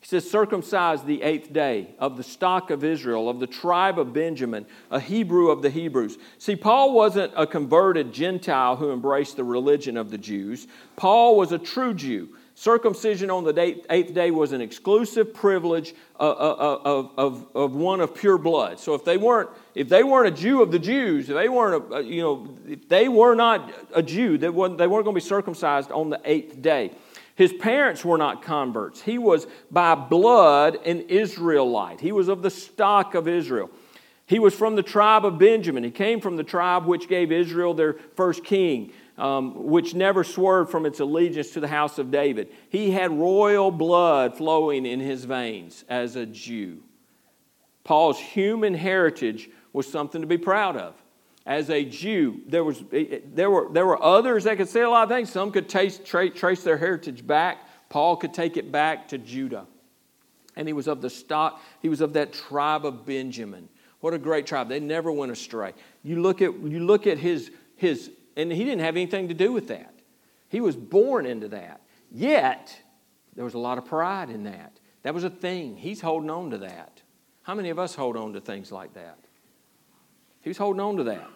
he 0.02 0.08
says, 0.08 0.30
circumcised 0.30 1.06
the 1.06 1.22
eighth 1.22 1.52
day 1.52 1.94
of 2.00 2.16
the 2.16 2.24
stock 2.24 2.72
of 2.72 2.86
Israel, 2.86 3.28
of 3.28 3.42
the 3.42 3.48
tribe 3.48 4.00
of 4.00 4.14
Benjamin, 4.14 4.66
a 4.90 5.00
Hebrew 5.00 5.50
of 5.50 5.62
the 5.62 5.70
Hebrews. 5.70 6.18
See, 6.38 6.56
Paul 6.56 6.94
wasn't 6.94 7.34
a 7.36 7.46
converted 7.46 8.14
Gentile 8.14 8.78
who 8.78 8.94
embraced 8.94 9.36
the 9.36 9.44
religion 9.44 9.98
of 9.98 10.10
the 10.10 10.18
Jews. 10.18 10.68
Paul 10.96 11.36
was 11.36 11.52
a 11.52 11.58
true 11.58 11.94
Jew. 11.94 12.30
Circumcision 12.56 13.30
on 13.30 13.44
the 13.44 13.84
eighth 13.90 14.14
day 14.14 14.32
was 14.32 14.54
an 14.54 14.62
exclusive 14.62 15.34
privilege 15.34 15.94
of, 16.18 16.38
of, 16.38 17.12
of, 17.18 17.48
of 17.56 17.76
one 17.76 18.00
of 18.00 18.16
pure 18.16 18.38
blood. 18.38 18.80
So 18.80 18.94
if 18.96 19.04
they 19.04 19.18
weren't, 19.18 19.50
if 19.80 19.88
they 19.88 20.04
weren't 20.04 20.28
a 20.28 20.42
Jew 20.42 20.62
of 20.62 20.74
the 20.74 20.78
Jews, 20.78 21.30
if 21.30 21.36
they 21.36 21.48
weren't, 21.48 21.94
a, 21.94 22.04
you 22.04 22.22
know, 22.22 22.54
if 22.68 22.90
they 22.90 23.08
were 23.08 23.34
not 23.34 23.72
a 23.96 24.04
Jew, 24.04 24.38
they 24.38 24.50
weren't, 24.50 24.78
they 24.78 24.88
weren't 24.88 25.06
going 25.06 25.16
to 25.16 25.24
be 25.24 25.26
circumcised 25.26 25.90
on 25.90 26.10
the 26.10 26.20
eighth 26.26 26.62
day. 26.62 26.92
His 27.36 27.54
parents 27.54 28.04
were 28.04 28.18
not 28.18 28.42
converts. 28.42 29.02
He 29.02 29.18
was 29.18 29.48
by 29.72 29.96
blood 29.96 30.76
an 30.86 31.04
Israelite. 31.04 32.02
He 32.02 32.12
was 32.12 32.28
of 32.28 32.42
the 32.42 32.50
stock 32.50 33.16
of 33.16 33.26
Israel. 33.30 33.72
He 34.26 34.38
was 34.38 34.54
from 34.54 34.76
the 34.76 34.84
tribe 34.84 35.24
of 35.24 35.40
Benjamin. 35.40 35.86
He 35.86 35.92
came 35.92 36.20
from 36.20 36.36
the 36.36 36.44
tribe 36.44 36.86
which 36.86 37.08
gave 37.08 37.32
Israel 37.32 37.74
their 37.74 37.94
first 38.18 38.44
king, 38.44 38.92
um, 39.18 39.66
which 39.68 39.96
never 39.96 40.26
swerved 40.26 40.72
from 40.72 40.86
its 40.86 41.00
allegiance 41.00 41.52
to 41.52 41.62
the 41.62 41.70
house 41.70 41.98
of 42.00 42.12
David. 42.12 42.50
He 42.68 42.92
had 42.92 43.14
royal 43.14 43.72
blood 43.72 44.36
flowing 44.36 44.86
in 44.86 45.00
his 45.00 45.24
veins 45.24 45.86
as 45.88 46.18
a 46.18 46.26
Jew. 46.26 46.84
Paul's 47.86 48.20
human 48.20 48.74
heritage 48.74 49.50
was 49.74 49.92
something 49.92 50.22
to 50.22 50.28
be 50.28 50.38
proud 50.38 50.76
of 50.76 50.96
as 51.50 51.72
a 51.72 51.84
Jew, 51.84 52.42
there, 52.46 52.64
was, 52.64 52.84
there, 52.92 53.50
were, 53.50 53.70
there 53.72 53.86
were 53.86 54.02
others 54.02 54.44
that 54.44 54.58
could 54.58 54.70
say 54.70 54.82
a 54.82 54.90
lot 54.90 55.04
of 55.04 55.10
things. 55.10 55.32
Some 55.32 55.52
could 55.52 55.68
taste, 55.68 56.06
tra- 56.06 56.30
trace 56.30 56.62
their 56.62 56.78
heritage 56.78 57.26
back. 57.26 57.58
Paul 57.90 58.18
could 58.18 58.36
take 58.36 58.56
it 58.56 58.72
back 58.72 59.08
to 59.10 59.18
Judah. 59.18 59.66
And 60.56 60.68
he 60.68 60.74
was 60.74 60.88
of 60.88 61.02
the 61.02 61.10
stock, 61.10 61.60
he 61.82 61.90
was 61.90 62.02
of 62.02 62.14
that 62.14 62.34
tribe 62.34 62.86
of 62.86 63.04
Benjamin. 63.04 63.68
What 64.00 64.14
a 64.14 64.20
great 64.20 64.46
tribe. 64.46 64.70
They 64.70 64.80
never 64.80 65.12
went 65.12 65.32
astray. 65.32 65.74
You 66.04 66.22
look 66.22 66.42
at, 66.44 66.54
you 66.54 66.86
look 66.86 67.08
at 67.08 67.18
his, 67.18 67.52
his, 67.76 68.12
and 68.38 68.52
he 68.52 68.64
didn't 68.64 68.82
have 68.82 68.96
anything 68.96 69.28
to 69.30 69.34
do 69.34 69.52
with 69.52 69.70
that. 69.70 69.94
He 70.50 70.62
was 70.62 70.76
born 70.76 71.26
into 71.26 71.48
that. 71.48 71.82
Yet, 72.12 72.80
there 73.36 73.44
was 73.44 73.56
a 73.56 73.60
lot 73.60 73.80
of 73.80 73.86
pride 73.86 74.30
in 74.30 74.44
that. 74.44 74.80
That 75.02 75.16
was 75.16 75.24
a 75.24 75.30
thing. 75.32 75.78
He's 75.78 76.02
holding 76.02 76.30
on 76.30 76.52
to 76.52 76.60
that. 76.60 77.02
How 77.42 77.56
many 77.56 77.70
of 77.70 77.80
us 77.80 77.96
hold 77.96 78.18
on 78.18 78.34
to 78.34 78.40
things 78.42 78.72
like 78.72 78.94
that? 78.94 79.18
He 80.42 80.50
was 80.50 80.58
holding 80.58 80.80
on 80.80 80.98
to 80.98 81.04
that. 81.06 81.28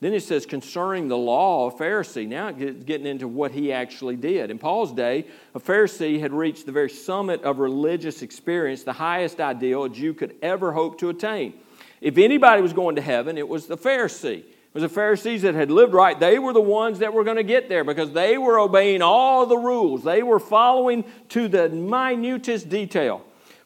Then 0.00 0.14
it 0.14 0.24
says, 0.24 0.46
concerning 0.46 1.06
the 1.06 1.16
law, 1.16 1.68
of 1.68 1.78
Pharisee. 1.78 2.26
Now 2.26 2.50
getting 2.50 3.06
into 3.06 3.28
what 3.28 3.52
he 3.52 3.72
actually 3.72 4.16
did. 4.16 4.50
In 4.50 4.58
Paul's 4.58 4.92
day, 4.92 5.26
a 5.54 5.60
Pharisee 5.60 6.18
had 6.18 6.32
reached 6.32 6.66
the 6.66 6.72
very 6.72 6.90
summit 6.90 7.42
of 7.44 7.60
religious 7.60 8.20
experience, 8.20 8.82
the 8.82 8.92
highest 8.92 9.40
ideal 9.40 9.84
a 9.84 9.88
Jew 9.88 10.12
could 10.12 10.34
ever 10.42 10.72
hope 10.72 10.98
to 10.98 11.08
attain. 11.08 11.54
If 12.00 12.18
anybody 12.18 12.62
was 12.62 12.72
going 12.72 12.96
to 12.96 13.00
heaven, 13.00 13.38
it 13.38 13.48
was 13.48 13.68
the 13.68 13.76
Pharisee. 13.76 14.38
It 14.38 14.74
was 14.74 14.82
the 14.82 14.88
Pharisees 14.88 15.42
that 15.42 15.54
had 15.54 15.70
lived 15.70 15.94
right. 15.94 16.18
They 16.18 16.40
were 16.40 16.52
the 16.52 16.60
ones 16.60 16.98
that 16.98 17.12
were 17.12 17.22
going 17.22 17.36
to 17.36 17.44
get 17.44 17.68
there 17.68 17.84
because 17.84 18.10
they 18.10 18.38
were 18.38 18.58
obeying 18.58 19.02
all 19.02 19.46
the 19.46 19.56
rules. 19.56 20.02
They 20.02 20.24
were 20.24 20.40
following 20.40 21.04
to 21.28 21.46
the 21.46 21.68
minutest 21.68 22.68
detail. 22.68 23.22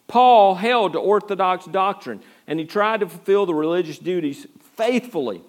Paul 0.07 0.55
held 0.57 0.93
to 0.93 0.99
Orthodox 0.99 1.65
doctrine 1.65 2.21
and 2.47 2.59
he 2.59 2.67
tried 2.67 3.01
to 3.01 3.09
fulfill 3.09 3.47
the 3.47 3.55
religious 3.55 3.99
duties 3.99 4.47
faithfully. 4.77 5.43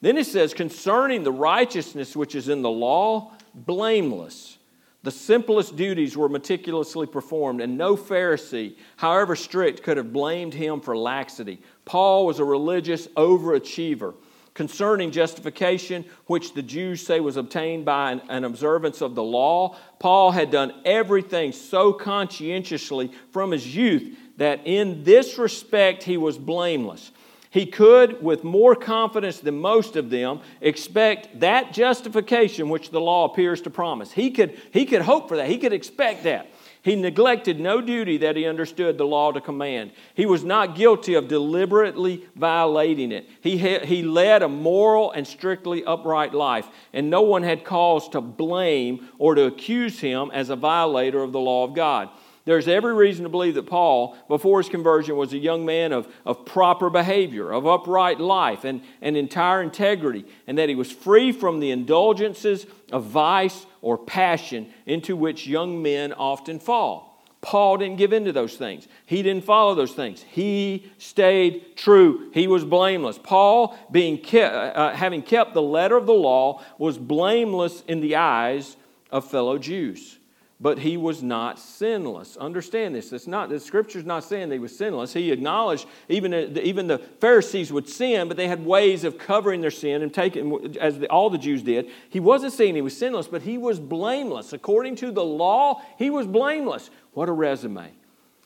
Then 0.00 0.18
it 0.18 0.26
says, 0.26 0.52
concerning 0.52 1.22
the 1.22 1.32
righteousness 1.32 2.16
which 2.16 2.34
is 2.34 2.48
in 2.48 2.62
the 2.62 2.70
law, 2.70 3.32
blameless. 3.54 4.58
The 5.04 5.10
simplest 5.10 5.76
duties 5.76 6.16
were 6.16 6.28
meticulously 6.28 7.06
performed, 7.06 7.60
and 7.60 7.76
no 7.76 7.96
Pharisee, 7.96 8.76
however 8.96 9.34
strict, 9.34 9.82
could 9.82 9.96
have 9.96 10.12
blamed 10.12 10.54
him 10.54 10.80
for 10.80 10.96
laxity. 10.96 11.60
Paul 11.84 12.26
was 12.26 12.38
a 12.38 12.44
religious 12.44 13.08
overachiever. 13.08 14.14
Concerning 14.54 15.10
justification, 15.10 16.04
which 16.26 16.52
the 16.52 16.62
Jews 16.62 17.04
say 17.04 17.20
was 17.20 17.36
obtained 17.36 17.84
by 17.84 18.12
an, 18.12 18.22
an, 18.28 18.44
observance 18.44 19.00
of 19.00 19.14
the 19.14 19.22
law, 19.22 19.76
Paul 19.98 20.30
had 20.30 20.50
done 20.50 20.74
everything 20.84 21.52
so 21.52 21.92
conscientiously 21.92 23.10
from 23.30 23.50
his 23.50 23.74
youth 23.74 24.16
that 24.36 24.66
in 24.66 25.04
this 25.04 25.38
respect 25.38 26.02
he 26.02 26.16
was 26.18 26.36
blameless 26.36 27.12
he 27.52 27.66
could, 27.66 28.22
with 28.22 28.44
more 28.44 28.74
confidence 28.74 29.40
than 29.40 29.60
most 29.60 29.94
of 29.96 30.08
them, 30.08 30.40
expect 30.62 31.38
that 31.40 31.74
justification 31.74 32.70
which 32.70 32.90
the 32.90 33.00
law 33.00 33.26
appears 33.26 33.60
to 33.60 33.70
promise. 33.70 34.10
He 34.10 34.30
could, 34.30 34.58
he 34.72 34.86
could 34.86 35.02
hope 35.02 35.28
for 35.28 35.36
that, 35.36 35.50
he 35.50 35.58
could 35.58 35.74
expect 35.74 36.24
that. 36.24 36.48
He 36.80 36.96
neglected 36.96 37.60
no 37.60 37.82
duty 37.82 38.16
that 38.18 38.36
he 38.36 38.46
understood 38.46 38.96
the 38.96 39.04
law 39.04 39.32
to 39.32 39.40
command. 39.42 39.92
He 40.14 40.24
was 40.24 40.44
not 40.44 40.74
guilty 40.74 41.12
of 41.12 41.28
deliberately 41.28 42.26
violating 42.34 43.12
it. 43.12 43.28
He, 43.42 43.58
he 43.58 44.02
led 44.02 44.42
a 44.42 44.48
moral 44.48 45.12
and 45.12 45.26
strictly 45.26 45.84
upright 45.84 46.32
life, 46.32 46.66
and 46.94 47.10
no 47.10 47.20
one 47.20 47.42
had 47.42 47.64
cause 47.64 48.08
to 48.08 48.22
blame 48.22 49.10
or 49.18 49.34
to 49.34 49.44
accuse 49.44 50.00
him 50.00 50.30
as 50.32 50.48
a 50.48 50.56
violator 50.56 51.22
of 51.22 51.32
the 51.32 51.38
law 51.38 51.64
of 51.64 51.74
God. 51.74 52.08
There's 52.44 52.66
every 52.66 52.92
reason 52.92 53.22
to 53.22 53.28
believe 53.28 53.54
that 53.54 53.66
Paul, 53.66 54.16
before 54.26 54.58
his 54.58 54.68
conversion, 54.68 55.16
was 55.16 55.32
a 55.32 55.38
young 55.38 55.64
man 55.64 55.92
of, 55.92 56.12
of 56.26 56.44
proper 56.44 56.90
behavior, 56.90 57.52
of 57.52 57.66
upright 57.66 58.18
life, 58.18 58.64
and, 58.64 58.82
and 59.00 59.16
entire 59.16 59.62
integrity, 59.62 60.24
and 60.48 60.58
that 60.58 60.68
he 60.68 60.74
was 60.74 60.90
free 60.90 61.30
from 61.30 61.60
the 61.60 61.70
indulgences 61.70 62.66
of 62.90 63.04
vice 63.04 63.64
or 63.80 63.96
passion 63.96 64.72
into 64.86 65.14
which 65.14 65.46
young 65.46 65.82
men 65.82 66.12
often 66.12 66.58
fall. 66.58 67.08
Paul 67.42 67.76
didn't 67.78 67.98
give 67.98 68.12
in 68.12 68.24
to 68.24 68.32
those 68.32 68.56
things. 68.56 68.88
He 69.06 69.22
didn't 69.22 69.44
follow 69.44 69.74
those 69.74 69.92
things. 69.92 70.22
He 70.22 70.90
stayed 70.98 71.76
true. 71.76 72.30
He 72.32 72.46
was 72.46 72.64
blameless. 72.64 73.18
Paul, 73.18 73.76
being 73.90 74.18
kept, 74.18 74.76
uh, 74.76 74.92
having 74.94 75.22
kept 75.22 75.54
the 75.54 75.62
letter 75.62 75.96
of 75.96 76.06
the 76.06 76.12
law, 76.12 76.62
was 76.78 76.98
blameless 76.98 77.82
in 77.86 78.00
the 78.00 78.16
eyes 78.16 78.76
of 79.10 79.28
fellow 79.28 79.58
Jews 79.58 80.18
but 80.62 80.78
he 80.78 80.96
was 80.96 81.24
not 81.24 81.58
sinless. 81.58 82.36
Understand 82.36 82.94
this. 82.94 83.12
It's 83.12 83.26
not, 83.26 83.48
the 83.48 83.58
scripture's 83.58 84.04
not 84.04 84.22
saying 84.22 84.48
that 84.48 84.54
he 84.54 84.60
was 84.60 84.74
sinless. 84.74 85.12
He 85.12 85.32
acknowledged 85.32 85.86
even, 86.08 86.32
uh, 86.32 86.60
even 86.62 86.86
the 86.86 86.98
Pharisees 86.98 87.72
would 87.72 87.88
sin, 87.88 88.28
but 88.28 88.36
they 88.36 88.46
had 88.46 88.64
ways 88.64 89.02
of 89.02 89.18
covering 89.18 89.60
their 89.60 89.72
sin 89.72 90.02
and 90.02 90.14
taking, 90.14 90.76
as 90.80 91.00
the, 91.00 91.08
all 91.08 91.30
the 91.30 91.38
Jews 91.38 91.64
did. 91.64 91.90
He 92.10 92.20
wasn't 92.20 92.52
saying 92.52 92.76
he 92.76 92.80
was 92.80 92.96
sinless, 92.96 93.26
but 93.26 93.42
he 93.42 93.58
was 93.58 93.80
blameless. 93.80 94.52
According 94.52 94.94
to 94.96 95.10
the 95.10 95.24
law, 95.24 95.82
he 95.98 96.10
was 96.10 96.28
blameless. 96.28 96.90
What 97.12 97.28
a 97.28 97.32
resume. 97.32 97.90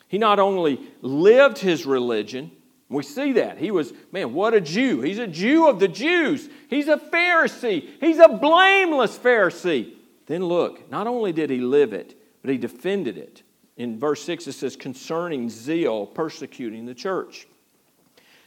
He 0.07 0.17
not 0.17 0.39
only 0.39 0.81
lived 1.03 1.59
his 1.59 1.85
religion, 1.85 2.51
we 2.89 3.03
see 3.03 3.33
that. 3.33 3.59
He 3.59 3.69
was, 3.69 3.93
man, 4.11 4.33
what 4.33 4.55
a 4.55 4.61
Jew. 4.61 5.01
He's 5.01 5.19
a 5.19 5.27
Jew 5.27 5.67
of 5.67 5.79
the 5.79 5.87
Jews. 5.87 6.49
He's 6.67 6.87
a 6.87 6.97
Pharisee. 6.97 7.87
He's 7.99 8.17
a 8.17 8.29
blameless 8.29 9.19
Pharisee. 9.19 9.93
Then 10.27 10.43
look, 10.43 10.91
not 10.91 11.07
only 11.07 11.31
did 11.31 11.49
he 11.49 11.59
live 11.59 11.93
it, 11.93 12.16
but 12.47 12.53
he 12.53 12.57
defended 12.57 13.17
it. 13.17 13.43
In 13.75 13.99
verse 13.99 14.23
6, 14.23 14.47
it 14.47 14.53
says, 14.53 14.77
concerning 14.77 15.49
zeal 15.49 16.05
persecuting 16.05 16.85
the 16.85 16.93
church. 16.93 17.45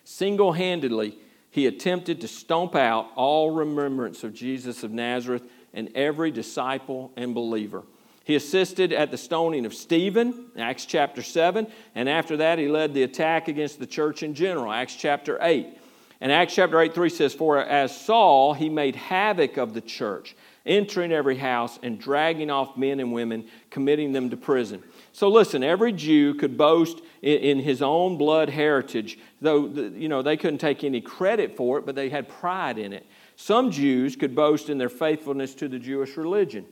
Single 0.05 0.53
handedly, 0.53 1.19
he 1.51 1.67
attempted 1.67 2.23
to 2.23 2.27
stomp 2.27 2.75
out 2.75 3.11
all 3.15 3.51
remembrance 3.51 4.25
of 4.25 4.33
Jesus 4.33 4.83
of 4.83 4.91
Nazareth 4.91 5.43
and 5.75 5.95
every 5.95 6.31
disciple 6.31 7.13
and 7.15 7.35
believer. 7.35 7.83
He 8.25 8.37
assisted 8.37 8.95
at 8.95 9.11
the 9.11 9.19
stoning 9.19 9.67
of 9.67 9.75
Stephen, 9.75 10.47
Acts 10.57 10.87
chapter 10.87 11.23
7, 11.23 11.67
and 11.95 12.09
after 12.09 12.39
that, 12.39 12.59
he 12.59 12.69
led 12.69 12.95
the 12.95 13.03
attack 13.03 13.49
against 13.49 13.79
the 13.79 13.87
church 13.87 14.23
in 14.23 14.33
general, 14.33 14.73
Acts 14.73 14.97
chapter 14.97 15.37
8. 15.43 15.77
And 16.21 16.31
Acts 16.31 16.55
chapter 16.55 16.79
8 16.79 16.95
3 16.95 17.09
says, 17.09 17.35
For 17.35 17.59
as 17.59 17.99
Saul, 17.99 18.53
he 18.53 18.69
made 18.69 18.95
havoc 18.95 19.57
of 19.57 19.73
the 19.73 19.81
church, 19.81 20.37
entering 20.67 21.13
every 21.13 21.37
house 21.37 21.79
and 21.83 21.99
dragging 21.99 22.51
off 22.51 22.77
men 22.77 23.01
and 23.01 23.13
women, 23.13 23.47
committing 23.71 24.13
them 24.13 24.29
to 24.31 24.37
prison. 24.37 24.83
So 25.13 25.29
listen, 25.29 25.63
every 25.63 25.93
Jew 25.93 26.35
could 26.35 26.59
boast 26.59 27.01
in, 27.23 27.59
his 27.59 27.81
own 27.81 28.19
blood 28.19 28.51
heritage, 28.51 29.19
though 29.41 29.67
you 29.67 30.09
know 30.09 30.21
they 30.21 30.37
couldn't 30.37 30.59
take 30.59 30.85
any 30.85 31.01
credit 31.01 31.57
for 31.57 31.79
it, 31.79 31.87
but 31.87 31.95
they 31.95 32.11
had 32.11 32.29
pride 32.29 32.77
in 32.77 32.93
it. 32.93 33.07
Some 33.37 33.71
Jews 33.71 34.15
could 34.15 34.35
boast 34.35 34.69
in 34.69 34.77
their 34.77 34.91
faithfulness 34.91 35.55
to 35.57 35.69
the 35.69 35.79
Jewish 35.79 36.19
religion. 36.19 36.67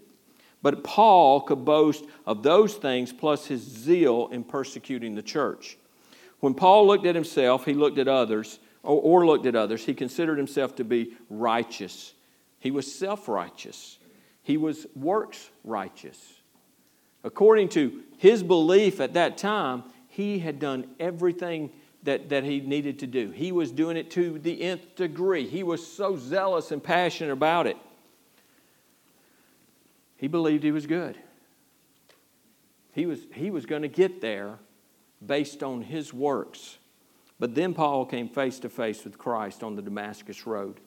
But 0.60 0.84
Paul 0.84 1.40
could 1.40 1.64
boast 1.64 2.04
of 2.26 2.42
those 2.42 2.74
things 2.74 3.12
plus 3.12 3.46
his 3.46 3.62
zeal 3.62 4.28
in 4.32 4.44
persecuting 4.44 5.14
the 5.14 5.22
church. 5.22 5.78
When 6.40 6.54
Paul 6.54 6.86
looked 6.86 7.06
at 7.06 7.14
himself, 7.14 7.64
he 7.64 7.74
looked 7.74 7.98
at 7.98 8.08
others, 8.08 8.58
or, 8.88 9.20
or 9.20 9.26
looked 9.26 9.44
at 9.46 9.54
others, 9.54 9.84
he 9.84 9.92
considered 9.92 10.38
himself 10.38 10.74
to 10.76 10.84
be 10.84 11.12
righteous. 11.28 12.14
He 12.58 12.70
was 12.70 12.92
self 12.92 13.28
righteous, 13.28 13.98
he 14.42 14.56
was 14.56 14.86
works 14.96 15.50
righteous. 15.62 16.34
According 17.22 17.68
to 17.70 18.02
his 18.16 18.42
belief 18.42 19.00
at 19.00 19.14
that 19.14 19.36
time, 19.36 19.84
he 20.08 20.38
had 20.38 20.58
done 20.58 20.86
everything 20.98 21.70
that, 22.04 22.30
that 22.30 22.44
he 22.44 22.60
needed 22.60 23.00
to 23.00 23.06
do. 23.06 23.30
He 23.30 23.52
was 23.52 23.70
doing 23.70 23.96
it 23.96 24.10
to 24.12 24.38
the 24.38 24.62
nth 24.62 24.96
degree. 24.96 25.46
He 25.46 25.62
was 25.62 25.84
so 25.86 26.16
zealous 26.16 26.70
and 26.70 26.82
passionate 26.82 27.32
about 27.32 27.66
it. 27.66 27.76
He 30.16 30.28
believed 30.28 30.62
he 30.62 30.72
was 30.72 30.86
good. 30.86 31.18
He 32.92 33.04
was, 33.04 33.20
he 33.34 33.50
was 33.50 33.66
going 33.66 33.82
to 33.82 33.88
get 33.88 34.20
there 34.20 34.58
based 35.24 35.62
on 35.62 35.82
his 35.82 36.14
works. 36.14 36.78
But 37.38 37.54
then 37.54 37.74
Paul 37.74 38.04
came 38.04 38.28
face 38.28 38.58
to 38.60 38.68
face 38.68 39.04
with 39.04 39.18
Christ 39.18 39.62
on 39.62 39.76
the 39.76 39.82
Damascus 39.82 40.46
Road. 40.46 40.80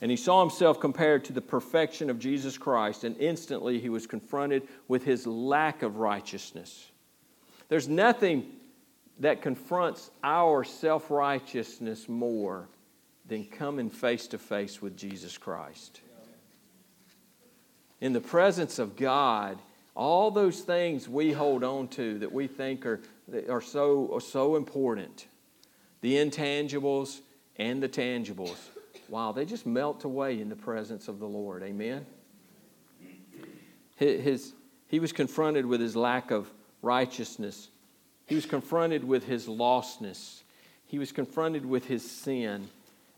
And 0.00 0.10
he 0.10 0.16
saw 0.16 0.40
himself 0.40 0.80
compared 0.80 1.24
to 1.26 1.32
the 1.32 1.40
perfection 1.40 2.10
of 2.10 2.18
Jesus 2.18 2.58
Christ, 2.58 3.04
and 3.04 3.16
instantly 3.18 3.78
he 3.78 3.88
was 3.88 4.06
confronted 4.06 4.66
with 4.88 5.04
his 5.04 5.26
lack 5.26 5.82
of 5.82 5.96
righteousness. 5.96 6.90
There's 7.68 7.88
nothing 7.88 8.44
that 9.20 9.40
confronts 9.40 10.10
our 10.22 10.64
self 10.64 11.10
righteousness 11.10 12.08
more 12.08 12.68
than 13.26 13.44
coming 13.44 13.88
face 13.88 14.26
to 14.28 14.38
face 14.38 14.82
with 14.82 14.96
Jesus 14.96 15.38
Christ. 15.38 16.00
In 18.00 18.12
the 18.12 18.20
presence 18.20 18.78
of 18.78 18.96
God, 18.96 19.58
all 19.94 20.30
those 20.30 20.60
things 20.60 21.08
we 21.08 21.32
hold 21.32 21.62
on 21.62 21.88
to 21.88 22.18
that 22.18 22.32
we 22.32 22.48
think 22.48 22.84
are, 22.84 23.00
are, 23.48 23.62
so, 23.62 24.10
are 24.12 24.20
so 24.20 24.56
important 24.56 25.26
the 26.04 26.14
intangibles 26.14 27.20
and 27.56 27.82
the 27.82 27.88
tangibles 27.88 28.56
wow, 29.08 29.32
they 29.32 29.44
just 29.44 29.66
melt 29.66 30.04
away 30.04 30.40
in 30.40 30.48
the 30.48 30.56
presence 30.56 31.08
of 31.08 31.18
the 31.18 31.26
Lord. 31.26 31.62
Amen? 31.62 32.06
His, 33.96 34.54
he 34.88 34.98
was 34.98 35.12
confronted 35.12 35.66
with 35.66 35.80
his 35.80 35.94
lack 35.94 36.30
of 36.30 36.50
righteousness 36.82 37.68
he 38.26 38.34
was 38.34 38.46
confronted 38.46 39.04
with 39.04 39.24
his 39.24 39.46
lostness. 39.46 40.42
He 40.86 40.98
was 40.98 41.12
confronted 41.12 41.66
with 41.66 41.86
his 41.86 42.08
sin 42.08 42.68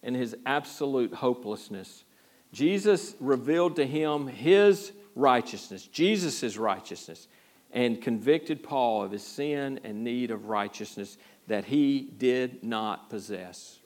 and 0.03 0.17
his 0.17 0.37
absolute 0.47 1.15
hopelessness. 1.15 2.05
Jesus 2.53 3.15
revealed 3.21 3.77
to 3.77 3.87
him 3.87 4.27
his 4.27 4.93
righteousness, 5.15 5.87
Jesus' 5.87 6.57
righteousness, 6.57 7.29
and 7.73 8.01
convicted 8.01 8.63
Paul 8.63 9.03
of 9.03 9.13
his 9.13 9.23
sin 9.23 9.81
and 9.85 10.03
need 10.03 10.31
of 10.31 10.47
righteousness 10.47 11.19
that 11.47 11.67
he 11.67 12.01
did 12.17 12.63
not 12.63 13.11
possess. 13.11 13.79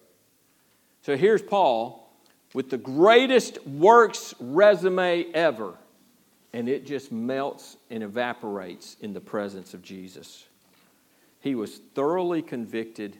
So 1.02 1.16
here's 1.16 1.42
Paul 1.42 2.10
with 2.54 2.70
the 2.70 2.78
greatest 2.78 3.64
works 3.66 4.34
resume 4.40 5.26
ever, 5.32 5.74
and 6.52 6.68
it 6.68 6.84
just 6.84 7.12
melts 7.12 7.76
and 7.90 8.02
evaporates 8.02 8.96
in 9.00 9.12
the 9.12 9.20
presence 9.20 9.72
of 9.72 9.82
Jesus. 9.82 10.46
He 11.40 11.54
was 11.54 11.78
thoroughly 11.94 12.42
convicted 12.42 13.16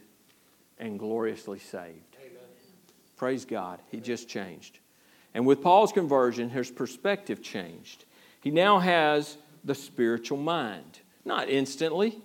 and 0.79 0.99
gloriously 0.99 1.59
saved. 1.59 2.17
Amen. 2.21 2.43
Praise 3.17 3.45
God. 3.45 3.81
He 3.91 4.01
just 4.01 4.29
changed. 4.29 4.79
And 5.35 5.47
with 5.47 5.63
Paul's 5.63 5.93
conversion, 5.93 6.51
his 6.51 6.71
perspective 6.71 7.43
changed. 7.43 8.05
He 8.41 8.51
now 8.51 8.79
has 8.79 9.37
the 9.65 9.75
spiritual 9.75 10.39
mind. 10.39 11.01
Not 11.25 11.49
instantly, 11.49 12.21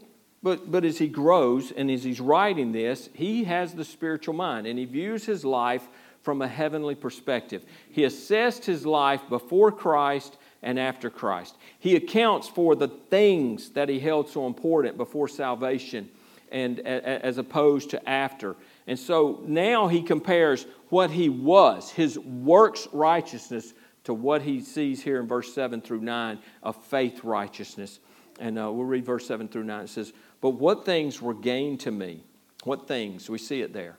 but, 0.46 0.70
but 0.70 0.86
as 0.86 1.00
he 1.00 1.08
grows 1.08 1.72
and 1.72 1.90
as 1.90 2.04
he's 2.04 2.22
writing 2.22 2.72
this, 2.72 3.10
he 3.14 3.46
has 3.46 3.74
the 3.74 3.84
spiritual 3.84 4.36
mind 4.36 4.68
and 4.68 4.78
he 4.78 4.86
views 4.86 5.26
his 5.26 5.44
life 5.44 5.88
from 6.22 6.44
a 6.44 6.48
heavenly 6.48 6.94
perspective. 6.94 7.64
He 7.90 8.04
assessed 8.04 8.64
his 8.64 8.86
life 8.86 9.22
before 9.28 9.72
Christ 9.72 10.38
and 10.62 10.78
after 10.78 11.10
Christ. 11.10 11.56
He 11.80 11.96
accounts 11.96 12.48
for 12.48 12.76
the 12.76 12.90
things 12.90 13.72
that 13.72 13.90
he 13.90 14.00
held 14.00 14.30
so 14.30 14.46
important 14.46 14.98
before 14.98 15.28
salvation 15.28 16.12
and 16.52 16.80
as 16.82 17.40
opposed 17.40 17.90
to 17.90 18.08
after. 18.08 18.56
And 18.86 19.00
so 19.00 19.42
now 19.48 19.88
he 19.88 20.04
compares 20.04 20.68
what 20.90 21.10
he 21.10 21.28
was, 21.28 21.90
his 21.90 22.20
works 22.20 22.88
righteousness, 22.94 23.74
to 24.04 24.14
what 24.14 24.44
he 24.44 24.62
sees 24.62 25.02
here 25.02 25.20
in 25.20 25.28
verse 25.28 25.52
7 25.56 25.82
through 25.82 26.02
9 26.02 26.38
of 26.62 26.76
faith 26.86 27.24
righteousness. 27.24 28.00
And 28.40 28.60
uh, 28.60 28.72
we'll 28.72 28.86
read 28.86 29.06
verse 29.06 29.26
7 29.26 29.48
through 29.48 29.64
9. 29.64 29.86
It 29.86 29.90
says, 29.90 30.14
But 30.46 30.60
what 30.60 30.86
things 30.86 31.24
were 31.24 31.34
gained 31.34 31.80
to 31.80 31.92
me? 31.92 32.24
What 32.66 32.88
things? 32.88 33.32
We 33.32 33.40
see 33.40 33.62
it 33.62 33.74
there. 33.74 33.98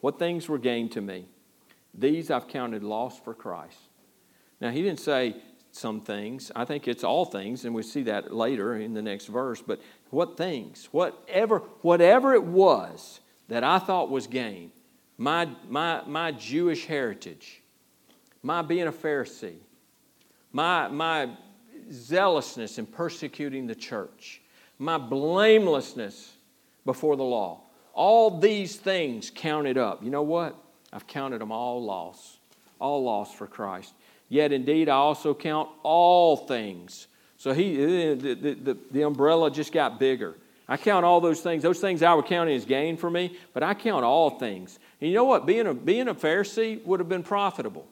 What 0.00 0.18
things 0.18 0.48
were 0.48 0.58
gained 0.58 0.90
to 0.90 1.00
me? 1.00 1.28
These 1.96 2.32
I've 2.32 2.48
counted 2.48 2.82
loss 2.82 3.20
for 3.20 3.32
Christ. 3.32 3.78
Now, 4.60 4.70
he 4.70 4.82
didn't 4.82 4.98
say 4.98 5.36
some 5.70 6.00
things. 6.00 6.50
I 6.56 6.64
think 6.64 6.88
it's 6.88 7.04
all 7.04 7.24
things, 7.24 7.64
and 7.64 7.72
we 7.72 7.84
see 7.84 8.02
that 8.02 8.34
later 8.34 8.74
in 8.74 8.92
the 8.92 9.02
next 9.02 9.26
verse. 9.26 9.62
But 9.62 9.80
what 10.10 10.36
things? 10.36 10.88
Whatever, 10.90 11.60
whatever 11.82 12.34
it 12.34 12.42
was 12.42 13.20
that 13.46 13.62
I 13.62 13.78
thought 13.78 14.10
was 14.10 14.26
gain, 14.26 14.72
my, 15.16 15.48
my, 15.68 16.02
my 16.08 16.32
Jewish 16.32 16.86
heritage, 16.86 17.62
my 18.42 18.62
being 18.62 18.88
a 18.88 18.92
Pharisee, 18.92 19.58
my, 20.50 20.88
my 20.88 21.36
zealousness 21.92 22.78
in 22.80 22.86
persecuting 22.86 23.68
the 23.68 23.76
church, 23.76 24.40
my 24.84 24.98
blamelessness 24.98 26.32
before 26.84 27.16
the 27.16 27.24
law, 27.24 27.60
all 27.92 28.38
these 28.38 28.76
things 28.76 29.30
counted 29.34 29.78
up. 29.78 30.02
You 30.02 30.10
know 30.10 30.22
what? 30.22 30.56
I've 30.92 31.06
counted 31.06 31.40
them 31.40 31.50
all 31.50 31.82
loss, 31.82 32.38
all 32.78 33.02
loss 33.02 33.32
for 33.32 33.46
Christ. 33.46 33.92
Yet 34.28 34.52
indeed, 34.52 34.88
I 34.88 34.96
also 34.96 35.34
count 35.34 35.68
all 35.82 36.36
things. 36.36 37.06
So 37.36 37.52
he, 37.52 37.76
the, 38.14 38.34
the, 38.34 38.78
the, 38.90 39.02
umbrella 39.02 39.50
just 39.50 39.72
got 39.72 39.98
bigger. 39.98 40.34
I 40.68 40.76
count 40.76 41.04
all 41.04 41.20
those 41.20 41.40
things. 41.40 41.62
Those 41.62 41.80
things 41.80 42.02
I 42.02 42.14
would 42.14 42.26
count 42.26 42.48
as 42.48 42.64
gain 42.64 42.96
for 42.96 43.10
me, 43.10 43.36
but 43.52 43.62
I 43.62 43.74
count 43.74 44.04
all 44.04 44.38
things. 44.38 44.78
And 45.00 45.10
you 45.10 45.16
know 45.16 45.24
what? 45.24 45.46
Being 45.46 45.66
a, 45.66 45.74
being 45.74 46.08
a 46.08 46.14
Pharisee 46.14 46.82
would 46.84 47.00
have 47.00 47.08
been 47.08 47.22
profitable. 47.22 47.86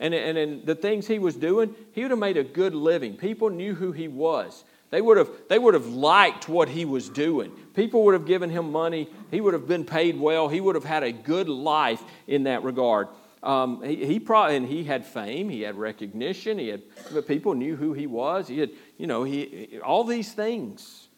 And, 0.00 0.12
and 0.12 0.36
in 0.36 0.64
the 0.64 0.74
things 0.74 1.06
he 1.06 1.18
was 1.18 1.34
doing, 1.34 1.74
he 1.92 2.02
would 2.02 2.10
have 2.10 2.20
made 2.20 2.36
a 2.36 2.44
good 2.44 2.74
living. 2.74 3.16
People 3.16 3.48
knew 3.48 3.74
who 3.74 3.92
he 3.92 4.08
was. 4.08 4.64
They 4.94 5.00
would, 5.00 5.16
have, 5.16 5.28
they 5.48 5.58
would 5.58 5.74
have 5.74 5.88
liked 5.88 6.48
what 6.48 6.68
he 6.68 6.84
was 6.84 7.08
doing. 7.08 7.50
People 7.74 8.04
would 8.04 8.14
have 8.14 8.26
given 8.26 8.48
him 8.48 8.70
money. 8.70 9.08
He 9.32 9.40
would 9.40 9.52
have 9.52 9.66
been 9.66 9.84
paid 9.84 10.16
well. 10.16 10.46
He 10.46 10.60
would 10.60 10.76
have 10.76 10.84
had 10.84 11.02
a 11.02 11.10
good 11.10 11.48
life 11.48 12.00
in 12.28 12.44
that 12.44 12.62
regard. 12.62 13.08
Um, 13.42 13.82
he, 13.82 14.06
he 14.06 14.20
probably, 14.20 14.54
and 14.54 14.64
he 14.64 14.84
had 14.84 15.04
fame, 15.04 15.48
he 15.48 15.62
had 15.62 15.74
recognition, 15.74 16.60
he 16.60 16.68
had, 16.68 16.82
people 17.26 17.54
knew 17.54 17.74
who 17.74 17.92
he 17.92 18.06
was. 18.06 18.46
He 18.46 18.60
had, 18.60 18.70
you 18.96 19.08
know, 19.08 19.24
he, 19.24 19.80
all 19.84 20.04
these 20.04 20.32
things. 20.32 21.08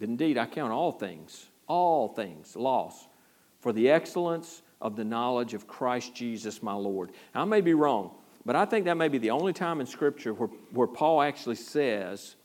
Indeed, 0.00 0.38
I 0.38 0.46
count 0.46 0.72
all 0.72 0.92
things, 0.92 1.46
all 1.66 2.08
things, 2.08 2.56
loss, 2.56 3.06
for 3.60 3.74
the 3.74 3.90
excellence 3.90 4.62
of 4.80 4.96
the 4.96 5.04
knowledge 5.04 5.52
of 5.52 5.66
Christ 5.66 6.14
Jesus 6.14 6.62
my 6.62 6.72
Lord. 6.72 7.10
Now, 7.34 7.42
I 7.42 7.44
may 7.44 7.60
be 7.60 7.74
wrong, 7.74 8.12
but 8.46 8.56
I 8.56 8.64
think 8.64 8.86
that 8.86 8.96
may 8.96 9.08
be 9.08 9.18
the 9.18 9.32
only 9.32 9.52
time 9.52 9.82
in 9.82 9.86
Scripture 9.86 10.32
where, 10.32 10.48
where 10.72 10.86
Paul 10.86 11.20
actually 11.20 11.56
says 11.56 12.36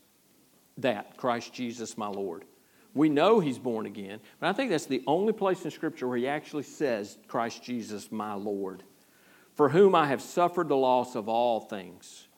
that, 0.78 1.16
Christ 1.16 1.52
Jesus 1.52 1.96
my 1.96 2.08
Lord. 2.08 2.44
We 2.94 3.08
know 3.08 3.40
he's 3.40 3.58
born 3.58 3.86
again, 3.86 4.20
but 4.38 4.48
I 4.48 4.52
think 4.52 4.70
that's 4.70 4.86
the 4.86 5.02
only 5.06 5.32
place 5.32 5.64
in 5.64 5.70
Scripture 5.70 6.06
where 6.06 6.16
he 6.16 6.28
actually 6.28 6.62
says, 6.62 7.18
Christ 7.26 7.62
Jesus, 7.62 8.12
my 8.12 8.34
Lord, 8.34 8.84
for 9.54 9.68
whom 9.68 9.94
I 9.94 10.06
have 10.06 10.22
suffered 10.22 10.68
the 10.68 10.76
loss 10.76 11.16
of 11.16 11.28
all 11.28 11.60
things. 11.60 12.28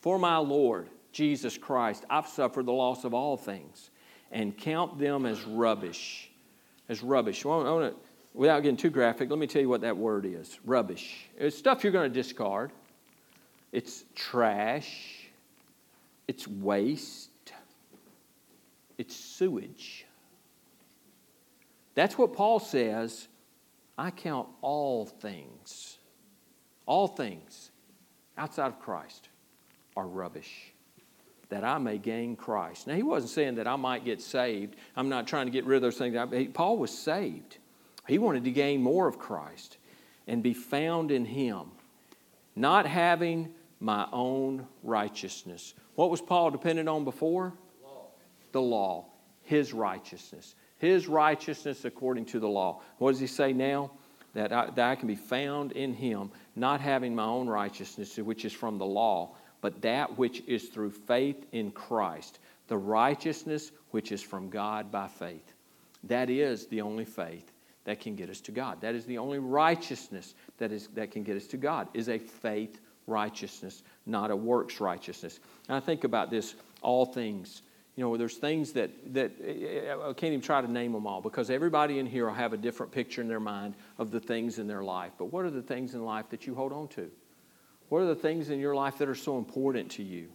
For 0.00 0.18
my 0.18 0.38
Lord, 0.38 0.88
Jesus 1.12 1.58
Christ, 1.58 2.04
I've 2.08 2.28
suffered 2.28 2.66
the 2.66 2.72
loss 2.72 3.04
of 3.04 3.12
all 3.12 3.36
things 3.36 3.90
and 4.30 4.56
count 4.56 4.98
them 4.98 5.26
as 5.26 5.42
rubbish. 5.44 6.30
As 6.88 7.02
rubbish. 7.02 7.44
I 7.44 7.48
want 7.48 7.92
to 7.92 8.10
without 8.34 8.62
getting 8.62 8.76
too 8.76 8.90
graphic, 8.90 9.30
let 9.30 9.38
me 9.38 9.46
tell 9.46 9.62
you 9.62 9.68
what 9.68 9.80
that 9.82 9.96
word 9.96 10.24
is 10.26 10.58
rubbish. 10.64 11.28
It's 11.36 11.56
stuff 11.56 11.82
you're 11.82 11.92
going 11.92 12.10
to 12.10 12.14
discard, 12.14 12.72
it's 13.72 14.04
trash, 14.14 15.28
it's 16.28 16.46
waste, 16.46 17.29
it's 19.00 19.16
sewage. 19.16 20.04
That's 21.94 22.18
what 22.18 22.34
Paul 22.34 22.58
says. 22.58 23.28
I 23.96 24.10
count 24.10 24.46
all 24.60 25.06
things, 25.06 25.96
all 26.84 27.08
things 27.08 27.70
outside 28.36 28.66
of 28.66 28.78
Christ 28.78 29.30
are 29.96 30.06
rubbish 30.06 30.72
that 31.48 31.64
I 31.64 31.78
may 31.78 31.96
gain 31.96 32.36
Christ. 32.36 32.86
Now, 32.86 32.94
he 32.94 33.02
wasn't 33.02 33.30
saying 33.30 33.54
that 33.56 33.66
I 33.66 33.76
might 33.76 34.04
get 34.04 34.20
saved. 34.20 34.76
I'm 34.94 35.08
not 35.08 35.26
trying 35.26 35.46
to 35.46 35.50
get 35.50 35.64
rid 35.64 35.76
of 35.76 35.82
those 35.82 35.96
things. 35.96 36.50
Paul 36.52 36.76
was 36.76 36.96
saved. 36.96 37.56
He 38.06 38.18
wanted 38.18 38.44
to 38.44 38.50
gain 38.50 38.82
more 38.82 39.08
of 39.08 39.18
Christ 39.18 39.78
and 40.28 40.42
be 40.42 40.54
found 40.54 41.10
in 41.10 41.24
him, 41.24 41.62
not 42.54 42.86
having 42.86 43.52
my 43.80 44.06
own 44.12 44.66
righteousness. 44.82 45.74
What 45.94 46.10
was 46.10 46.20
Paul 46.20 46.50
dependent 46.50 46.88
on 46.88 47.04
before? 47.04 47.54
The 48.52 48.60
law, 48.60 49.06
his 49.42 49.72
righteousness. 49.72 50.54
His 50.78 51.06
righteousness 51.06 51.84
according 51.84 52.26
to 52.26 52.40
the 52.40 52.48
law. 52.48 52.80
What 52.98 53.12
does 53.12 53.20
he 53.20 53.26
say 53.26 53.52
now? 53.52 53.92
That 54.34 54.52
I, 54.52 54.70
that 54.70 54.90
I 54.90 54.94
can 54.94 55.08
be 55.08 55.16
found 55.16 55.72
in 55.72 55.92
him, 55.92 56.30
not 56.54 56.80
having 56.80 57.14
my 57.14 57.24
own 57.24 57.48
righteousness, 57.48 58.16
which 58.16 58.44
is 58.44 58.52
from 58.52 58.78
the 58.78 58.86
law, 58.86 59.34
but 59.60 59.82
that 59.82 60.16
which 60.16 60.42
is 60.46 60.68
through 60.68 60.92
faith 60.92 61.46
in 61.52 61.70
Christ, 61.72 62.38
the 62.68 62.78
righteousness 62.78 63.72
which 63.90 64.12
is 64.12 64.22
from 64.22 64.48
God 64.48 64.90
by 64.90 65.08
faith. 65.08 65.52
That 66.04 66.30
is 66.30 66.66
the 66.66 66.80
only 66.80 67.04
faith 67.04 67.52
that 67.84 68.00
can 68.00 68.14
get 68.14 68.30
us 68.30 68.40
to 68.42 68.52
God. 68.52 68.80
That 68.80 68.94
is 68.94 69.04
the 69.04 69.18
only 69.18 69.38
righteousness 69.38 70.34
that, 70.58 70.70
is, 70.72 70.88
that 70.94 71.10
can 71.10 71.22
get 71.24 71.36
us 71.36 71.46
to 71.48 71.56
God, 71.56 71.88
is 71.92 72.08
a 72.08 72.18
faith 72.18 72.80
righteousness, 73.06 73.82
not 74.06 74.30
a 74.30 74.36
works 74.36 74.80
righteousness. 74.80 75.40
And 75.68 75.76
I 75.76 75.80
think 75.80 76.04
about 76.04 76.30
this 76.30 76.54
all 76.82 77.04
things. 77.04 77.62
You 77.96 78.04
know, 78.04 78.16
there's 78.16 78.36
things 78.36 78.72
that, 78.72 78.90
that 79.14 79.32
eh, 79.44 79.88
eh, 79.88 79.94
I 79.94 80.12
can't 80.12 80.32
even 80.32 80.40
try 80.40 80.60
to 80.60 80.70
name 80.70 80.92
them 80.92 81.06
all 81.06 81.20
because 81.20 81.50
everybody 81.50 81.98
in 81.98 82.06
here 82.06 82.26
will 82.26 82.34
have 82.34 82.52
a 82.52 82.56
different 82.56 82.92
picture 82.92 83.20
in 83.20 83.28
their 83.28 83.40
mind 83.40 83.74
of 83.98 84.10
the 84.10 84.20
things 84.20 84.58
in 84.58 84.66
their 84.66 84.82
life. 84.82 85.12
But 85.18 85.26
what 85.26 85.44
are 85.44 85.50
the 85.50 85.62
things 85.62 85.94
in 85.94 86.04
life 86.04 86.28
that 86.30 86.46
you 86.46 86.54
hold 86.54 86.72
on 86.72 86.88
to? 86.88 87.10
What 87.88 88.02
are 88.02 88.06
the 88.06 88.14
things 88.14 88.50
in 88.50 88.60
your 88.60 88.74
life 88.74 88.98
that 88.98 89.08
are 89.08 89.14
so 89.14 89.36
important 89.36 89.90
to 89.92 90.02
you? 90.02 90.28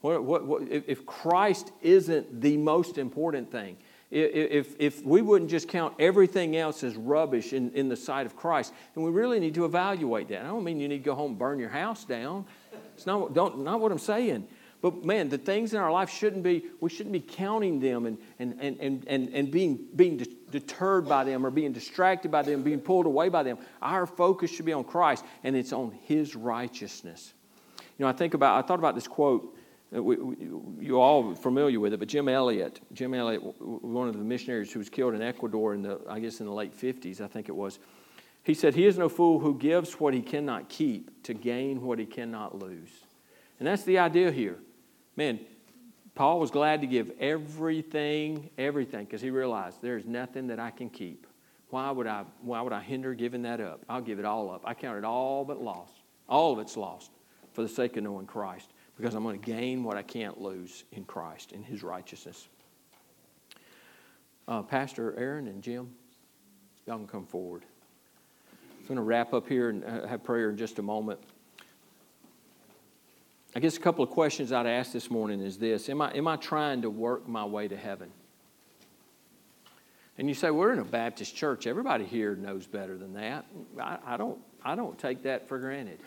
What, 0.00 0.22
what, 0.24 0.46
what, 0.46 0.62
if 0.68 1.06
Christ 1.06 1.72
isn't 1.82 2.40
the 2.40 2.56
most 2.56 2.98
important 2.98 3.50
thing, 3.50 3.76
if, 4.10 4.74
if 4.78 5.04
we 5.04 5.20
wouldn't 5.20 5.50
just 5.50 5.68
count 5.68 5.94
everything 5.98 6.56
else 6.56 6.82
as 6.82 6.96
rubbish 6.96 7.52
in, 7.52 7.70
in 7.72 7.88
the 7.88 7.96
sight 7.96 8.24
of 8.24 8.36
Christ, 8.36 8.72
then 8.94 9.04
we 9.04 9.10
really 9.10 9.38
need 9.38 9.54
to 9.54 9.66
evaluate 9.66 10.28
that. 10.28 10.42
I 10.42 10.48
don't 10.48 10.64
mean 10.64 10.80
you 10.80 10.88
need 10.88 10.98
to 10.98 11.04
go 11.04 11.14
home 11.14 11.32
and 11.32 11.38
burn 11.38 11.58
your 11.58 11.68
house 11.68 12.04
down. 12.04 12.46
It's 12.94 13.06
not, 13.06 13.34
don't, 13.34 13.64
not 13.64 13.80
what 13.80 13.92
I'm 13.92 13.98
saying. 13.98 14.48
But 14.80 15.04
man, 15.04 15.28
the 15.28 15.38
things 15.38 15.72
in 15.72 15.80
our 15.80 15.90
life 15.90 16.08
shouldn't 16.08 16.44
be, 16.44 16.64
we 16.80 16.88
shouldn't 16.88 17.12
be 17.12 17.20
counting 17.20 17.80
them 17.80 18.06
and, 18.06 18.18
and, 18.38 18.56
and, 18.60 19.04
and, 19.08 19.28
and, 19.34 19.50
being, 19.50 19.86
being 19.96 20.24
deterred 20.50 21.08
by 21.08 21.24
them 21.24 21.44
or 21.44 21.50
being 21.50 21.72
distracted 21.72 22.30
by 22.30 22.42
them, 22.42 22.62
being 22.62 22.80
pulled 22.80 23.06
away 23.06 23.28
by 23.28 23.42
them. 23.42 23.58
Our 23.82 24.06
focus 24.06 24.52
should 24.52 24.66
be 24.66 24.72
on 24.72 24.84
Christ 24.84 25.24
and 25.42 25.56
it's 25.56 25.72
on 25.72 25.90
His 26.04 26.36
righteousness. 26.36 27.34
You 27.98 28.04
know, 28.04 28.08
I 28.08 28.12
think 28.12 28.34
about, 28.34 28.62
I 28.62 28.66
thought 28.66 28.78
about 28.78 28.94
this 28.94 29.08
quote. 29.08 29.56
We, 29.90 30.16
we, 30.16 30.36
you're 30.80 31.00
all 31.00 31.34
familiar 31.34 31.80
with 31.80 31.92
it, 31.94 31.98
but 31.98 32.08
Jim 32.08 32.28
Elliot, 32.28 32.80
Jim 32.92 33.14
Elliot, 33.14 33.40
one 33.60 34.06
of 34.06 34.16
the 34.16 34.22
missionaries 34.22 34.70
who 34.70 34.78
was 34.78 34.88
killed 34.88 35.14
in 35.14 35.22
Ecuador 35.22 35.74
in 35.74 35.82
the, 35.82 35.98
I 36.08 36.20
guess 36.20 36.40
in 36.40 36.46
the 36.46 36.52
late 36.52 36.78
50s, 36.78 37.20
I 37.20 37.26
think 37.26 37.48
it 37.48 37.56
was. 37.56 37.80
He 38.44 38.54
said, 38.54 38.74
He 38.74 38.86
is 38.86 38.96
no 38.96 39.08
fool 39.08 39.40
who 39.40 39.58
gives 39.58 39.94
what 39.94 40.14
he 40.14 40.22
cannot 40.22 40.68
keep 40.68 41.24
to 41.24 41.34
gain 41.34 41.82
what 41.82 41.98
he 41.98 42.06
cannot 42.06 42.58
lose. 42.58 42.90
And 43.58 43.66
that's 43.66 43.82
the 43.82 43.98
idea 43.98 44.30
here. 44.30 44.58
Man, 45.18 45.40
Paul 46.14 46.38
was 46.38 46.52
glad 46.52 46.80
to 46.82 46.86
give 46.86 47.10
everything, 47.18 48.50
everything, 48.56 49.04
because 49.04 49.20
he 49.20 49.30
realized 49.30 49.82
there's 49.82 50.04
nothing 50.04 50.46
that 50.46 50.60
I 50.60 50.70
can 50.70 50.88
keep. 50.88 51.26
Why 51.70 51.90
would 51.90 52.06
I, 52.06 52.22
why 52.40 52.60
would 52.62 52.72
I 52.72 52.80
hinder 52.80 53.14
giving 53.14 53.42
that 53.42 53.60
up? 53.60 53.84
I'll 53.88 54.00
give 54.00 54.20
it 54.20 54.24
all 54.24 54.48
up. 54.48 54.62
I 54.64 54.74
count 54.74 54.96
it 54.96 55.04
all 55.04 55.44
but 55.44 55.60
lost. 55.60 55.92
All 56.28 56.52
of 56.52 56.60
it's 56.60 56.76
lost 56.76 57.10
for 57.52 57.62
the 57.62 57.68
sake 57.68 57.96
of 57.96 58.04
knowing 58.04 58.26
Christ, 58.26 58.70
because 58.96 59.16
I'm 59.16 59.24
going 59.24 59.40
to 59.40 59.44
gain 59.44 59.82
what 59.82 59.96
I 59.96 60.02
can't 60.02 60.40
lose 60.40 60.84
in 60.92 61.02
Christ, 61.02 61.50
in 61.50 61.64
his 61.64 61.82
righteousness. 61.82 62.46
Uh, 64.46 64.62
Pastor 64.62 65.18
Aaron 65.18 65.48
and 65.48 65.64
Jim, 65.64 65.90
y'all 66.86 66.96
can 66.96 67.08
come 67.08 67.26
forward. 67.26 67.64
I'm 68.52 68.86
going 68.86 68.98
to 68.98 69.02
wrap 69.02 69.34
up 69.34 69.48
here 69.48 69.70
and 69.70 69.84
uh, 69.84 70.06
have 70.06 70.22
prayer 70.22 70.48
in 70.48 70.56
just 70.56 70.78
a 70.78 70.82
moment. 70.82 71.18
I 73.54 73.60
guess 73.60 73.76
a 73.76 73.80
couple 73.80 74.04
of 74.04 74.10
questions 74.10 74.52
I'd 74.52 74.66
ask 74.66 74.92
this 74.92 75.10
morning 75.10 75.40
is 75.40 75.58
this 75.58 75.88
Am 75.88 76.00
I, 76.00 76.12
am 76.12 76.28
I 76.28 76.36
trying 76.36 76.82
to 76.82 76.90
work 76.90 77.26
my 77.26 77.44
way 77.44 77.68
to 77.68 77.76
heaven? 77.76 78.10
And 80.18 80.28
you 80.28 80.34
say, 80.34 80.50
We're 80.50 80.72
in 80.72 80.78
a 80.78 80.84
Baptist 80.84 81.34
church. 81.34 81.66
Everybody 81.66 82.04
here 82.04 82.36
knows 82.36 82.66
better 82.66 82.98
than 82.98 83.14
that. 83.14 83.46
I, 83.80 83.98
I, 84.04 84.16
don't, 84.16 84.38
I 84.64 84.74
don't 84.74 84.98
take 84.98 85.22
that 85.22 85.48
for 85.48 85.58
granted. 85.58 86.00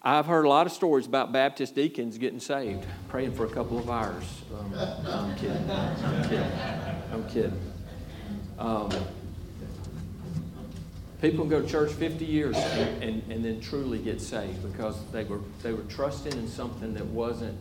I've 0.00 0.26
heard 0.26 0.44
a 0.44 0.48
lot 0.48 0.66
of 0.66 0.72
stories 0.72 1.06
about 1.06 1.32
Baptist 1.32 1.74
deacons 1.74 2.18
getting 2.18 2.38
saved, 2.38 2.86
praying 3.08 3.34
for 3.34 3.44
a 3.44 3.50
couple 3.50 3.78
of 3.78 3.90
hours. 3.90 4.24
Um, 4.56 4.72
I'm 4.74 5.36
kidding. 5.36 5.70
I'm 5.70 6.22
kidding. 6.22 6.52
I'm 7.12 7.28
kidding. 7.28 7.72
Um, 8.58 8.90
People 11.20 11.44
go 11.46 11.60
to 11.60 11.66
church 11.66 11.92
50 11.92 12.24
years 12.24 12.56
and, 12.56 13.02
and, 13.02 13.32
and, 13.32 13.44
then 13.44 13.60
truly 13.60 13.98
get 13.98 14.20
saved 14.20 14.62
because 14.70 14.96
they 15.10 15.24
were, 15.24 15.40
they 15.62 15.72
were 15.72 15.82
trusting 15.84 16.32
in 16.32 16.46
something 16.46 16.94
that 16.94 17.06
wasn't 17.06 17.58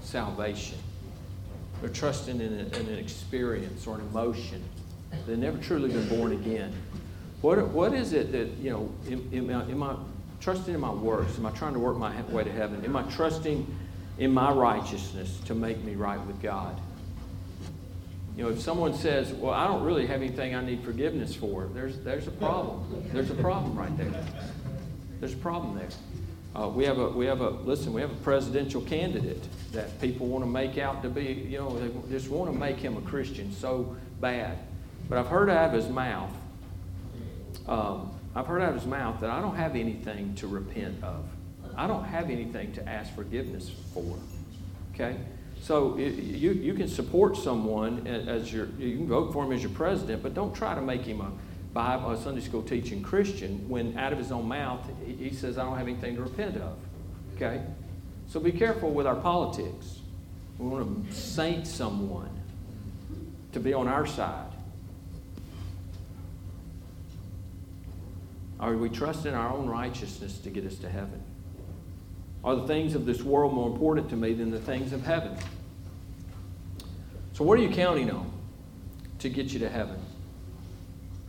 salvation. 0.00 0.78
They're 1.80 1.90
trusting 1.90 2.40
in, 2.40 2.52
a, 2.52 2.78
in 2.78 2.86
an 2.86 2.98
experience 2.98 3.86
or 3.86 3.96
an 3.96 4.02
emotion. 4.02 4.62
They've 5.26 5.38
never 5.38 5.58
truly 5.58 5.88
been 5.88 6.08
born 6.08 6.32
again. 6.32 6.72
What, 7.40 7.66
what 7.68 7.94
is 7.94 8.12
it 8.12 8.30
that, 8.30 8.48
you 8.58 8.70
know, 8.70 8.92
am, 9.10 9.28
am, 9.32 9.50
I, 9.50 9.70
am 9.70 9.82
I 9.82 9.96
trusting 10.40 10.72
in 10.72 10.80
my 10.80 10.92
works? 10.92 11.36
Am 11.36 11.46
I 11.46 11.50
trying 11.50 11.72
to 11.72 11.80
work 11.80 11.96
my 11.96 12.20
way 12.22 12.44
to 12.44 12.52
heaven? 12.52 12.84
Am 12.84 12.94
I 12.94 13.02
trusting 13.10 13.66
in 14.18 14.32
my 14.32 14.52
righteousness 14.52 15.40
to 15.46 15.54
make 15.54 15.82
me 15.82 15.94
right 15.94 16.24
with 16.26 16.40
God? 16.40 16.80
You 18.40 18.46
know, 18.46 18.52
if 18.52 18.62
someone 18.62 18.94
says, 18.94 19.34
Well, 19.34 19.52
I 19.52 19.66
don't 19.66 19.82
really 19.82 20.06
have 20.06 20.22
anything 20.22 20.54
I 20.54 20.64
need 20.64 20.82
forgiveness 20.82 21.34
for, 21.34 21.68
there's, 21.74 21.98
there's 21.98 22.26
a 22.26 22.30
problem. 22.30 23.04
There's 23.12 23.30
a 23.30 23.34
problem 23.34 23.78
right 23.78 23.94
there. 23.98 24.10
There's 25.18 25.34
a 25.34 25.36
problem 25.36 25.76
there. 25.76 25.90
Uh, 26.56 26.68
we 26.68 26.86
have 26.86 26.98
a 26.98 27.10
we 27.10 27.26
have 27.26 27.42
a 27.42 27.50
listen. 27.50 27.92
We 27.92 28.00
have 28.00 28.10
a 28.10 28.22
presidential 28.22 28.80
candidate 28.80 29.46
that 29.72 30.00
people 30.00 30.26
want 30.26 30.42
to 30.42 30.50
make 30.50 30.78
out 30.78 31.02
to 31.02 31.10
be. 31.10 31.46
You 31.50 31.58
know, 31.58 31.78
they 31.78 31.92
just 32.08 32.30
want 32.30 32.50
to 32.50 32.58
make 32.58 32.78
him 32.78 32.96
a 32.96 33.02
Christian 33.02 33.52
so 33.52 33.94
bad. 34.22 34.56
But 35.10 35.18
I've 35.18 35.28
heard 35.28 35.50
out 35.50 35.68
of 35.68 35.72
his 35.74 35.90
mouth. 35.90 36.32
Um, 37.68 38.10
I've 38.34 38.46
heard 38.46 38.62
out 38.62 38.70
of 38.70 38.76
his 38.76 38.86
mouth 38.86 39.20
that 39.20 39.28
I 39.28 39.42
don't 39.42 39.56
have 39.56 39.76
anything 39.76 40.34
to 40.36 40.46
repent 40.46 41.04
of. 41.04 41.26
I 41.76 41.86
don't 41.86 42.04
have 42.04 42.30
anything 42.30 42.72
to 42.72 42.88
ask 42.88 43.14
forgiveness 43.14 43.70
for. 43.92 44.16
Okay. 44.94 45.18
So 45.60 45.96
you, 45.98 46.52
you 46.52 46.74
can 46.74 46.88
support 46.88 47.36
someone 47.36 48.06
as 48.06 48.52
your, 48.52 48.66
you 48.78 48.96
can 48.96 49.08
vote 49.08 49.32
for 49.32 49.44
him 49.44 49.52
as 49.52 49.62
your 49.62 49.72
president, 49.72 50.22
but 50.22 50.34
don't 50.34 50.54
try 50.54 50.74
to 50.74 50.80
make 50.80 51.02
him 51.02 51.20
a 51.20 51.30
Bible, 51.74 52.10
a 52.10 52.16
Sunday 52.16 52.40
school 52.40 52.62
teaching 52.62 53.02
Christian 53.02 53.68
when 53.68 53.96
out 53.98 54.12
of 54.12 54.18
his 54.18 54.32
own 54.32 54.48
mouth 54.48 54.88
he 55.06 55.30
says, 55.30 55.58
I 55.58 55.64
don't 55.64 55.76
have 55.76 55.86
anything 55.86 56.16
to 56.16 56.22
repent 56.22 56.56
of. 56.56 56.76
Okay? 57.36 57.62
So 58.26 58.40
be 58.40 58.52
careful 58.52 58.90
with 58.90 59.06
our 59.06 59.16
politics. 59.16 60.00
We 60.58 60.68
want 60.68 61.08
to 61.08 61.14
saint 61.14 61.66
someone 61.66 62.30
to 63.52 63.60
be 63.60 63.74
on 63.74 63.86
our 63.86 64.06
side. 64.06 64.52
Are 68.58 68.76
we 68.76 68.88
trusting 68.88 69.32
our 69.32 69.52
own 69.52 69.68
righteousness 69.68 70.38
to 70.38 70.50
get 70.50 70.64
us 70.64 70.76
to 70.76 70.88
heaven? 70.88 71.19
Are 72.42 72.56
the 72.56 72.66
things 72.66 72.94
of 72.94 73.04
this 73.04 73.22
world 73.22 73.52
more 73.52 73.70
important 73.70 74.08
to 74.10 74.16
me 74.16 74.32
than 74.32 74.50
the 74.50 74.60
things 74.60 74.92
of 74.92 75.04
heaven? 75.04 75.36
So, 77.32 77.44
what 77.44 77.58
are 77.58 77.62
you 77.62 77.70
counting 77.70 78.10
on 78.10 78.30
to 79.18 79.28
get 79.28 79.46
you 79.46 79.58
to 79.60 79.68
heaven? 79.68 79.98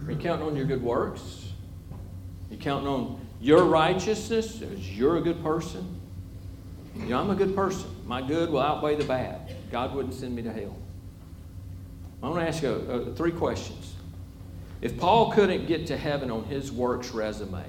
Are 0.06 0.12
you 0.12 0.18
counting 0.18 0.48
on 0.48 0.56
your 0.56 0.66
good 0.66 0.82
works? 0.82 1.50
Are 1.92 2.54
you 2.54 2.60
counting 2.60 2.88
on 2.88 3.20
your 3.40 3.66
righteousness 3.66 4.62
as 4.62 4.98
you're 4.98 5.18
a 5.18 5.22
good 5.22 5.44
person? 5.44 6.00
You 6.96 7.06
know, 7.06 7.20
I'm 7.20 7.30
a 7.30 7.36
good 7.36 7.56
person. 7.56 7.90
My 8.06 8.22
good 8.22 8.50
will 8.50 8.60
outweigh 8.60 8.96
the 8.96 9.06
bad. 9.06 9.56
God 9.72 9.94
wouldn't 9.94 10.14
send 10.14 10.36
me 10.36 10.42
to 10.42 10.52
hell. 10.52 10.76
I 12.22 12.30
want 12.30 12.42
to 12.42 12.48
ask 12.48 12.62
you 12.62 12.70
uh, 12.70 13.16
three 13.16 13.32
questions. 13.32 13.96
If 14.82 14.98
Paul 14.98 15.32
couldn't 15.32 15.68
get 15.68 15.88
to 15.88 15.98
heaven 15.98 16.30
on 16.32 16.44
his 16.46 16.72
works 16.72 17.12
resume, 17.12 17.64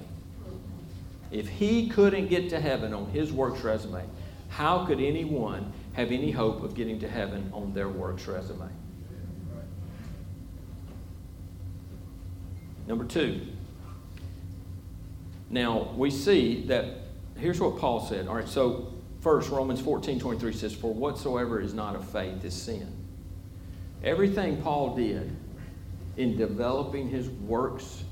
if 1.33 1.49
he 1.49 1.89
couldn't 1.89 2.27
get 2.27 2.49
to 2.51 2.59
heaven 2.59 2.93
on 2.93 3.07
his 3.07 3.33
works 3.33 3.61
resume, 3.61 4.03
how 4.49 4.85
could 4.85 4.99
anyone 4.99 5.73
have 5.93 6.11
any 6.11 6.29
hope 6.29 6.63
of 6.63 6.75
getting 6.75 6.99
to 6.99 7.09
heaven 7.09 7.49
on 7.53 7.73
their 7.73 7.89
works 7.89 8.27
resume? 8.27 8.69
Number 12.85 13.03
two. 13.05 13.41
Now, 15.49 15.93
we 15.95 16.11
see 16.11 16.65
that, 16.67 16.97
here's 17.37 17.59
what 17.59 17.79
Paul 17.79 18.05
said. 18.05 18.27
All 18.27 18.35
right, 18.35 18.47
so 18.47 18.93
first, 19.21 19.49
Romans 19.49 19.81
14 19.81 20.19
23 20.19 20.53
says, 20.53 20.75
For 20.75 20.93
whatsoever 20.93 21.59
is 21.59 21.73
not 21.73 21.95
of 21.95 22.07
faith 22.07 22.45
is 22.45 22.53
sin. 22.53 22.91
Everything 24.03 24.61
Paul 24.61 24.95
did 24.95 25.35
in 26.17 26.37
developing 26.37 27.09
his 27.09 27.29
works 27.29 28.03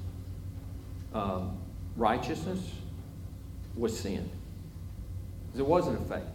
um, 1.13 1.59
righteousness 1.95 2.61
was 3.75 3.97
sin. 3.97 4.29
Because 5.47 5.59
It 5.59 5.67
wasn't 5.67 6.01
a 6.01 6.03
faith. 6.05 6.27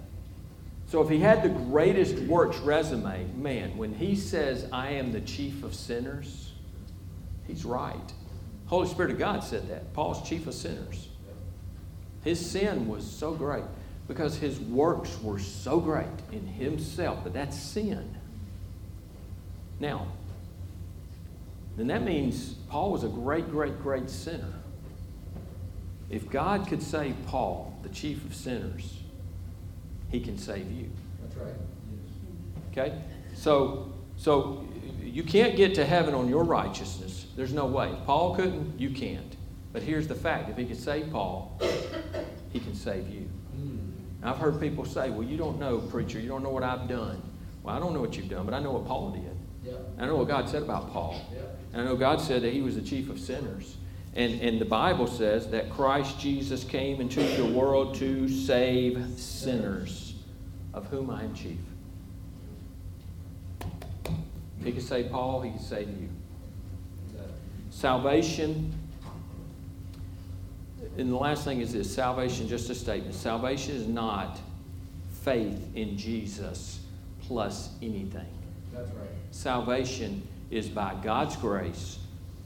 So 0.88 1.02
if 1.02 1.08
he 1.08 1.18
had 1.18 1.42
the 1.42 1.48
greatest 1.48 2.16
works 2.20 2.58
resume, 2.58 3.26
man, 3.34 3.76
when 3.76 3.92
he 3.94 4.14
says, 4.14 4.68
I 4.72 4.90
am 4.90 5.12
the 5.12 5.20
chief 5.20 5.64
of 5.64 5.74
sinners, 5.74 6.52
he's 7.46 7.64
right. 7.64 8.12
Holy 8.66 8.88
Spirit 8.88 9.10
of 9.10 9.18
God 9.18 9.42
said 9.42 9.68
that. 9.68 9.92
Paul's 9.94 10.26
chief 10.28 10.46
of 10.46 10.54
sinners. 10.54 11.08
His 12.22 12.44
sin 12.44 12.88
was 12.88 13.08
so 13.08 13.34
great 13.34 13.64
because 14.08 14.36
his 14.36 14.60
works 14.60 15.20
were 15.22 15.38
so 15.38 15.80
great 15.80 16.06
in 16.32 16.46
himself, 16.46 17.20
but 17.24 17.32
that's 17.32 17.58
sin. 17.58 18.16
Now, 19.80 20.06
then 21.76 21.88
that 21.88 22.02
means 22.02 22.54
Paul 22.68 22.92
was 22.92 23.04
a 23.04 23.08
great, 23.08 23.50
great, 23.50 23.80
great 23.82 24.08
sinner. 24.08 24.52
If 26.10 26.30
God 26.30 26.68
could 26.68 26.82
save 26.82 27.16
Paul, 27.26 27.76
the 27.82 27.88
chief 27.88 28.24
of 28.24 28.34
sinners, 28.34 28.98
he 30.10 30.20
can 30.20 30.38
save 30.38 30.70
you. 30.70 30.90
That's 31.22 31.36
right. 31.36 31.54
Okay? 32.72 32.98
So, 33.34 33.92
so 34.16 34.66
you 35.02 35.22
can't 35.22 35.56
get 35.56 35.74
to 35.76 35.84
heaven 35.84 36.14
on 36.14 36.28
your 36.28 36.44
righteousness. 36.44 37.26
There's 37.36 37.52
no 37.52 37.66
way. 37.66 37.90
If 37.90 38.04
Paul 38.04 38.36
couldn't, 38.36 38.78
you 38.78 38.90
can't. 38.90 39.36
But 39.72 39.82
here's 39.82 40.06
the 40.06 40.14
fact 40.14 40.48
if 40.48 40.56
he 40.56 40.64
could 40.64 40.78
save 40.78 41.10
Paul, 41.10 41.60
he 42.52 42.60
can 42.60 42.74
save 42.74 43.08
you. 43.08 43.28
Hmm. 43.52 43.78
I've 44.22 44.38
heard 44.38 44.60
people 44.60 44.84
say, 44.84 45.10
well, 45.10 45.22
you 45.22 45.36
don't 45.36 45.58
know, 45.58 45.78
preacher. 45.78 46.18
You 46.20 46.28
don't 46.28 46.42
know 46.42 46.50
what 46.50 46.62
I've 46.62 46.88
done. 46.88 47.20
Well, 47.62 47.74
I 47.74 47.78
don't 47.78 47.92
know 47.92 48.00
what 48.00 48.16
you've 48.16 48.28
done, 48.28 48.44
but 48.44 48.54
I 48.54 48.60
know 48.60 48.70
what 48.70 48.86
Paul 48.86 49.10
did. 49.10 49.36
Yeah. 49.64 49.78
I 49.98 50.06
know 50.06 50.16
what 50.16 50.28
God 50.28 50.48
said 50.48 50.62
about 50.62 50.92
Paul. 50.92 51.20
Yeah. 51.34 51.40
And 51.72 51.82
I 51.82 51.84
know 51.84 51.96
God 51.96 52.20
said 52.20 52.42
that 52.42 52.52
he 52.52 52.62
was 52.62 52.76
the 52.76 52.82
chief 52.82 53.10
of 53.10 53.18
sinners. 53.18 53.76
And, 54.16 54.40
and 54.40 54.58
the 54.58 54.64
Bible 54.64 55.06
says 55.06 55.48
that 55.48 55.70
Christ 55.70 56.18
Jesus 56.18 56.64
came 56.64 57.02
into 57.02 57.22
the 57.22 57.44
world 57.44 57.94
to 57.96 58.26
save 58.30 59.06
sinners, 59.18 60.14
of 60.72 60.86
whom 60.86 61.10
I 61.10 61.22
am 61.22 61.34
chief. 61.34 61.58
He 64.64 64.72
could 64.72 64.82
say 64.82 65.04
Paul, 65.04 65.42
he 65.42 65.50
could 65.50 65.60
save 65.60 65.88
you. 65.88 66.08
Salvation, 67.70 68.72
and 70.96 71.12
the 71.12 71.16
last 71.16 71.44
thing 71.44 71.60
is 71.60 71.74
this 71.74 71.94
salvation, 71.94 72.48
just 72.48 72.70
a 72.70 72.74
statement. 72.74 73.14
Salvation 73.14 73.76
is 73.76 73.86
not 73.86 74.40
faith 75.22 75.68
in 75.74 75.98
Jesus 75.98 76.80
plus 77.20 77.74
anything. 77.82 78.26
That's 78.72 78.90
right. 78.92 79.08
Salvation 79.30 80.26
is 80.50 80.70
by 80.70 80.94
God's 81.02 81.36
grace 81.36 81.98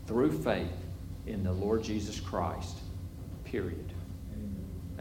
through 0.08 0.32
faith 0.32 0.79
in 1.26 1.42
the 1.42 1.52
Lord 1.52 1.82
Jesus 1.82 2.20
Christ. 2.20 2.78
Period. 3.44 3.92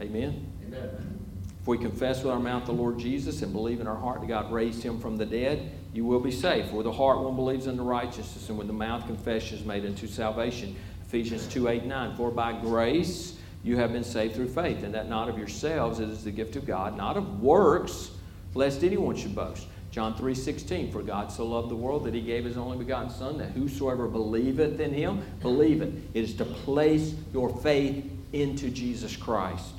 Amen. 0.00 0.50
Amen. 0.66 1.20
If 1.60 1.68
we 1.68 1.76
confess 1.76 2.22
with 2.22 2.32
our 2.32 2.40
mouth 2.40 2.64
the 2.64 2.72
Lord 2.72 2.98
Jesus 2.98 3.42
and 3.42 3.52
believe 3.52 3.80
in 3.80 3.86
our 3.86 3.96
heart 3.96 4.20
that 4.20 4.28
God 4.28 4.50
raised 4.50 4.82
him 4.82 4.98
from 4.98 5.16
the 5.16 5.26
dead, 5.26 5.70
you 5.92 6.04
will 6.04 6.20
be 6.20 6.30
saved. 6.30 6.70
For 6.70 6.76
with 6.76 6.86
the 6.86 6.92
heart 6.92 7.20
one 7.20 7.36
believes 7.36 7.68
unto 7.68 7.82
righteousness, 7.82 8.48
and 8.48 8.56
with 8.56 8.66
the 8.66 8.72
mouth 8.72 9.06
confession 9.06 9.58
is 9.58 9.64
made 9.64 9.84
unto 9.84 10.06
salvation. 10.06 10.74
Ephesians 11.06 11.46
2 11.48 11.68
8 11.68 11.84
9. 11.84 12.16
For 12.16 12.30
by 12.30 12.52
grace 12.52 13.36
you 13.62 13.76
have 13.76 13.92
been 13.92 14.04
saved 14.04 14.36
through 14.36 14.48
faith, 14.48 14.84
and 14.84 14.94
that 14.94 15.08
not 15.08 15.28
of 15.28 15.36
yourselves, 15.36 16.00
it 16.00 16.08
is 16.08 16.24
the 16.24 16.30
gift 16.30 16.56
of 16.56 16.64
God, 16.64 16.96
not 16.96 17.16
of 17.16 17.42
works, 17.42 18.12
lest 18.54 18.82
anyone 18.82 19.16
should 19.16 19.34
boast. 19.34 19.66
John 19.90 20.14
3:16 20.14 20.92
For 20.92 21.02
God 21.02 21.32
so 21.32 21.46
loved 21.46 21.68
the 21.68 21.76
world 21.76 22.04
that 22.04 22.14
he 22.14 22.20
gave 22.20 22.44
his 22.44 22.56
only 22.56 22.78
begotten 22.78 23.10
Son, 23.10 23.38
that 23.38 23.50
whosoever 23.50 24.06
believeth 24.06 24.78
in 24.78 24.92
him, 24.92 25.22
believeth. 25.42 25.92
It 26.14 26.24
is 26.24 26.34
to 26.34 26.44
place 26.44 27.14
your 27.32 27.48
faith 27.48 28.04
into 28.32 28.70
Jesus 28.70 29.16
Christ 29.16 29.74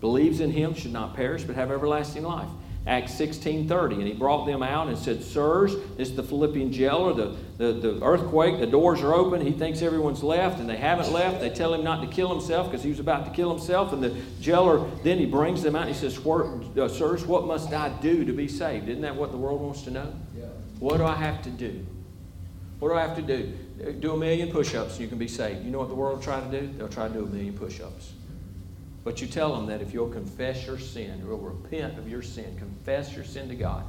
believes 0.00 0.40
in 0.40 0.50
him 0.50 0.74
should 0.74 0.92
not 0.92 1.14
perish 1.14 1.44
but 1.44 1.54
have 1.54 1.70
everlasting 1.70 2.24
life 2.24 2.48
acts 2.86 3.12
16.30 3.12 3.94
and 3.94 4.06
he 4.06 4.14
brought 4.14 4.46
them 4.46 4.62
out 4.62 4.88
and 4.88 4.96
said 4.96 5.22
sirs 5.22 5.74
this 5.98 6.08
is 6.08 6.16
the 6.16 6.22
philippian 6.22 6.72
jailer 6.72 7.12
the, 7.12 7.36
the, 7.58 7.72
the 7.72 8.02
earthquake 8.02 8.58
the 8.58 8.66
doors 8.66 9.02
are 9.02 9.12
open 9.12 9.40
he 9.40 9.52
thinks 9.52 9.82
everyone's 9.82 10.22
left 10.22 10.58
and 10.60 10.68
they 10.68 10.78
haven't 10.78 11.12
left 11.12 11.40
they 11.40 11.50
tell 11.50 11.74
him 11.74 11.84
not 11.84 12.00
to 12.00 12.06
kill 12.06 12.30
himself 12.30 12.70
because 12.70 12.82
he 12.82 12.88
was 12.88 12.98
about 12.98 13.26
to 13.26 13.30
kill 13.32 13.50
himself 13.50 13.92
and 13.92 14.02
the 14.02 14.16
jailer 14.40 14.88
then 15.04 15.18
he 15.18 15.26
brings 15.26 15.62
them 15.62 15.76
out 15.76 15.86
and 15.86 15.94
he 15.94 16.00
says 16.00 16.18
uh, 16.18 16.88
sirs 16.88 17.26
what 17.26 17.46
must 17.46 17.70
i 17.72 17.90
do 18.00 18.24
to 18.24 18.32
be 18.32 18.48
saved? 18.48 18.88
Isn't 18.88 19.02
that 19.02 19.14
what 19.14 19.30
the 19.30 19.36
world 19.36 19.60
wants 19.60 19.82
to 19.82 19.90
know? 19.90 20.12
Yeah. 20.36 20.46
what 20.78 20.96
do 20.96 21.04
i 21.04 21.14
have 21.14 21.42
to 21.42 21.50
do? 21.50 21.86
What 22.78 22.88
do 22.88 22.94
i 22.94 23.02
have 23.02 23.16
to 23.16 23.22
do? 23.22 23.52
Do 24.00 24.14
a 24.14 24.16
million 24.16 24.50
push-ups 24.50 24.92
and 24.92 25.00
you 25.00 25.08
can 25.08 25.18
be 25.18 25.28
saved. 25.28 25.64
You 25.64 25.70
know 25.70 25.78
what 25.78 25.88
the 25.88 25.94
world 25.94 26.16
will 26.16 26.24
try 26.24 26.40
to 26.40 26.60
do? 26.60 26.70
They'll 26.76 26.88
try 26.88 27.08
to 27.08 27.14
do 27.14 27.24
a 27.24 27.26
million 27.26 27.56
push-ups 27.56 28.12
but 29.04 29.20
you 29.20 29.26
tell 29.26 29.54
them 29.54 29.66
that 29.66 29.80
if 29.80 29.92
you'll 29.94 30.10
confess 30.10 30.66
your 30.66 30.78
sin, 30.78 31.22
you'll 31.24 31.38
repent 31.38 31.98
of 31.98 32.08
your 32.08 32.22
sin, 32.22 32.56
confess 32.58 33.14
your 33.14 33.24
sin 33.24 33.48
to 33.48 33.54
God, 33.54 33.84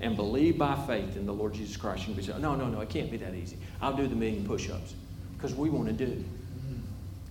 and 0.00 0.16
believe 0.16 0.58
by 0.58 0.76
faith 0.86 1.16
in 1.16 1.26
the 1.26 1.32
Lord 1.32 1.54
Jesus 1.54 1.76
Christ, 1.76 2.00
you 2.00 2.06
can 2.06 2.14
be 2.14 2.22
saved. 2.22 2.40
No, 2.40 2.54
no, 2.54 2.68
no, 2.68 2.80
it 2.80 2.88
can't 2.88 3.10
be 3.10 3.16
that 3.18 3.34
easy. 3.34 3.56
I'll 3.80 3.96
do 3.96 4.06
the 4.06 4.16
million 4.16 4.44
push 4.46 4.70
ups 4.70 4.94
because 5.36 5.54
we 5.54 5.70
want 5.70 5.88
to 5.88 6.06
do. 6.06 6.24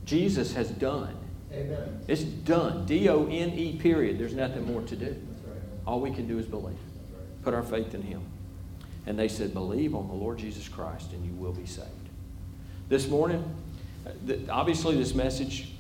Jesus 0.05 0.53
has 0.53 0.69
done. 0.71 1.15
Amen. 1.53 2.03
It's 2.07 2.23
done. 2.23 2.85
D 2.85 3.09
O 3.09 3.27
N 3.27 3.51
E, 3.51 3.77
period. 3.77 4.17
There's 4.17 4.33
nothing 4.33 4.65
more 4.65 4.81
to 4.81 4.95
do. 4.95 5.05
Right. 5.05 5.61
All 5.85 5.99
we 5.99 6.11
can 6.11 6.27
do 6.27 6.39
is 6.39 6.45
believe, 6.45 6.75
right. 6.75 7.43
put 7.43 7.53
our 7.53 7.63
faith 7.63 7.93
in 7.93 8.01
Him. 8.01 8.21
And 9.05 9.17
they 9.17 9.27
said, 9.27 9.53
Believe 9.53 9.95
on 9.95 10.07
the 10.07 10.13
Lord 10.13 10.37
Jesus 10.37 10.67
Christ, 10.67 11.11
and 11.13 11.25
you 11.25 11.33
will 11.33 11.51
be 11.51 11.65
saved. 11.65 11.87
This 12.89 13.07
morning, 13.07 13.43
uh, 14.05 14.33
obviously, 14.49 14.95
this 14.95 15.13
message 15.13 15.71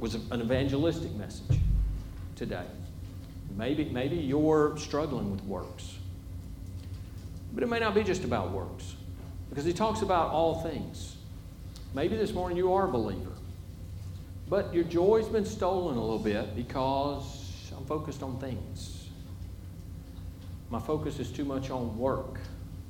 was 0.00 0.14
an 0.14 0.40
evangelistic 0.40 1.12
message 1.12 1.58
today. 2.34 2.64
Maybe, 3.56 3.84
maybe 3.84 4.16
you're 4.16 4.76
struggling 4.78 5.30
with 5.30 5.42
works. 5.44 5.98
But 7.52 7.62
it 7.62 7.66
may 7.66 7.80
not 7.80 7.94
be 7.94 8.02
just 8.02 8.24
about 8.24 8.52
works, 8.52 8.94
because 9.50 9.64
he 9.64 9.72
talks 9.72 10.02
about 10.02 10.30
all 10.30 10.62
things. 10.62 11.16
Maybe 11.94 12.16
this 12.16 12.32
morning 12.32 12.56
you 12.56 12.72
are 12.72 12.86
a 12.86 12.90
believer, 12.90 13.32
but 14.48 14.72
your 14.72 14.84
joy's 14.84 15.26
been 15.26 15.44
stolen 15.44 15.96
a 15.96 16.00
little 16.00 16.18
bit 16.18 16.54
because 16.54 17.72
I'm 17.76 17.84
focused 17.84 18.22
on 18.22 18.38
things. 18.38 19.08
My 20.70 20.78
focus 20.78 21.18
is 21.18 21.30
too 21.32 21.44
much 21.44 21.70
on 21.70 21.98
work 21.98 22.38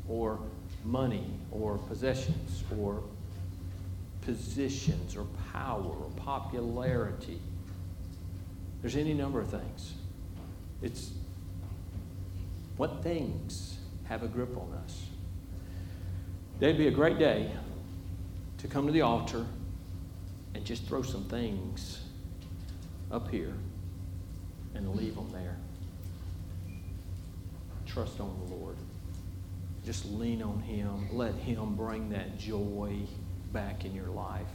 or 0.09 0.39
money 0.85 1.25
or 1.51 1.79
possessions 1.79 2.63
or 2.79 3.03
positions 4.23 5.17
or 5.17 5.25
power 5.53 5.85
or 5.85 6.11
popularity. 6.17 7.41
There's 8.81 8.97
any 8.97 9.15
number 9.15 9.41
of 9.41 9.49
things. 9.49 9.95
It's 10.83 11.11
what 12.77 13.03
things 13.03 13.79
have 14.05 14.23
a 14.23 14.29
grip 14.29 14.57
on 14.57 14.73
us. 14.85 15.07
It'd 16.61 16.79
be 16.79 16.89
a 16.89 16.93
great 16.93 17.19
day 17.19 17.51
to 18.59 18.69
come 18.69 18.87
to 18.87 18.93
the 18.93 19.03
altar 19.03 19.47
and 20.55 20.65
just 20.65 20.87
throw 20.87 21.03
some 21.03 21.25
things 21.25 22.01
up 23.11 23.31
here 23.31 23.55
and 24.75 24.95
leave 24.95 25.15
them 25.15 25.31
there. 25.33 25.57
Trust 27.87 28.21
on 28.21 28.39
the 28.47 28.55
Lord. 28.55 28.77
Just 29.85 30.05
lean 30.07 30.43
on 30.43 30.61
Him. 30.61 31.09
Let 31.13 31.35
Him 31.35 31.75
bring 31.75 32.11
that 32.11 32.39
joy 32.39 32.99
back 33.53 33.85
in 33.85 33.95
your 33.95 34.09
life. 34.09 34.47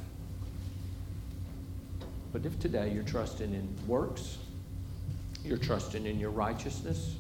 But 2.31 2.45
if 2.45 2.59
today 2.59 2.91
you're 2.93 3.03
trusting 3.03 3.53
in 3.53 3.75
works, 3.87 4.37
you're 5.43 5.57
trusting 5.57 6.05
in 6.05 6.19
your 6.19 6.31
righteousness, 6.31 7.15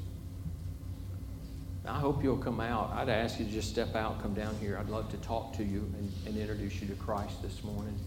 I 1.87 1.99
hope 1.99 2.23
you'll 2.23 2.37
come 2.37 2.59
out. 2.59 2.91
I'd 2.93 3.09
ask 3.09 3.39
you 3.39 3.45
to 3.45 3.51
just 3.51 3.69
step 3.69 3.95
out, 3.95 4.21
come 4.21 4.33
down 4.33 4.55
here. 4.59 4.77
I'd 4.79 4.89
love 4.89 5.09
to 5.11 5.17
talk 5.17 5.53
to 5.57 5.63
you 5.63 5.89
and, 5.97 6.11
and 6.25 6.37
introduce 6.37 6.81
you 6.81 6.87
to 6.87 6.95
Christ 6.95 7.41
this 7.43 7.63
morning. 7.63 7.97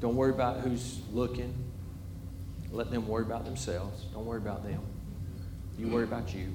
Don't 0.00 0.14
worry 0.14 0.30
about 0.30 0.60
who's 0.60 1.00
looking. 1.12 1.52
Let 2.70 2.90
them 2.90 3.08
worry 3.08 3.24
about 3.24 3.46
themselves. 3.46 4.04
Don't 4.12 4.26
worry 4.26 4.38
about 4.38 4.62
them. 4.62 4.82
You 5.78 5.88
worry 5.88 6.04
about 6.04 6.34
you 6.34 6.52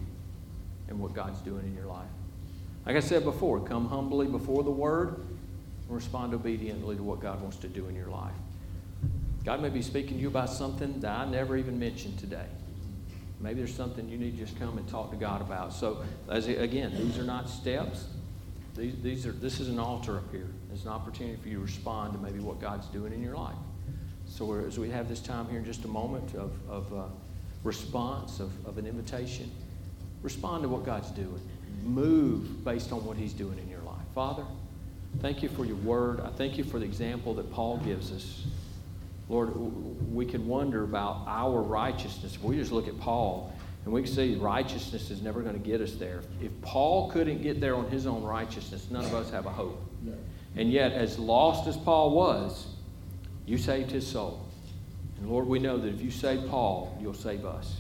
and 0.88 1.00
what 1.00 1.14
God's 1.14 1.42
doing 1.42 1.66
in 1.66 1.76
your 1.76 1.88
life. 1.88 2.08
Like 2.86 2.96
I 2.96 3.00
said 3.00 3.24
before, 3.24 3.60
come 3.60 3.88
humbly 3.88 4.28
before 4.28 4.64
the 4.64 4.72
Word 4.72 5.26
respond 5.94 6.34
obediently 6.34 6.96
to 6.96 7.04
what 7.04 7.20
God 7.20 7.42
wants 7.42 7.58
to 7.58 7.68
do 7.68 7.88
in 7.88 7.96
your 7.96 8.08
life. 8.08 8.34
God 9.46 9.62
may 9.62 9.70
be 9.70 9.82
speaking 9.82 10.18
to 10.18 10.22
you 10.22 10.28
about 10.30 10.50
something 10.50 11.00
that 11.02 11.12
I 11.12 11.26
never 11.26 11.58
even 11.58 11.78
mentioned 11.78 12.18
today. 12.18 12.46
Maybe 13.42 13.56
there's 13.56 13.76
something 13.76 14.08
you 14.08 14.18
need 14.18 14.38
to 14.38 14.46
just 14.46 14.58
come 14.58 14.78
and 14.78 14.88
talk 14.88 15.12
to 15.12 15.18
God 15.18 15.42
about. 15.42 15.74
So, 15.74 16.04
as 16.30 16.48
again, 16.48 16.94
these 16.96 17.18
are 17.18 17.24
not 17.24 17.50
steps. 17.50 18.06
These, 18.76 18.96
these 19.04 19.28
are, 19.28 19.34
this 19.34 19.60
is 19.60 19.68
an 19.68 19.80
altar 19.80 20.18
up 20.18 20.32
here. 20.32 20.48
It's 20.72 20.84
an 20.84 20.90
opportunity 20.90 21.38
for 21.42 21.50
you 21.50 21.58
to 21.58 21.62
respond 21.62 22.14
to 22.14 22.20
maybe 22.20 22.40
what 22.40 22.62
God's 22.62 22.88
doing 22.88 23.12
in 23.12 23.22
your 23.22 23.36
life. 23.36 23.56
So 24.26 24.56
as 24.56 24.80
we 24.80 24.90
have 24.90 25.10
this 25.10 25.20
time 25.20 25.48
here 25.50 25.60
in 25.60 25.66
just 25.66 25.86
a 25.86 25.88
moment 25.88 26.34
of, 26.36 26.54
of 26.68 26.94
uh, 26.94 27.04
response, 27.64 28.40
of, 28.40 28.52
of 28.66 28.78
an 28.78 28.88
invitation, 28.88 29.52
respond 30.22 30.64
to 30.64 30.70
what 30.70 30.86
God's 30.86 31.12
doing. 31.12 31.42
Move 31.84 32.64
based 32.64 32.92
on 32.92 33.06
what 33.06 33.18
He's 33.18 33.34
doing 33.34 33.60
in 33.60 33.70
your 33.70 33.82
life. 33.82 34.02
Father, 34.16 34.46
thank 35.20 35.44
you 35.44 35.50
for 35.50 35.66
your 35.66 35.78
word. 35.78 36.20
I 36.22 36.30
thank 36.30 36.58
you 36.58 36.64
for 36.64 36.80
the 36.80 36.86
example 36.86 37.34
that 37.36 37.52
Paul 37.52 37.78
gives 37.78 38.12
us. 38.12 38.44
Lord, 39.30 39.54
we 40.14 40.26
can 40.26 40.48
wonder 40.48 40.84
about 40.84 41.24
our 41.28 41.62
righteousness. 41.62 42.38
We 42.42 42.58
just 42.58 42.72
look 42.72 42.88
at 42.88 43.00
Paul 43.00 43.54
and 43.86 43.94
we 43.94 44.04
can 44.04 44.12
see 44.12 44.36
righteousness 44.36 45.12
is 45.12 45.22
never 45.22 45.42
going 45.42 45.56
to 45.56 45.66
get 45.66 45.82
us 45.82 45.96
there. 45.96 46.22
If 46.42 46.52
Paul 46.62 47.10
couldn't 47.12 47.42
get 47.42 47.60
there 47.60 47.76
on 47.76 47.90
his 47.90 48.08
own 48.08 48.24
righteousness, 48.24 48.88
none 48.90 49.04
of 49.04 49.14
us 49.14 49.30
have 49.32 49.46
a 49.46 49.50
hope. 49.50 49.82
No. 50.02 50.14
And 50.56 50.72
yet, 50.72 50.94
as 50.94 51.20
lost 51.20 51.68
as 51.68 51.76
Paul 51.76 52.12
was, 52.12 52.68
you 53.46 53.58
saved 53.58 53.92
his 53.92 54.08
soul. 54.08 54.46
And 55.18 55.30
Lord, 55.30 55.48
we 55.48 55.60
know 55.60 55.78
that 55.78 55.88
if 55.88 56.02
you 56.02 56.12
save 56.12 56.48
Paul, 56.48 56.98
you'll 57.02 57.14
save 57.14 57.46
us. 57.46 57.78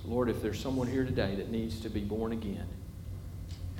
So, 0.00 0.08
Lord, 0.08 0.28
if 0.28 0.42
there's 0.42 0.60
someone 0.60 0.86
here 0.86 1.04
today 1.04 1.34
that 1.36 1.50
needs 1.50 1.80
to 1.80 1.88
be 1.88 2.00
born 2.00 2.32
again, 2.32 2.66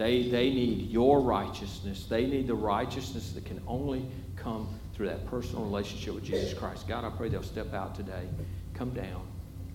they, 0.01 0.23
they 0.23 0.49
need 0.49 0.89
your 0.89 1.21
righteousness. 1.21 2.07
They 2.09 2.25
need 2.25 2.47
the 2.47 2.55
righteousness 2.55 3.33
that 3.33 3.45
can 3.45 3.61
only 3.67 4.07
come 4.35 4.67
through 4.95 5.09
that 5.09 5.27
personal 5.27 5.63
relationship 5.63 6.15
with 6.15 6.25
Jesus 6.25 6.59
Christ. 6.59 6.89
God, 6.89 7.05
I 7.05 7.11
pray 7.11 7.29
they'll 7.29 7.43
step 7.43 7.75
out 7.75 7.95
today, 7.95 8.27
come 8.73 8.95
down, 8.95 9.21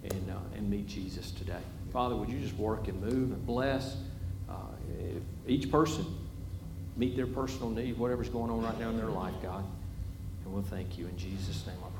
and, 0.03 0.31
uh, 0.31 0.57
and 0.57 0.67
meet 0.67 0.87
Jesus 0.87 1.29
today. 1.29 1.61
Father, 1.93 2.15
would 2.15 2.29
you 2.29 2.39
just 2.39 2.55
work 2.55 2.87
and 2.87 2.99
move 2.99 3.33
and 3.33 3.45
bless 3.45 3.97
uh, 4.49 4.55
each 5.47 5.69
person, 5.69 6.07
meet 6.97 7.15
their 7.15 7.27
personal 7.27 7.69
need, 7.69 7.95
whatever's 7.95 8.29
going 8.29 8.49
on 8.49 8.63
right 8.63 8.79
now 8.79 8.89
in 8.89 8.97
their 8.97 9.05
life, 9.05 9.35
God. 9.43 9.63
And 10.43 10.51
we'll 10.51 10.63
thank 10.63 10.97
you. 10.97 11.05
In 11.05 11.15
Jesus' 11.19 11.67
name 11.67 11.77
I. 11.85 11.94